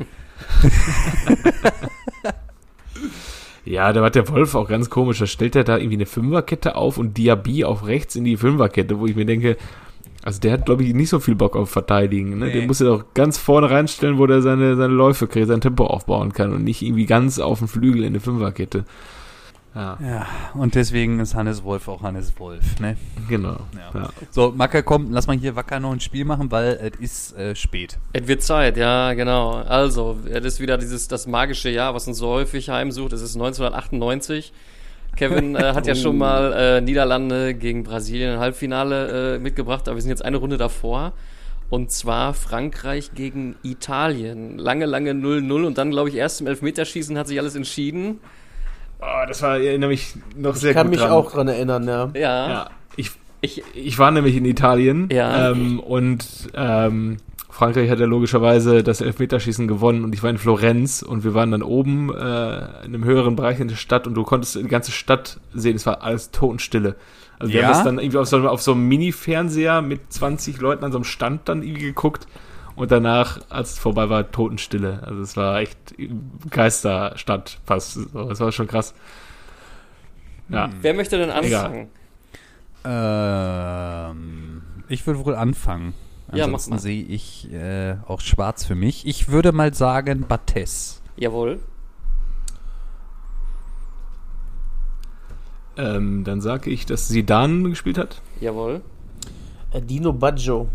ja, 3.64 3.92
da 3.92 4.02
war 4.02 4.10
der 4.10 4.28
Wolf 4.28 4.54
auch 4.54 4.68
ganz 4.68 4.90
komisch. 4.90 5.20
Da 5.20 5.26
stellt 5.26 5.54
er 5.54 5.64
da 5.64 5.76
irgendwie 5.78 5.96
eine 5.96 6.06
Fünferkette 6.06 6.74
auf 6.74 6.98
und 6.98 7.16
Diaby 7.16 7.64
auf 7.64 7.86
rechts 7.86 8.16
in 8.16 8.24
die 8.24 8.36
Fünferkette, 8.36 8.98
wo 8.98 9.06
ich 9.06 9.14
mir 9.14 9.26
denke, 9.26 9.56
also 10.24 10.40
der 10.40 10.52
hat, 10.52 10.66
glaube 10.66 10.84
ich, 10.84 10.94
nicht 10.94 11.08
so 11.08 11.18
viel 11.18 11.34
Bock 11.34 11.56
auf 11.56 11.70
Verteidigen. 11.70 12.38
Ne? 12.38 12.46
Nee. 12.46 12.52
Den 12.52 12.66
muss 12.66 12.80
er 12.80 12.88
doch 12.88 13.14
ganz 13.14 13.38
vorne 13.38 13.70
reinstellen, 13.70 14.18
wo 14.18 14.26
der 14.26 14.40
seine, 14.40 14.76
seine 14.76 14.92
Läufe 14.92 15.26
kriegt, 15.26 15.48
sein 15.48 15.60
Tempo 15.60 15.86
aufbauen 15.86 16.32
kann 16.32 16.52
und 16.52 16.62
nicht 16.64 16.82
irgendwie 16.82 17.06
ganz 17.06 17.38
auf 17.38 17.58
dem 17.58 17.68
Flügel 17.68 18.02
in 18.02 18.08
eine 18.08 18.20
Fünferkette. 18.20 18.84
Ja, 19.74 19.98
Ja, 20.02 20.26
und 20.54 20.74
deswegen 20.74 21.18
ist 21.20 21.34
Hannes 21.34 21.64
Wolf 21.64 21.88
auch 21.88 22.02
Hannes 22.02 22.32
Wolf, 22.38 22.78
ne? 22.78 22.96
genau. 23.28 23.56
Ja. 23.74 24.00
Ja. 24.00 24.10
So, 24.30 24.52
Macke, 24.54 24.82
komm, 24.82 25.12
lass 25.12 25.26
mal 25.26 25.36
hier 25.36 25.56
wacker 25.56 25.80
noch 25.80 25.92
ein 25.92 26.00
Spiel 26.00 26.24
machen, 26.24 26.50
weil 26.50 26.78
es 26.82 27.00
ist 27.00 27.36
äh, 27.38 27.56
spät. 27.56 27.98
Es 28.12 28.26
wird 28.26 28.42
Zeit, 28.42 28.76
ja, 28.76 29.14
genau. 29.14 29.52
Also, 29.52 30.18
es 30.30 30.44
ist 30.44 30.60
wieder 30.60 30.76
dieses, 30.76 31.08
das 31.08 31.26
magische 31.26 31.70
Jahr, 31.70 31.94
was 31.94 32.06
uns 32.06 32.18
so 32.18 32.28
häufig 32.28 32.68
heimsucht. 32.68 33.12
Es 33.12 33.22
ist 33.22 33.34
1998. 33.34 34.52
Kevin 35.16 35.56
äh, 35.56 35.72
hat 35.74 35.86
ja 35.86 35.94
schon 35.94 36.18
mal 36.18 36.52
äh, 36.52 36.80
Niederlande 36.80 37.54
gegen 37.54 37.82
Brasilien 37.82 38.34
im 38.34 38.40
Halbfinale 38.40 39.36
äh, 39.36 39.38
mitgebracht, 39.38 39.88
aber 39.88 39.96
wir 39.96 40.02
sind 40.02 40.10
jetzt 40.10 40.24
eine 40.24 40.36
Runde 40.36 40.58
davor. 40.58 41.12
Und 41.70 41.90
zwar 41.90 42.34
Frankreich 42.34 43.12
gegen 43.14 43.56
Italien. 43.62 44.58
Lange, 44.58 44.84
lange 44.84 45.12
0-0 45.12 45.64
und 45.64 45.78
dann, 45.78 45.90
glaube 45.90 46.10
ich, 46.10 46.16
erst 46.16 46.42
im 46.42 46.46
Elfmeterschießen 46.46 47.16
hat 47.16 47.28
sich 47.28 47.38
alles 47.38 47.54
entschieden. 47.54 48.20
Oh, 49.02 49.26
das 49.26 49.42
war 49.42 49.58
erinnere 49.58 49.90
mich 49.90 50.14
noch 50.36 50.54
sehr 50.54 50.70
Ich 50.70 50.76
kann 50.76 50.86
gut 50.86 50.92
mich 50.92 51.00
dran. 51.00 51.10
auch 51.10 51.32
dran 51.32 51.48
erinnern, 51.48 51.84
ja. 51.88 52.10
Ja. 52.14 52.48
Ja, 52.50 52.70
ich, 52.96 53.10
Ich, 53.40 53.62
ich 53.74 53.98
war 53.98 54.10
nämlich 54.12 54.36
in 54.36 54.44
Italien 54.44 55.08
Ja. 55.10 55.50
ähm, 55.50 55.80
und 55.80 56.24
ähm, 56.54 57.16
Frankreich 57.50 57.90
hat 57.90 57.98
ja 57.98 58.06
logischerweise 58.06 58.82
das 58.84 59.00
Elfmeterschießen 59.00 59.66
gewonnen 59.68 60.04
und 60.04 60.14
ich 60.14 60.22
war 60.22 60.30
in 60.30 60.38
Florenz 60.38 61.02
und 61.02 61.24
wir 61.24 61.34
waren 61.34 61.50
dann 61.50 61.62
oben 61.62 62.10
äh, 62.10 62.14
in 62.14 62.94
einem 62.94 63.04
höheren 63.04 63.34
Bereich 63.36 63.58
in 63.60 63.68
der 63.68 63.74
Stadt 63.76 64.06
und 64.06 64.14
du 64.14 64.22
konntest 64.22 64.54
die 64.54 64.62
ganze 64.68 64.92
Stadt 64.92 65.40
sehen, 65.52 65.76
es 65.76 65.84
war 65.84 66.02
alles 66.02 66.30
Totenstille. 66.30 66.94
Also 67.38 67.52
wir 67.52 67.60
Ja? 67.60 67.66
haben 67.66 67.72
das 67.74 67.84
dann 67.84 67.98
irgendwie 67.98 68.18
auf 68.18 68.28
so, 68.28 68.48
auf 68.48 68.62
so 68.62 68.72
einem 68.72 68.86
Mini-Fernseher 68.88 69.82
mit 69.82 70.12
20 70.12 70.60
Leuten 70.60 70.84
an 70.84 70.92
so 70.92 70.98
einem 70.98 71.04
Stand 71.04 71.48
dann 71.48 71.62
irgendwie 71.62 71.82
geguckt 71.86 72.26
und 72.76 72.90
danach, 72.90 73.40
als 73.50 73.72
es 73.72 73.78
vorbei 73.78 74.08
war, 74.08 74.30
Totenstille. 74.30 75.02
Also 75.04 75.20
es 75.22 75.36
war 75.36 75.60
echt 75.60 75.78
Geisterstadt 76.50 77.58
fast. 77.64 77.92
So, 77.94 78.28
Das 78.28 78.40
war 78.40 78.52
schon 78.52 78.66
krass. 78.66 78.94
Ja. 80.48 80.68
wer 80.82 80.94
möchte 80.94 81.18
denn 81.18 81.30
anfangen? 81.30 81.88
Ähm, 82.84 84.62
ich 84.88 85.06
würde 85.06 85.24
wohl 85.24 85.34
anfangen. 85.34 85.94
Ja, 86.32 86.44
Ansonsten 86.44 86.70
mal. 86.72 86.78
sehe 86.78 87.02
ich 87.02 87.52
äh, 87.52 87.96
auch 88.06 88.20
schwarz 88.20 88.64
für 88.64 88.74
mich. 88.74 89.06
Ich 89.06 89.28
würde 89.28 89.52
mal 89.52 89.74
sagen 89.74 90.24
Bates. 90.26 91.02
Jawohl. 91.16 91.60
Ähm, 95.76 96.24
dann 96.24 96.40
sage 96.40 96.70
ich, 96.70 96.84
dass 96.86 97.08
Zidane 97.08 97.70
gespielt 97.70 97.98
hat. 97.98 98.20
Jawohl. 98.40 98.82
Äh, 99.72 99.80
Dino 99.80 100.12
Baggio. 100.12 100.68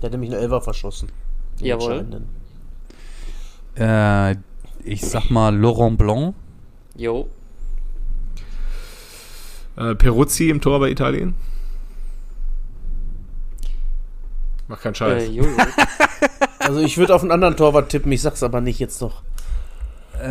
Der 0.00 0.04
hat 0.06 0.12
nämlich 0.12 0.30
einen 0.32 0.40
Elfer 0.40 0.60
verschossen. 0.60 1.10
Jawohl. 1.60 2.06
Äh, 3.78 4.36
ich 4.84 5.02
sag 5.02 5.30
mal 5.30 5.54
Laurent 5.56 5.98
Blanc. 5.98 6.34
Jo. 6.96 7.28
Äh, 9.76 9.94
Peruzzi 9.94 10.50
im 10.50 10.60
Tor 10.60 10.78
bei 10.80 10.90
Italien. 10.90 11.34
Mach 14.68 14.80
keinen 14.80 14.94
Scheiß. 14.94 15.28
Äh. 15.28 15.42
Also 16.60 16.80
ich 16.80 16.96
würde 16.96 17.14
auf 17.14 17.20
einen 17.20 17.30
anderen 17.30 17.58
Torwart 17.58 17.90
tippen, 17.90 18.10
ich 18.10 18.22
sag's 18.22 18.42
aber 18.42 18.62
nicht 18.62 18.78
jetzt 18.78 19.02
noch. 19.02 19.22
Äh, 20.18 20.24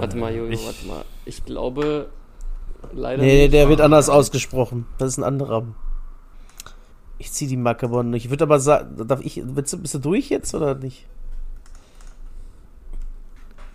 Warte 0.00 0.16
mal, 0.16 0.34
Jojo, 0.34 0.50
ich, 0.50 0.64
warte 0.64 0.86
mal. 0.86 1.04
Ich 1.26 1.44
glaube, 1.44 2.08
leider 2.94 3.22
Nee, 3.22 3.42
nicht. 3.42 3.52
der 3.52 3.68
wird 3.68 3.82
anders 3.82 4.08
ausgesprochen. 4.08 4.86
Das 4.96 5.08
ist 5.10 5.18
ein 5.18 5.24
anderer. 5.24 5.64
Ich 7.20 7.32
zieh 7.32 7.46
die 7.46 7.58
Maccabonen. 7.58 8.14
Ich 8.14 8.30
würde 8.30 8.44
aber 8.44 8.58
sagen, 8.58 9.06
darf 9.06 9.20
ich, 9.20 9.42
willst 9.44 9.74
du, 9.74 9.78
bist 9.78 9.92
du 9.94 9.98
durch 9.98 10.30
jetzt 10.30 10.54
oder 10.54 10.74
nicht? 10.74 11.06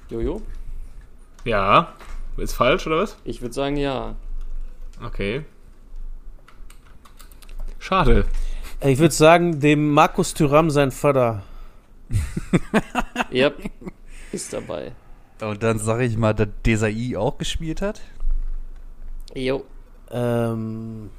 Jojo? 0.10 0.42
ja. 1.44 1.94
Ist 2.38 2.54
falsch, 2.54 2.86
oder 2.88 2.98
was? 2.98 3.16
Ich 3.24 3.42
würde 3.42 3.54
sagen, 3.54 3.78
ja. 3.78 4.16
Okay. 5.02 5.46
Schade. 7.80 8.26
Äh, 8.82 8.92
Ich 8.92 9.00
würde 9.00 9.14
sagen, 9.14 9.60
dem 9.62 9.92
Markus 9.92 10.34
Thüram 10.34 10.70
sein 10.72 10.92
Vater. 10.92 11.44
Yep. 13.32 13.70
Ist 14.32 14.52
dabei. 14.54 14.92
Und 15.40 15.62
dann 15.64 15.78
sage 15.80 16.04
ich 16.04 16.18
mal, 16.18 16.34
dass 16.34 16.50
Desai 16.66 17.16
auch 17.18 17.38
gespielt 17.38 17.82
hat. 17.82 18.02
Jo. 19.34 19.64
Ähm, 20.12 21.10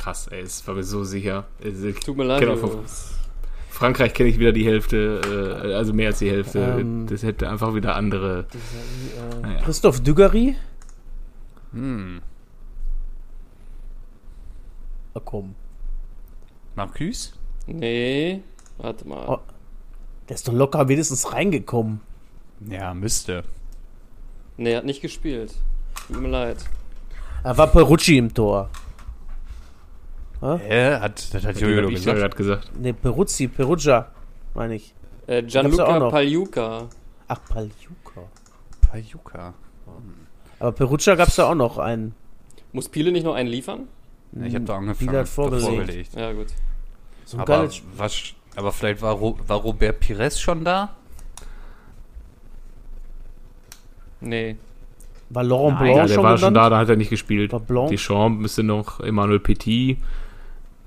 Krass, 0.00 0.28
ey, 0.28 0.40
es 0.40 0.66
war 0.66 0.74
mir 0.74 0.82
so 0.82 1.04
sicher. 1.04 1.44
Also, 1.62 1.88
ich 1.88 2.00
Tut 2.00 2.16
mir 2.16 2.24
leid, 2.24 2.42
von 2.58 2.86
Frankreich 3.68 4.14
kenne 4.14 4.30
ich 4.30 4.38
wieder 4.38 4.52
die 4.52 4.64
Hälfte, 4.64 5.20
äh, 5.62 5.74
also 5.74 5.92
mehr 5.92 6.08
als 6.08 6.20
die 6.20 6.30
Hälfte. 6.30 6.76
Ähm. 6.80 7.06
das 7.06 7.22
hätte 7.22 7.50
einfach 7.50 7.74
wieder 7.74 7.96
andere. 7.96 8.46
äh, 8.50 9.40
Naja. 9.42 9.60
Christoph 9.60 10.00
Dugarry? 10.00 10.56
Hm. 11.72 12.22
Ah, 15.12 15.20
komm. 15.22 15.54
Marcus? 16.76 17.34
Nee. 17.66 18.42
Warte 18.78 19.06
mal. 19.06 19.26
Oh. 19.28 19.38
Der 20.30 20.36
ist 20.36 20.48
doch 20.48 20.54
locker 20.54 20.88
wenigstens 20.88 21.30
reingekommen. 21.30 22.00
Ja, 22.70 22.94
müsste. 22.94 23.44
Nee, 24.56 24.76
hat 24.76 24.86
nicht 24.86 25.02
gespielt. 25.02 25.54
Tut 26.06 26.22
mir 26.22 26.28
leid. 26.28 26.56
Er 27.44 27.58
war 27.58 27.66
Perucci 27.66 28.16
im 28.16 28.32
Tor. 28.32 28.70
Hä? 30.40 30.98
Hat, 31.00 31.34
das 31.34 31.44
hat 31.44 31.60
Jojo 31.60 31.88
gesagt. 31.88 32.18
gerade 32.18 32.36
gesagt. 32.36 32.70
Ne, 32.78 32.94
Peruzzi, 32.94 33.48
Perugia, 33.48 34.08
meine 34.54 34.76
ich. 34.76 34.94
Äh, 35.26 35.42
Gab's 35.42 35.54
ja 35.54 35.60
auch 35.60 35.64
Gianluca 35.64 35.98
noch. 35.98 36.10
Pagliuca. 36.10 36.88
Ach, 37.28 37.40
Paljuka. 37.48 38.22
Pajuka. 38.90 39.54
Aber 40.58 40.72
Perugia 40.72 41.14
gab's 41.14 41.36
ja 41.36 41.44
auch 41.44 41.54
noch 41.54 41.78
einen. 41.78 42.14
Muss 42.72 42.88
Piele 42.88 43.12
nicht 43.12 43.24
noch 43.24 43.34
einen 43.34 43.48
liefern? 43.48 43.88
Ja, 44.32 44.46
ich 44.46 44.54
habe 44.54 44.64
da 44.64 44.76
angefangen. 44.76 45.08
Biele 45.08 45.20
hat 45.20 45.28
vorgesehen. 45.28 45.76
vorgelegt. 45.76 46.14
Ja, 46.14 46.32
gut. 46.32 46.48
So 47.24 47.36
ein 47.36 47.42
Aber, 47.42 47.68
was, 47.96 48.34
aber 48.56 48.72
vielleicht 48.72 49.02
war, 49.02 49.14
Ro, 49.14 49.38
war 49.46 49.58
Robert 49.58 50.00
Pires 50.00 50.40
schon 50.40 50.64
da? 50.64 50.90
Nee. 54.20 54.56
War 55.30 55.44
Laurent 55.44 55.74
Nein, 55.74 55.84
Blanc 55.84 55.96
Ja, 55.96 56.06
der 56.06 56.14
schon 56.14 56.24
war 56.24 56.38
schon 56.38 56.54
da, 56.54 56.70
da 56.70 56.78
hat 56.78 56.88
er 56.88 56.96
nicht 56.96 57.10
gespielt. 57.10 57.52
War 57.52 57.60
Blanc? 57.60 57.90
Deschamps 57.90 58.40
müsste 58.40 58.62
noch 58.62 59.00
Emmanuel 59.00 59.38
Petit. 59.38 59.98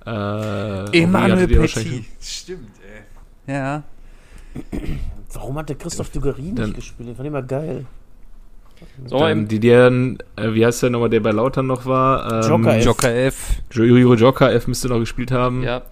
Äh, 0.06 1.02
Emanuel 1.02 1.48
Petit. 1.48 2.04
Stimmt, 2.22 2.70
ey. 3.48 3.54
Ja. 3.54 3.84
Warum 5.34 5.58
hat 5.58 5.70
der 5.70 5.78
Christoph 5.78 6.10
Dugarry 6.10 6.42
nicht 6.42 6.76
gespielt? 6.76 7.10
Den 7.10 7.16
fand 7.16 7.26
ich 7.28 7.32
mal 7.32 7.44
geil. 7.46 7.86
Wir 8.98 9.18
Dann 9.18 9.48
die, 9.48 9.60
der, 9.60 9.88
äh, 9.88 10.54
wie 10.54 10.66
heißt 10.66 10.84
der 10.84 10.90
nochmal, 10.90 11.10
der 11.10 11.22
bei 11.22 11.32
Lautern 11.32 11.68
noch 11.68 11.86
war? 11.86 12.44
Ähm, 12.44 12.50
Joker 12.50 12.76
F. 12.78 12.86
Joker 12.86 13.16
F. 13.16 13.62
Juro 13.74 14.14
Joker 14.16 14.52
F 14.54 14.68
müsste 14.68 14.90
noch 14.90 15.00
gespielt 15.00 15.32
haben. 15.32 15.64
Ja, 15.64 15.84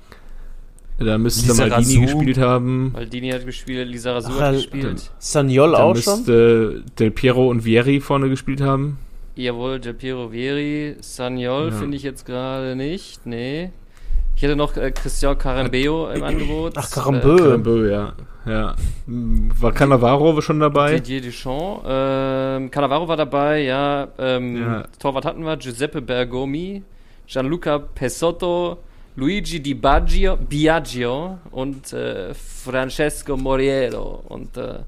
Da 0.99 1.17
müsste 1.17 1.47
Lisa 1.47 1.67
Maldini 1.67 2.03
Razou. 2.05 2.17
gespielt 2.17 2.37
haben. 2.37 2.91
Maldini 2.91 3.29
hat 3.31 3.45
gespielt, 3.45 3.87
Lisa 3.87 4.11
Razou 4.13 4.33
Ach, 4.35 4.41
hat 4.41 4.53
gespielt. 4.55 5.09
Saniol 5.19 5.71
Da 5.71 5.77
auch 5.77 5.95
schon? 5.95 6.15
müsste 6.17 6.83
Del 6.99 7.11
Piero 7.11 7.49
und 7.49 7.61
Vieri 7.61 8.01
vorne 8.01 8.27
gespielt 8.29 8.59
haben. 8.61 8.97
Jawohl, 9.35 9.79
Del 9.79 9.93
Piero 9.93 10.29
Vieri. 10.31 10.97
Sagnol 10.99 11.69
Ja. 11.69 11.71
finde 11.71 11.95
ich 11.95 12.03
jetzt 12.03 12.25
gerade 12.25 12.75
nicht. 12.75 13.25
Nee. 13.25 13.71
Ich 14.41 14.43
hätte 14.43 14.55
noch 14.55 14.75
äh, 14.75 14.89
Christian 14.89 15.37
Carambeo 15.37 16.09
im 16.09 16.23
Angebot. 16.23 16.73
Ach, 16.75 16.89
Carambeu. 16.89 17.37
Carambeu, 17.37 17.85
ja. 17.87 18.13
ja. 18.47 18.75
War 19.05 19.71
Cannavaro 19.71 20.41
schon 20.41 20.57
Äh, 20.57 20.61
dabei? 20.61 20.99
Didier 20.99 21.21
Deschamps. 21.21 21.83
Ähm, 21.87 22.71
Cannavaro 22.71 23.07
war 23.07 23.17
dabei, 23.17 23.59
ja. 23.61 24.07
Ähm, 24.17 24.57
Ja. 24.57 24.83
Torwart 24.97 25.25
hatten 25.25 25.43
wir. 25.45 25.57
Giuseppe 25.57 26.01
Bergomi. 26.01 26.81
Gianluca 27.27 27.77
Pesotto. 27.77 28.79
Luigi 29.15 29.59
Di 29.61 29.75
Baggio, 29.75 30.37
Biagio 30.37 31.37
und 31.51 31.93
äh, 31.93 32.33
Francesco 32.33 33.37
Moriero. 33.37 34.23
Und 34.27 34.57
äh, 34.57 34.79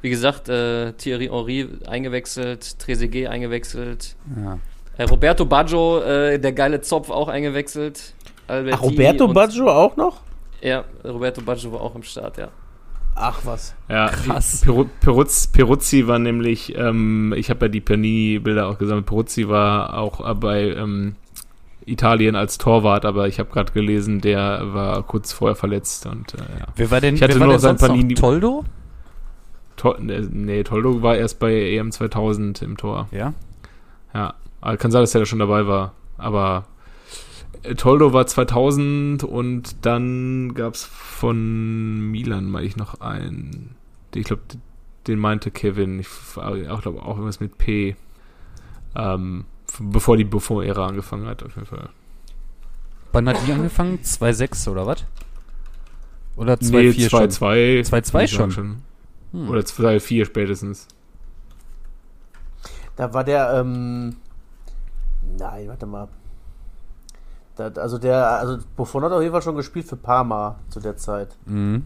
wie 0.00 0.08
gesagt, 0.08 0.48
äh, 0.48 0.92
Thierry 0.94 1.26
Henry 1.30 1.68
eingewechselt, 1.86 2.78
Trezeguet 2.78 3.26
eingewechselt, 3.28 4.16
Ja. 4.42 4.58
äh, 4.96 5.02
Roberto 5.02 5.44
Baggio, 5.44 6.00
äh, 6.00 6.38
der 6.38 6.52
geile 6.52 6.80
Zopf, 6.80 7.10
auch 7.10 7.28
eingewechselt. 7.28 8.14
Ach, 8.48 8.54
Albertini 8.54 8.88
Roberto 8.90 9.24
und- 9.26 9.34
Baggio 9.34 9.70
auch 9.70 9.96
noch? 9.96 10.20
Ja, 10.62 10.84
Roberto 11.04 11.42
Baggio 11.42 11.72
war 11.72 11.80
auch 11.80 11.94
im 11.94 12.02
Start, 12.02 12.38
ja. 12.38 12.48
Ach 13.14 13.40
was. 13.44 13.74
Ja, 13.88 14.08
Krass. 14.08 14.60
Peru, 14.64 14.84
Peruz, 15.00 15.46
Peruzzi 15.46 16.06
war 16.06 16.18
nämlich, 16.18 16.74
ähm, 16.76 17.32
ich 17.36 17.48
habe 17.50 17.64
ja 17.66 17.68
die 17.70 17.80
Panini-Bilder 17.80 18.68
auch 18.68 18.76
gesammelt, 18.78 19.06
Peruzzi 19.06 19.48
war 19.48 19.96
auch 19.98 20.28
äh, 20.28 20.34
bei 20.34 20.70
ähm, 20.72 21.14
Italien 21.86 22.36
als 22.36 22.58
Torwart, 22.58 23.04
aber 23.06 23.26
ich 23.28 23.38
habe 23.38 23.48
gerade 23.50 23.72
gelesen, 23.72 24.20
der 24.20 24.74
war 24.74 25.02
kurz 25.04 25.32
vorher 25.32 25.56
verletzt 25.56 26.04
und 26.06 26.34
äh, 26.34 26.38
ja. 26.38 26.66
Wer 26.76 26.90
war 26.90 27.00
denn, 27.00 27.14
Ich 27.14 27.22
hatte 27.22 27.34
wer 27.34 27.40
war 27.40 27.46
nur 27.46 27.54
denn 27.58 27.60
sein 27.60 27.76
Panini- 27.78 28.14
noch? 28.14 28.20
Toldo? 28.20 28.64
Tol 29.76 30.10
äh, 30.10 30.20
nee, 30.30 30.62
Toldo 30.62 31.00
war 31.02 31.16
erst 31.16 31.38
bei 31.38 31.52
EM 31.54 31.92
2000 31.92 32.60
im 32.62 32.76
Tor. 32.76 33.08
Ja. 33.12 33.32
Ja, 34.14 34.34
kann 34.76 34.90
sein, 34.90 35.02
dass 35.02 35.14
er 35.14 35.20
da 35.20 35.26
schon 35.26 35.38
dabei 35.38 35.66
war, 35.66 35.92
aber 36.18 36.64
Toldo 37.74 38.12
war 38.12 38.26
2000 38.26 39.24
und 39.24 39.84
dann 39.84 40.54
gab's 40.54 40.84
von 40.84 42.10
Milan, 42.10 42.50
meine 42.50 42.66
ich, 42.66 42.76
noch 42.76 43.00
einen, 43.00 43.74
ich 44.14 44.24
glaube, 44.24 44.42
den 45.06 45.18
meinte 45.18 45.50
Kevin, 45.50 46.00
ich 46.00 46.08
auch 46.36 46.80
glaube 46.82 47.02
auch 47.02 47.16
irgendwas 47.16 47.40
mit 47.40 47.58
P, 47.58 47.96
ähm, 48.94 49.44
bevor 49.78 50.16
die 50.16 50.24
Buffon-Ära 50.24 50.86
angefangen 50.86 51.26
hat, 51.26 51.42
auf 51.42 51.54
jeden 51.54 51.66
Fall. 51.66 51.88
Wann 53.12 53.28
hat 53.28 53.38
die 53.46 53.52
angefangen? 53.52 53.98
2,6 54.02 54.70
oder 54.70 54.86
was? 54.86 55.04
Oder 56.36 56.58
Nee, 56.60 56.90
2,4 56.90 57.08
schon? 57.08 57.20
2-2. 57.22 57.80
2-2 57.88 58.12
würde 58.12 58.24
ich 58.24 58.30
schon? 58.30 58.50
sagen 58.50 58.82
Hm. 59.32 59.50
Oder 59.50 59.60
2-4 59.60 60.24
spätestens. 60.24 60.88
Da 62.96 63.12
war 63.12 63.24
der, 63.24 63.52
ähm. 63.54 64.16
Nein, 65.38 65.68
warte 65.68 65.86
mal. 65.86 66.08
Da, 67.56 67.70
also 67.76 67.98
der, 67.98 68.38
also 68.38 68.58
Buffon 68.76 69.02
hat 69.02 69.12
auf 69.12 69.22
jeden 69.22 69.32
Fall 69.32 69.42
schon 69.42 69.56
gespielt 69.56 69.86
für 69.86 69.96
Parma 69.96 70.56
zu 70.68 70.78
der 70.78 70.96
Zeit. 70.96 71.36
Mhm. 71.46 71.84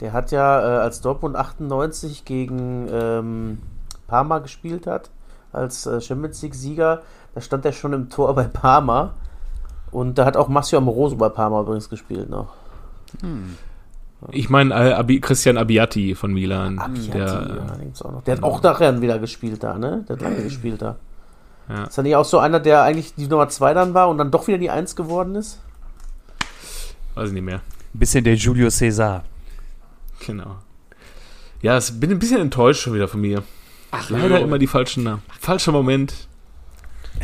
Der 0.00 0.12
hat 0.12 0.32
ja, 0.32 0.60
äh, 0.60 0.80
als 0.80 1.00
Dortmund 1.00 1.36
98 1.36 2.24
gegen 2.24 2.88
ähm, 2.90 3.58
Parma 4.08 4.38
gespielt 4.38 4.86
hat, 4.86 5.10
als 5.52 5.86
äh, 5.86 6.00
Champions 6.00 6.42
League-Sieger, 6.42 7.02
da 7.34 7.40
stand 7.40 7.64
er 7.64 7.72
schon 7.72 7.92
im 7.92 8.08
Tor 8.08 8.34
bei 8.34 8.44
Parma. 8.44 9.14
Und 9.90 10.18
da 10.18 10.24
hat 10.24 10.36
auch 10.36 10.48
Massimo 10.48 10.78
Amoroso 10.78 11.14
bei 11.16 11.28
Parma 11.28 11.60
übrigens 11.60 11.88
gespielt 11.88 12.28
noch. 12.28 12.54
Ich 14.30 14.50
meine 14.50 14.74
äh, 14.74 14.92
Abi, 14.92 15.20
Christian 15.20 15.56
Abbiati 15.56 16.14
von 16.14 16.32
Milan. 16.32 16.78
Abbiati, 16.78 17.10
der, 17.10 17.26
ja, 17.26 18.10
noch. 18.10 18.22
Der 18.24 18.36
hat 18.36 18.42
auch 18.42 18.62
nachher 18.62 19.00
wieder 19.00 19.18
gespielt 19.18 19.62
da, 19.62 19.78
ne? 19.78 20.04
Der 20.08 20.16
hat 20.16 20.22
lange 20.22 20.42
gespielt 20.42 20.82
da. 20.82 20.96
Ja. 21.68 21.84
Ist 21.84 21.96
er 21.98 22.02
nicht 22.02 22.16
auch 22.16 22.24
so 22.24 22.38
einer, 22.38 22.60
der 22.60 22.82
eigentlich 22.82 23.14
die 23.14 23.26
Nummer 23.26 23.48
2 23.48 23.74
dann 23.74 23.94
war 23.94 24.08
und 24.08 24.18
dann 24.18 24.30
doch 24.30 24.46
wieder 24.48 24.58
die 24.58 24.70
1 24.70 24.96
geworden 24.96 25.34
ist? 25.34 25.60
Weiß 27.14 27.28
ich 27.28 27.34
nicht 27.34 27.44
mehr. 27.44 27.60
Bisschen 27.92 28.24
der 28.24 28.34
Julio 28.34 28.70
Cesar. 28.70 29.24
Genau. 30.26 30.56
Ja, 31.62 31.78
ich 31.78 31.92
bin 31.98 32.10
ein 32.10 32.18
bisschen 32.18 32.40
enttäuscht 32.40 32.82
schon 32.82 32.94
wieder 32.94 33.08
von 33.08 33.20
mir. 33.20 33.42
Ach, 33.90 34.10
Leider 34.10 34.40
immer 34.40 34.58
die 34.58 34.66
falschen 34.66 35.04
Namen. 35.04 35.22
Falscher 35.40 35.72
Moment. 35.72 36.28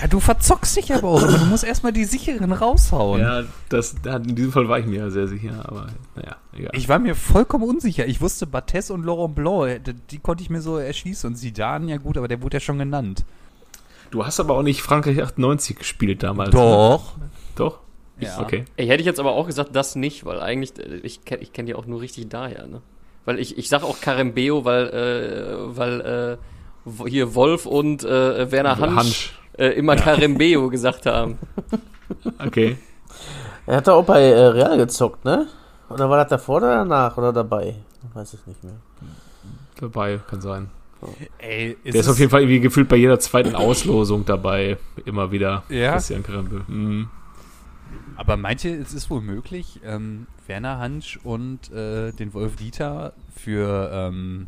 Ja, 0.01 0.07
du 0.07 0.20
verzockst 0.20 0.76
dich 0.76 0.95
aber 0.95 1.09
auch. 1.09 1.20
Du 1.20 1.45
musst 1.47 1.64
erstmal 1.64 1.93
die 1.93 2.05
sicheren 2.05 2.53
raushauen. 2.53 3.20
Ja, 3.20 3.43
das, 3.68 3.97
da- 4.01 4.18
in 4.18 4.36
diesem 4.36 4.53
Fall 4.53 4.68
war 4.68 4.78
ich 4.78 4.86
mir 4.86 5.01
ja 5.01 5.11
sehr 5.11 5.26
sicher, 5.26 5.64
aber 5.66 5.88
naja, 6.14 6.36
egal. 6.53 6.70
Ich 6.74 6.88
war 6.88 7.01
mir 7.01 7.16
vollkommen 7.16 7.64
unsicher. 7.64 8.07
Ich 8.07 8.20
wusste 8.20 8.47
Bates 8.47 8.93
und 8.93 9.03
Laurent 9.05 9.34
Blanc, 9.34 9.66
äh, 9.68 9.80
die, 9.80 9.95
die 9.95 10.18
konnte 10.20 10.45
ich 10.45 10.51
mir 10.51 10.61
so 10.62 10.78
erschließen. 10.78 11.28
Und 11.30 11.36
Zidane, 11.36 11.91
ja 11.91 11.97
gut, 11.97 12.16
aber 12.16 12.28
der 12.28 12.41
wurde 12.41 12.59
ja 12.59 12.61
schon 12.61 12.78
genannt. 12.78 13.24
Du 14.11 14.24
hast 14.24 14.40
aber 14.40 14.54
auch 14.56 14.62
nicht 14.62 14.82
Frankreich 14.82 15.22
98 15.22 15.76
gespielt 15.76 16.22
damals. 16.22 16.50
Doch. 16.50 17.16
Ne? 17.16 17.30
Doch? 17.56 17.80
Ja. 18.18 18.40
Okay. 18.40 18.64
Ey, 18.76 18.86
hätte 18.86 19.00
ich 19.00 19.06
jetzt 19.06 19.20
aber 19.20 19.32
auch 19.32 19.46
gesagt, 19.46 19.74
das 19.74 19.96
nicht, 19.96 20.24
weil 20.24 20.40
eigentlich, 20.40 20.78
äh, 20.78 20.96
ich 21.02 21.24
kenne 21.24 21.42
ich 21.42 21.52
kenn 21.52 21.66
die 21.66 21.74
auch 21.74 21.86
nur 21.86 22.00
richtig 22.00 22.28
daher, 22.28 22.66
ne? 22.66 22.82
Weil 23.24 23.38
ich, 23.38 23.58
ich 23.58 23.68
sag 23.68 23.82
auch 23.82 24.00
Karembeo, 24.00 24.64
weil, 24.64 24.88
äh, 24.88 25.76
weil, 25.76 26.38
äh, 26.86 27.08
hier 27.08 27.34
Wolf 27.34 27.66
und 27.66 28.02
äh, 28.02 28.50
Werner 28.50 28.78
Hansch, 28.78 28.96
Hansch. 28.96 29.38
Äh, 29.58 29.68
immer 29.68 29.96
Karembeo 29.96 30.68
gesagt 30.68 31.06
haben. 31.06 31.38
Okay. 32.44 32.76
Er 33.66 33.76
hat 33.76 33.86
da 33.86 33.92
auch 33.92 34.04
bei 34.04 34.20
äh, 34.20 34.46
Real 34.46 34.76
gezockt, 34.76 35.24
ne? 35.24 35.46
Oder 35.88 36.11
war 36.11 36.16
das 36.16 36.28
davor 36.28 36.56
oder 36.56 36.74
danach 36.78 37.16
oder 37.16 37.32
dabei? 37.32 37.76
Ich 38.02 38.16
weiß 38.16 38.34
es 38.34 38.46
nicht 38.48 38.64
mehr. 38.64 38.74
Dabei, 39.78 40.18
kann 40.28 40.40
sein. 40.40 40.70
Ey, 41.38 41.76
Der 41.84 41.94
ist 41.94 42.09
auf 42.09 42.18
jeden 42.18 42.30
Fall 42.30 42.42
irgendwie 42.42 42.61
gefühlt 42.61 42.88
bei 42.88 42.96
jeder 42.96 43.18
zweiten 43.18 43.55
Auslosung 43.55 44.24
dabei. 44.24 44.76
Immer 45.05 45.32
wieder. 45.32 45.62
Ja? 45.68 45.92
Christian 45.92 46.22
Krempel. 46.22 46.62
Mhm. 46.68 47.09
Aber 48.16 48.36
meint 48.36 48.64
ihr, 48.64 48.78
es 48.78 48.92
ist 48.92 49.09
wohl 49.09 49.22
möglich, 49.22 49.80
ähm, 49.84 50.26
Werner 50.46 50.78
Hansch 50.78 51.18
und 51.24 51.72
äh, 51.72 52.12
den 52.12 52.34
Wolf 52.34 52.57
Dieter 52.57 53.14
für, 53.34 53.90
ähm, 53.92 54.46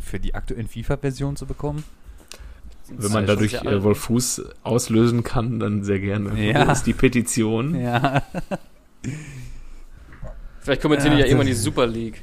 für 0.00 0.18
die 0.18 0.34
aktuellen 0.34 0.68
FIFA-Version 0.68 1.36
zu 1.36 1.44
bekommen? 1.44 1.84
Wenn 2.88 3.12
man 3.12 3.24
Ist 3.24 3.28
dadurch 3.28 3.54
äh. 3.54 3.82
Wolf 3.82 3.98
Fuß 3.98 4.42
auslösen 4.62 5.22
kann, 5.22 5.58
dann 5.60 5.84
sehr 5.84 6.00
gerne. 6.00 6.38
Ja. 6.42 6.66
Wo 6.66 6.72
ist 6.72 6.84
die 6.84 6.92
Petition? 6.94 7.74
Ja. 7.78 8.22
Vielleicht 10.60 10.80
kommentieren 10.82 11.12
Ja, 11.12 11.16
die 11.18 11.22
ja 11.22 11.26
irgendwann 11.28 11.46
die 11.46 11.52
Super 11.54 11.86
League. 11.86 12.22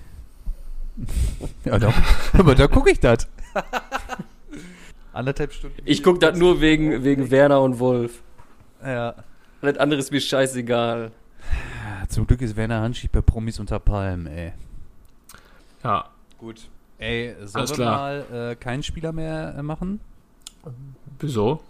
ja 1.66 1.78
da, 1.80 1.94
aber 2.34 2.56
da 2.56 2.68
gucke 2.68 2.92
ich 2.92 3.00
das. 3.00 3.28
Anderthalb 5.14 5.52
Stunden. 5.54 5.78
Ich 5.86 6.04
guck 6.04 6.20
das 6.20 6.38
nur 6.38 6.62
wegen, 6.62 7.04
wegen 7.04 7.32
Werner 7.32 7.62
und 7.62 7.80
Wolf. 7.80 8.22
Ja. 8.84 9.16
Alles 9.62 9.78
andere 9.78 10.00
ist 10.00 10.12
mir 10.12 10.22
scheißegal. 10.22 11.12
Ja, 12.02 12.08
Zum 12.08 12.26
Glück 12.28 12.42
ist 12.42 12.56
Werner 12.56 12.82
Hansch 12.82 13.04
nicht 13.04 13.12
bei 13.12 13.22
Promis 13.22 13.60
unter 13.60 13.80
Palmen, 13.80 14.28
ey. 14.28 14.54
Ja. 15.84 16.06
Gut. 16.38 16.70
Ey, 16.98 17.36
sollen 17.46 17.68
wir 17.68 17.76
klar. 17.76 17.98
mal 17.98 18.52
äh, 18.52 18.56
keinen 18.56 18.84
Spieler 18.84 19.12
mehr 19.12 19.56
äh, 19.58 19.62
machen? 19.64 20.00
Wieso? 21.20 21.62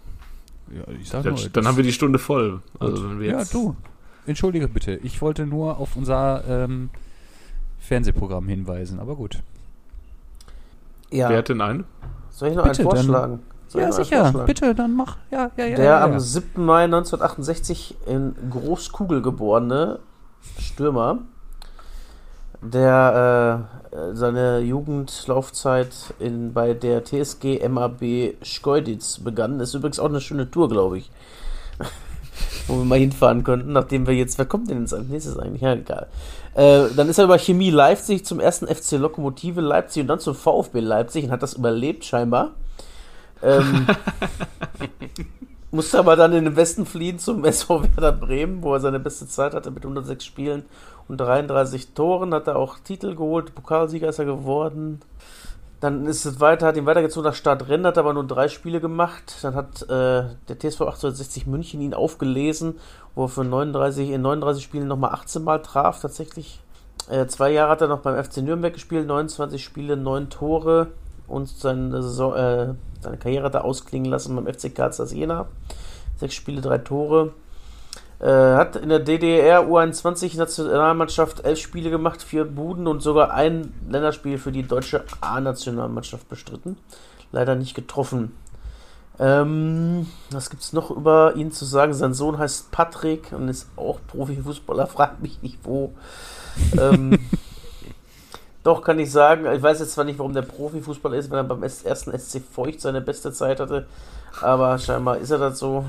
Ja, 0.70 0.82
ich 1.00 1.08
sag 1.08 1.22
Dann, 1.24 1.34
nur, 1.34 1.42
dann 1.42 1.52
das- 1.52 1.66
haben 1.66 1.76
wir 1.76 1.84
die 1.84 1.92
Stunde 1.92 2.18
voll. 2.18 2.62
Also 2.78 3.10
wenn 3.10 3.18
wir 3.20 3.30
Ja, 3.32 3.38
jetzt, 3.40 3.52
du. 3.52 3.74
Entschuldige 4.26 4.68
bitte. 4.68 4.96
Ich 5.02 5.20
wollte 5.20 5.46
nur 5.46 5.78
auf 5.78 5.96
unser 5.96 6.44
ähm, 6.46 6.90
Fernsehprogramm 7.80 8.48
hinweisen, 8.48 9.00
aber 9.00 9.16
gut. 9.16 9.42
Ja. 11.12 11.28
Wer 11.28 11.38
hat 11.38 11.48
denn 11.48 11.60
einen? 11.60 11.84
Soll 12.30 12.48
ich 12.50 12.56
noch 12.56 12.64
Bitte, 12.64 12.80
einen 12.82 12.88
dann- 12.88 12.96
vorschlagen? 12.96 13.42
Ich 13.68 13.74
Ja, 13.74 13.92
sicher. 13.92 14.20
vorschlagen? 14.22 14.46
Bitte, 14.46 14.74
dann 14.74 14.94
mach. 14.96 15.16
Ja, 15.30 15.50
ja, 15.56 15.64
ja. 15.64 15.76
Der 15.76 15.84
ja, 15.84 16.04
am 16.04 16.12
ja. 16.12 16.20
7. 16.20 16.64
Mai 16.64 16.84
1968 16.84 17.96
in 18.06 18.34
Großkugel 18.50 19.22
geborene 19.22 19.98
Stürmer, 20.58 21.18
der 22.60 23.66
äh, 23.92 24.14
seine 24.14 24.60
Jugendlaufzeit 24.60 26.14
in, 26.18 26.52
bei 26.52 26.74
der 26.74 27.04
TSG 27.04 27.66
MAB 27.68 28.34
Schkeuditz 28.42 29.18
begann. 29.18 29.58
Ist 29.60 29.74
übrigens 29.74 29.98
auch 29.98 30.08
eine 30.08 30.20
schöne 30.20 30.50
Tour, 30.50 30.68
glaube 30.68 30.98
ich. 30.98 31.10
Wo 32.68 32.76
wir 32.78 32.84
mal 32.84 32.98
hinfahren 32.98 33.42
könnten, 33.44 33.72
nachdem 33.72 34.06
wir 34.06 34.14
jetzt. 34.14 34.38
Wer 34.38 34.46
kommt 34.46 34.70
denn 34.70 34.80
jetzt 34.80 34.94
als 34.94 35.08
nächstes 35.08 35.38
eigentlich? 35.38 35.62
Ja, 35.62 35.72
egal. 35.74 36.06
Äh, 36.54 36.88
dann 36.94 37.08
ist 37.08 37.18
er 37.18 37.24
über 37.24 37.38
Chemie 37.38 37.70
Leipzig 37.70 38.24
zum 38.24 38.38
ersten 38.38 38.66
FC 38.66 38.92
Lokomotive 38.92 39.60
Leipzig 39.60 40.02
und 40.02 40.08
dann 40.08 40.20
zum 40.20 40.34
VfB 40.34 40.80
Leipzig 40.80 41.24
und 41.24 41.30
hat 41.30 41.42
das 41.42 41.54
überlebt, 41.54 42.04
scheinbar. 42.04 42.52
Ähm, 43.42 43.86
musste 45.70 45.98
aber 45.98 46.16
dann 46.16 46.34
in 46.34 46.44
den 46.44 46.56
Westen 46.56 46.84
fliehen 46.84 47.18
zum 47.18 47.44
SV 47.44 47.82
Werder 47.82 48.12
Bremen, 48.12 48.62
wo 48.62 48.74
er 48.74 48.80
seine 48.80 49.00
beste 49.00 49.26
Zeit 49.26 49.54
hatte 49.54 49.70
mit 49.70 49.84
106 49.84 50.24
Spielen 50.24 50.64
und 51.08 51.18
33 51.18 51.94
Toren. 51.94 52.34
Hat 52.34 52.46
er 52.46 52.56
auch 52.56 52.78
Titel 52.78 53.14
geholt, 53.14 53.54
Pokalsieger 53.54 54.08
ist 54.10 54.18
er 54.18 54.26
geworden. 54.26 55.00
Dann 55.82 56.06
ist 56.06 56.24
es 56.26 56.38
weiter, 56.38 56.68
hat 56.68 56.76
ihn 56.76 56.86
weitergezogen 56.86 57.28
nach 57.28 57.34
Stadt 57.34 57.68
Rennes, 57.68 57.88
hat 57.88 57.98
aber 57.98 58.14
nur 58.14 58.24
drei 58.24 58.46
Spiele 58.46 58.80
gemacht. 58.80 59.38
Dann 59.42 59.56
hat 59.56 59.82
äh, 59.82 60.30
der 60.46 60.56
TSV 60.56 60.82
1860 60.82 61.48
München 61.48 61.80
ihn 61.80 61.92
aufgelesen, 61.92 62.78
wo 63.16 63.24
er 63.24 63.28
für 63.28 63.42
39, 63.42 64.10
in 64.10 64.22
39 64.22 64.62
Spielen 64.62 64.86
nochmal 64.86 65.10
18 65.10 65.42
Mal 65.42 65.60
traf, 65.60 66.00
tatsächlich. 66.00 66.60
Äh, 67.10 67.26
zwei 67.26 67.50
Jahre 67.50 67.72
hat 67.72 67.80
er 67.80 67.88
noch 67.88 67.98
beim 67.98 68.22
FC 68.22 68.36
Nürnberg 68.36 68.72
gespielt, 68.72 69.08
29 69.08 69.64
Spiele, 69.64 69.96
9 69.96 70.30
Tore 70.30 70.92
und 71.26 71.48
seine, 71.48 72.00
Saison, 72.00 72.36
äh, 72.36 72.74
seine 73.00 73.16
Karriere 73.16 73.46
hat 73.46 73.54
er 73.56 73.64
ausklingen 73.64 74.08
lassen 74.08 74.36
beim 74.36 74.46
FC 74.46 74.72
Karl 74.72 74.92
Jena. 75.08 75.48
Sechs 76.16 76.34
Spiele, 76.34 76.60
drei 76.60 76.78
Tore. 76.78 77.32
Äh, 78.22 78.54
hat 78.54 78.76
in 78.76 78.88
der 78.88 79.00
DDR 79.00 79.62
U21 79.62 80.36
Nationalmannschaft 80.36 81.44
elf 81.44 81.58
Spiele 81.58 81.90
gemacht, 81.90 82.22
vier 82.22 82.44
Buden 82.44 82.86
und 82.86 83.02
sogar 83.02 83.32
ein 83.32 83.74
Länderspiel 83.88 84.38
für 84.38 84.52
die 84.52 84.62
deutsche 84.62 85.02
A-Nationalmannschaft 85.20 86.28
bestritten. 86.28 86.76
Leider 87.32 87.56
nicht 87.56 87.74
getroffen. 87.74 88.32
Ähm, 89.18 90.06
was 90.30 90.50
gibt's 90.50 90.72
noch 90.72 90.92
über 90.92 91.34
ihn 91.34 91.50
zu 91.50 91.64
sagen? 91.64 91.94
Sein 91.94 92.14
Sohn 92.14 92.38
heißt 92.38 92.70
Patrick 92.70 93.32
und 93.32 93.48
ist 93.48 93.68
auch 93.74 93.98
Profifußballer, 94.06 94.86
fragt 94.88 95.20
mich 95.20 95.42
nicht 95.42 95.58
wo. 95.64 95.92
ähm, 96.80 97.18
doch, 98.62 98.82
kann 98.82 99.00
ich 99.00 99.10
sagen, 99.10 99.52
ich 99.52 99.62
weiß 99.62 99.80
jetzt 99.80 99.94
zwar 99.94 100.04
nicht, 100.04 100.20
warum 100.20 100.32
der 100.32 100.42
Profifußballer 100.42 101.16
ist, 101.16 101.28
wenn 101.32 101.38
er 101.38 101.44
beim 101.44 101.64
ersten 101.64 102.16
SC 102.16 102.40
Feucht 102.40 102.80
seine 102.80 103.00
beste 103.00 103.32
Zeit 103.32 103.58
hatte, 103.58 103.86
aber 104.40 104.78
scheinbar 104.78 105.18
ist 105.18 105.32
er 105.32 105.38
das 105.38 105.58
so. 105.58 105.84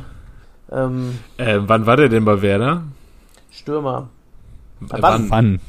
Ähm, 0.74 1.20
Äh, 1.38 1.60
wann 1.62 1.86
war 1.86 1.98
der 1.98 2.10
denn 2.10 2.26
bei 2.26 2.42
Werder? 2.42 2.84
Stürmer. 3.52 4.10
Äh, 4.82 4.86
wann? 5.02 5.30
Wann? 5.30 5.60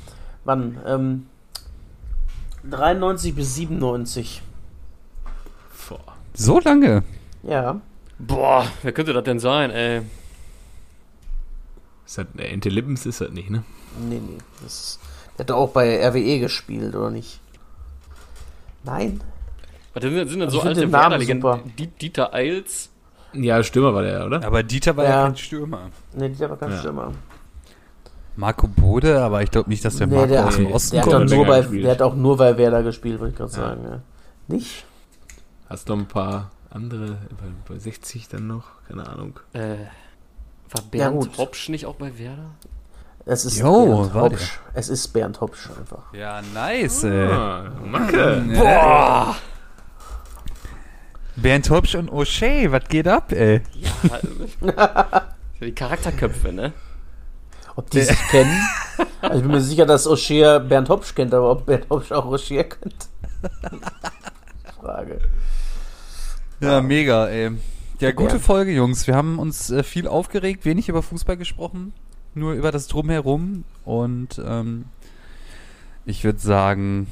Wann? 0.45 0.79
Ähm, 0.87 1.27
93 2.71 3.35
bis 3.35 3.55
97. 3.57 4.43
Boah. 5.89 6.01
So 6.33 6.61
lange? 6.61 7.03
Ja. 7.43 7.81
Boah, 8.19 8.67
wer 8.83 8.93
könnte 8.93 9.13
das 9.13 9.25
denn 9.25 9.39
sein, 9.39 9.71
ey? 9.71 10.03
Ist 12.07 12.19
das, 12.19 12.27
äh, 12.39 12.45
Ente 12.45 12.69
Lippens 12.71 13.05
ist 13.07 13.21
das 13.21 13.31
nicht, 13.31 13.51
ne? 13.51 13.65
Nee, 14.09 14.21
nee. 14.27 14.39
Das 14.63 14.73
ist, 14.81 15.01
der 15.37 15.45
hat 15.45 15.51
doch 15.51 15.57
auch 15.57 15.71
bei 15.73 16.01
RWE 16.09 16.39
gespielt, 16.41 16.95
oder 16.95 17.11
nicht? 17.11 17.41
Nein? 18.85 19.21
Was 19.93 20.03
sind, 20.03 20.15
sind 20.17 20.31
denn 20.31 20.43
Also 20.43 20.59
so 20.59 20.63
find 20.63 20.77
alte 20.79 20.93
Werder-Legenden? 20.93 21.73
Dieter 22.01 22.33
Eils? 22.35 22.91
Ja, 23.35 23.63
Stürmer 23.63 23.95
war 23.95 24.03
der, 24.03 24.27
oder? 24.27 24.45
Aber 24.45 24.63
Dieter 24.63 24.97
war 24.97 25.05
ja, 25.05 25.11
Ja. 25.11 25.23
kein 25.25 25.37
Stürmer. 25.37 25.91
Nee, 26.15 26.29
der 26.31 26.51
war 26.51 26.57
kein 26.57 26.71
Ja. 26.71 26.79
Stürmer. 26.79 27.13
Marco 28.37 28.67
Bode, 28.67 29.23
aber 29.23 29.43
ich 29.43 29.51
glaube 29.51 29.71
nicht, 29.71 29.85
dass 29.85 29.97
der 29.97 30.07
Nee, 30.09 30.17
Marco 30.17 30.29
der, 30.29 30.47
aus 30.47 30.57
dem 30.57 30.67
Osten 30.73 30.97
der, 30.97 31.05
hat 31.05 31.11
kommt, 31.13 31.31
der 31.31 31.37
nur 31.37 31.47
bei, 31.47 31.61
der 31.63 31.91
hat 31.91 32.03
auch 32.03 32.15
nur 32.17 32.37
bei 32.37 32.57
Werder 32.59 32.83
gespielt, 32.83 33.21
wollte 33.21 33.33
ich 33.33 33.39
gerade 33.39 33.53
Ja. 33.53 33.59
sagen. 33.69 33.81
Ja. 33.85 34.01
Nicht? 34.49 34.85
Hast 35.69 35.89
noch 35.89 35.97
ein 35.99 36.07
paar 36.07 36.51
andere, 36.71 37.19
bei, 37.67 37.75
bei 37.75 37.79
60 37.79 38.29
dann 38.29 38.47
noch? 38.49 38.65
Keine 38.89 39.07
Ahnung. 39.09 39.39
Äh, 39.53 39.61
war 39.61 40.83
Ja, 40.83 40.83
Bernd 40.91 41.21
gut. 41.21 41.39
Hopsch 41.39 41.69
nicht 41.69 41.87
auch 41.87 41.95
bei 41.95 42.19
Werder? 42.19 42.51
Es 43.27 43.45
ist 43.45 43.59
Jo, 43.59 43.87
Bernd 43.87 44.15
war 44.15 44.23
Hopsch. 44.25 44.59
Es 44.75 44.89
ist 44.89 45.09
Bernd 45.09 45.41
Hopsch 45.41 45.71
einfach. 45.79 46.13
Ja, 46.13 46.43
nice, 46.53 47.05
ey. 47.05 47.27
Ah, 47.31 47.71
Macke. 47.85 48.45
Boah! 48.55 49.37
Bernd 51.37 51.69
Hopsch 51.71 51.95
und 51.95 52.11
O'Shea, 52.11 52.71
was 52.71 52.85
geht 52.89 53.09
ab, 53.09 53.33
ey? 53.33 53.61
Ja, 53.75 54.21
die 55.61 55.73
Charakterköpfe, 55.73 56.53
ne? 56.53 56.73
Ob 57.77 57.91
die 57.91 58.03
sich 58.03 58.19
kennen? 58.29 58.57
Also 59.21 59.37
ich 59.37 59.43
bin 59.43 59.51
mir 59.51 59.61
sicher, 59.61 59.85
dass 59.85 60.07
O'Shea 60.07 60.61
Bernd 60.61 60.89
Hopsch 60.89 61.15
kennt, 61.15 61.35
aber 61.35 61.51
ob 61.51 61.67
Bernd 61.67 61.87
Hopsch 61.91 62.13
auch 62.13 62.27
O'Shea 62.27 62.63
kennt? 62.65 63.09
Frage. 64.81 65.21
Ja, 66.61 66.81
mega, 66.81 67.27
ey. 67.29 67.51
Ja, 68.01 68.13
gute 68.13 68.35
Ja. 68.35 68.39
Folge, 68.41 68.73
Jungs. 68.73 69.07
Wir 69.07 69.17
haben 69.17 69.39
uns 69.39 69.71
äh, 69.71 69.83
viel 69.83 70.07
aufgeregt, 70.07 70.65
wenig 70.65 70.89
über 70.89 71.03
Fußball 71.03 71.37
gesprochen, 71.37 71.93
nur 72.35 72.53
über 72.53 72.71
das 72.71 72.87
Drumherum. 72.87 73.65
Und 73.85 74.41
ähm, 74.45 74.85
ich 76.05 76.23
würde 76.23 76.39
sagen, 76.39 77.07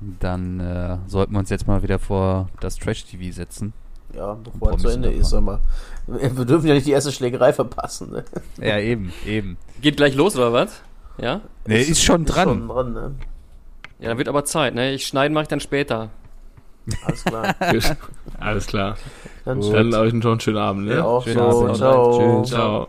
dann 0.00 0.60
äh, 0.60 0.98
sollten 1.06 1.32
wir 1.32 1.38
uns 1.38 1.50
jetzt 1.50 1.66
mal 1.66 1.82
wieder 1.82 1.98
vor 1.98 2.48
das 2.60 2.76
Trash-TV 2.76 3.34
setzen. 3.34 3.72
Ja, 4.14 4.34
bevor 4.34 4.72
er 4.72 4.78
zu 4.78 4.88
Ende 4.88 5.10
ist, 5.10 5.30
sag 5.30 5.42
mal. 5.44 5.60
Wir 6.06 6.44
dürfen 6.44 6.66
ja 6.66 6.74
nicht 6.74 6.86
die 6.86 6.92
erste 6.92 7.12
Schlägerei 7.12 7.52
verpassen. 7.52 8.10
Ne? 8.10 8.24
Ja, 8.60 8.78
eben, 8.78 9.12
eben. 9.26 9.56
Geht 9.80 9.96
gleich 9.96 10.14
los, 10.14 10.36
oder 10.36 10.52
was? 10.52 10.82
Ja? 11.18 11.42
Nee, 11.66 11.82
ist, 11.82 12.02
schon 12.02 12.24
dran. 12.24 12.48
Ist 12.48 12.54
schon 12.54 12.68
dran, 12.68 12.92
ne? 12.92 13.14
Ja, 14.00 14.08
dann 14.08 14.18
wird 14.18 14.28
aber 14.28 14.44
Zeit, 14.44 14.74
ne? 14.74 14.92
Ich 14.92 15.06
schneiden 15.06 15.34
mache 15.34 15.42
ich 15.42 15.48
dann 15.48 15.60
später. 15.60 16.08
Alles 17.04 17.24
klar. 17.24 17.54
Alles 18.40 18.66
klar. 18.66 18.96
Dann 19.44 19.60
Gut. 19.60 19.74
Dann 19.74 19.94
euch 19.94 20.12
einen 20.12 20.40
schönen 20.40 20.56
Abend, 20.56 20.86
ne? 20.86 20.94
Ja, 20.96 21.04
auch 21.04 21.24
Schönen 21.24 21.52
so. 21.52 21.64
Abend. 21.64 21.76
Ciao. 21.76 22.18
Tschüss. 22.42 22.50
Ciao. 22.50 22.88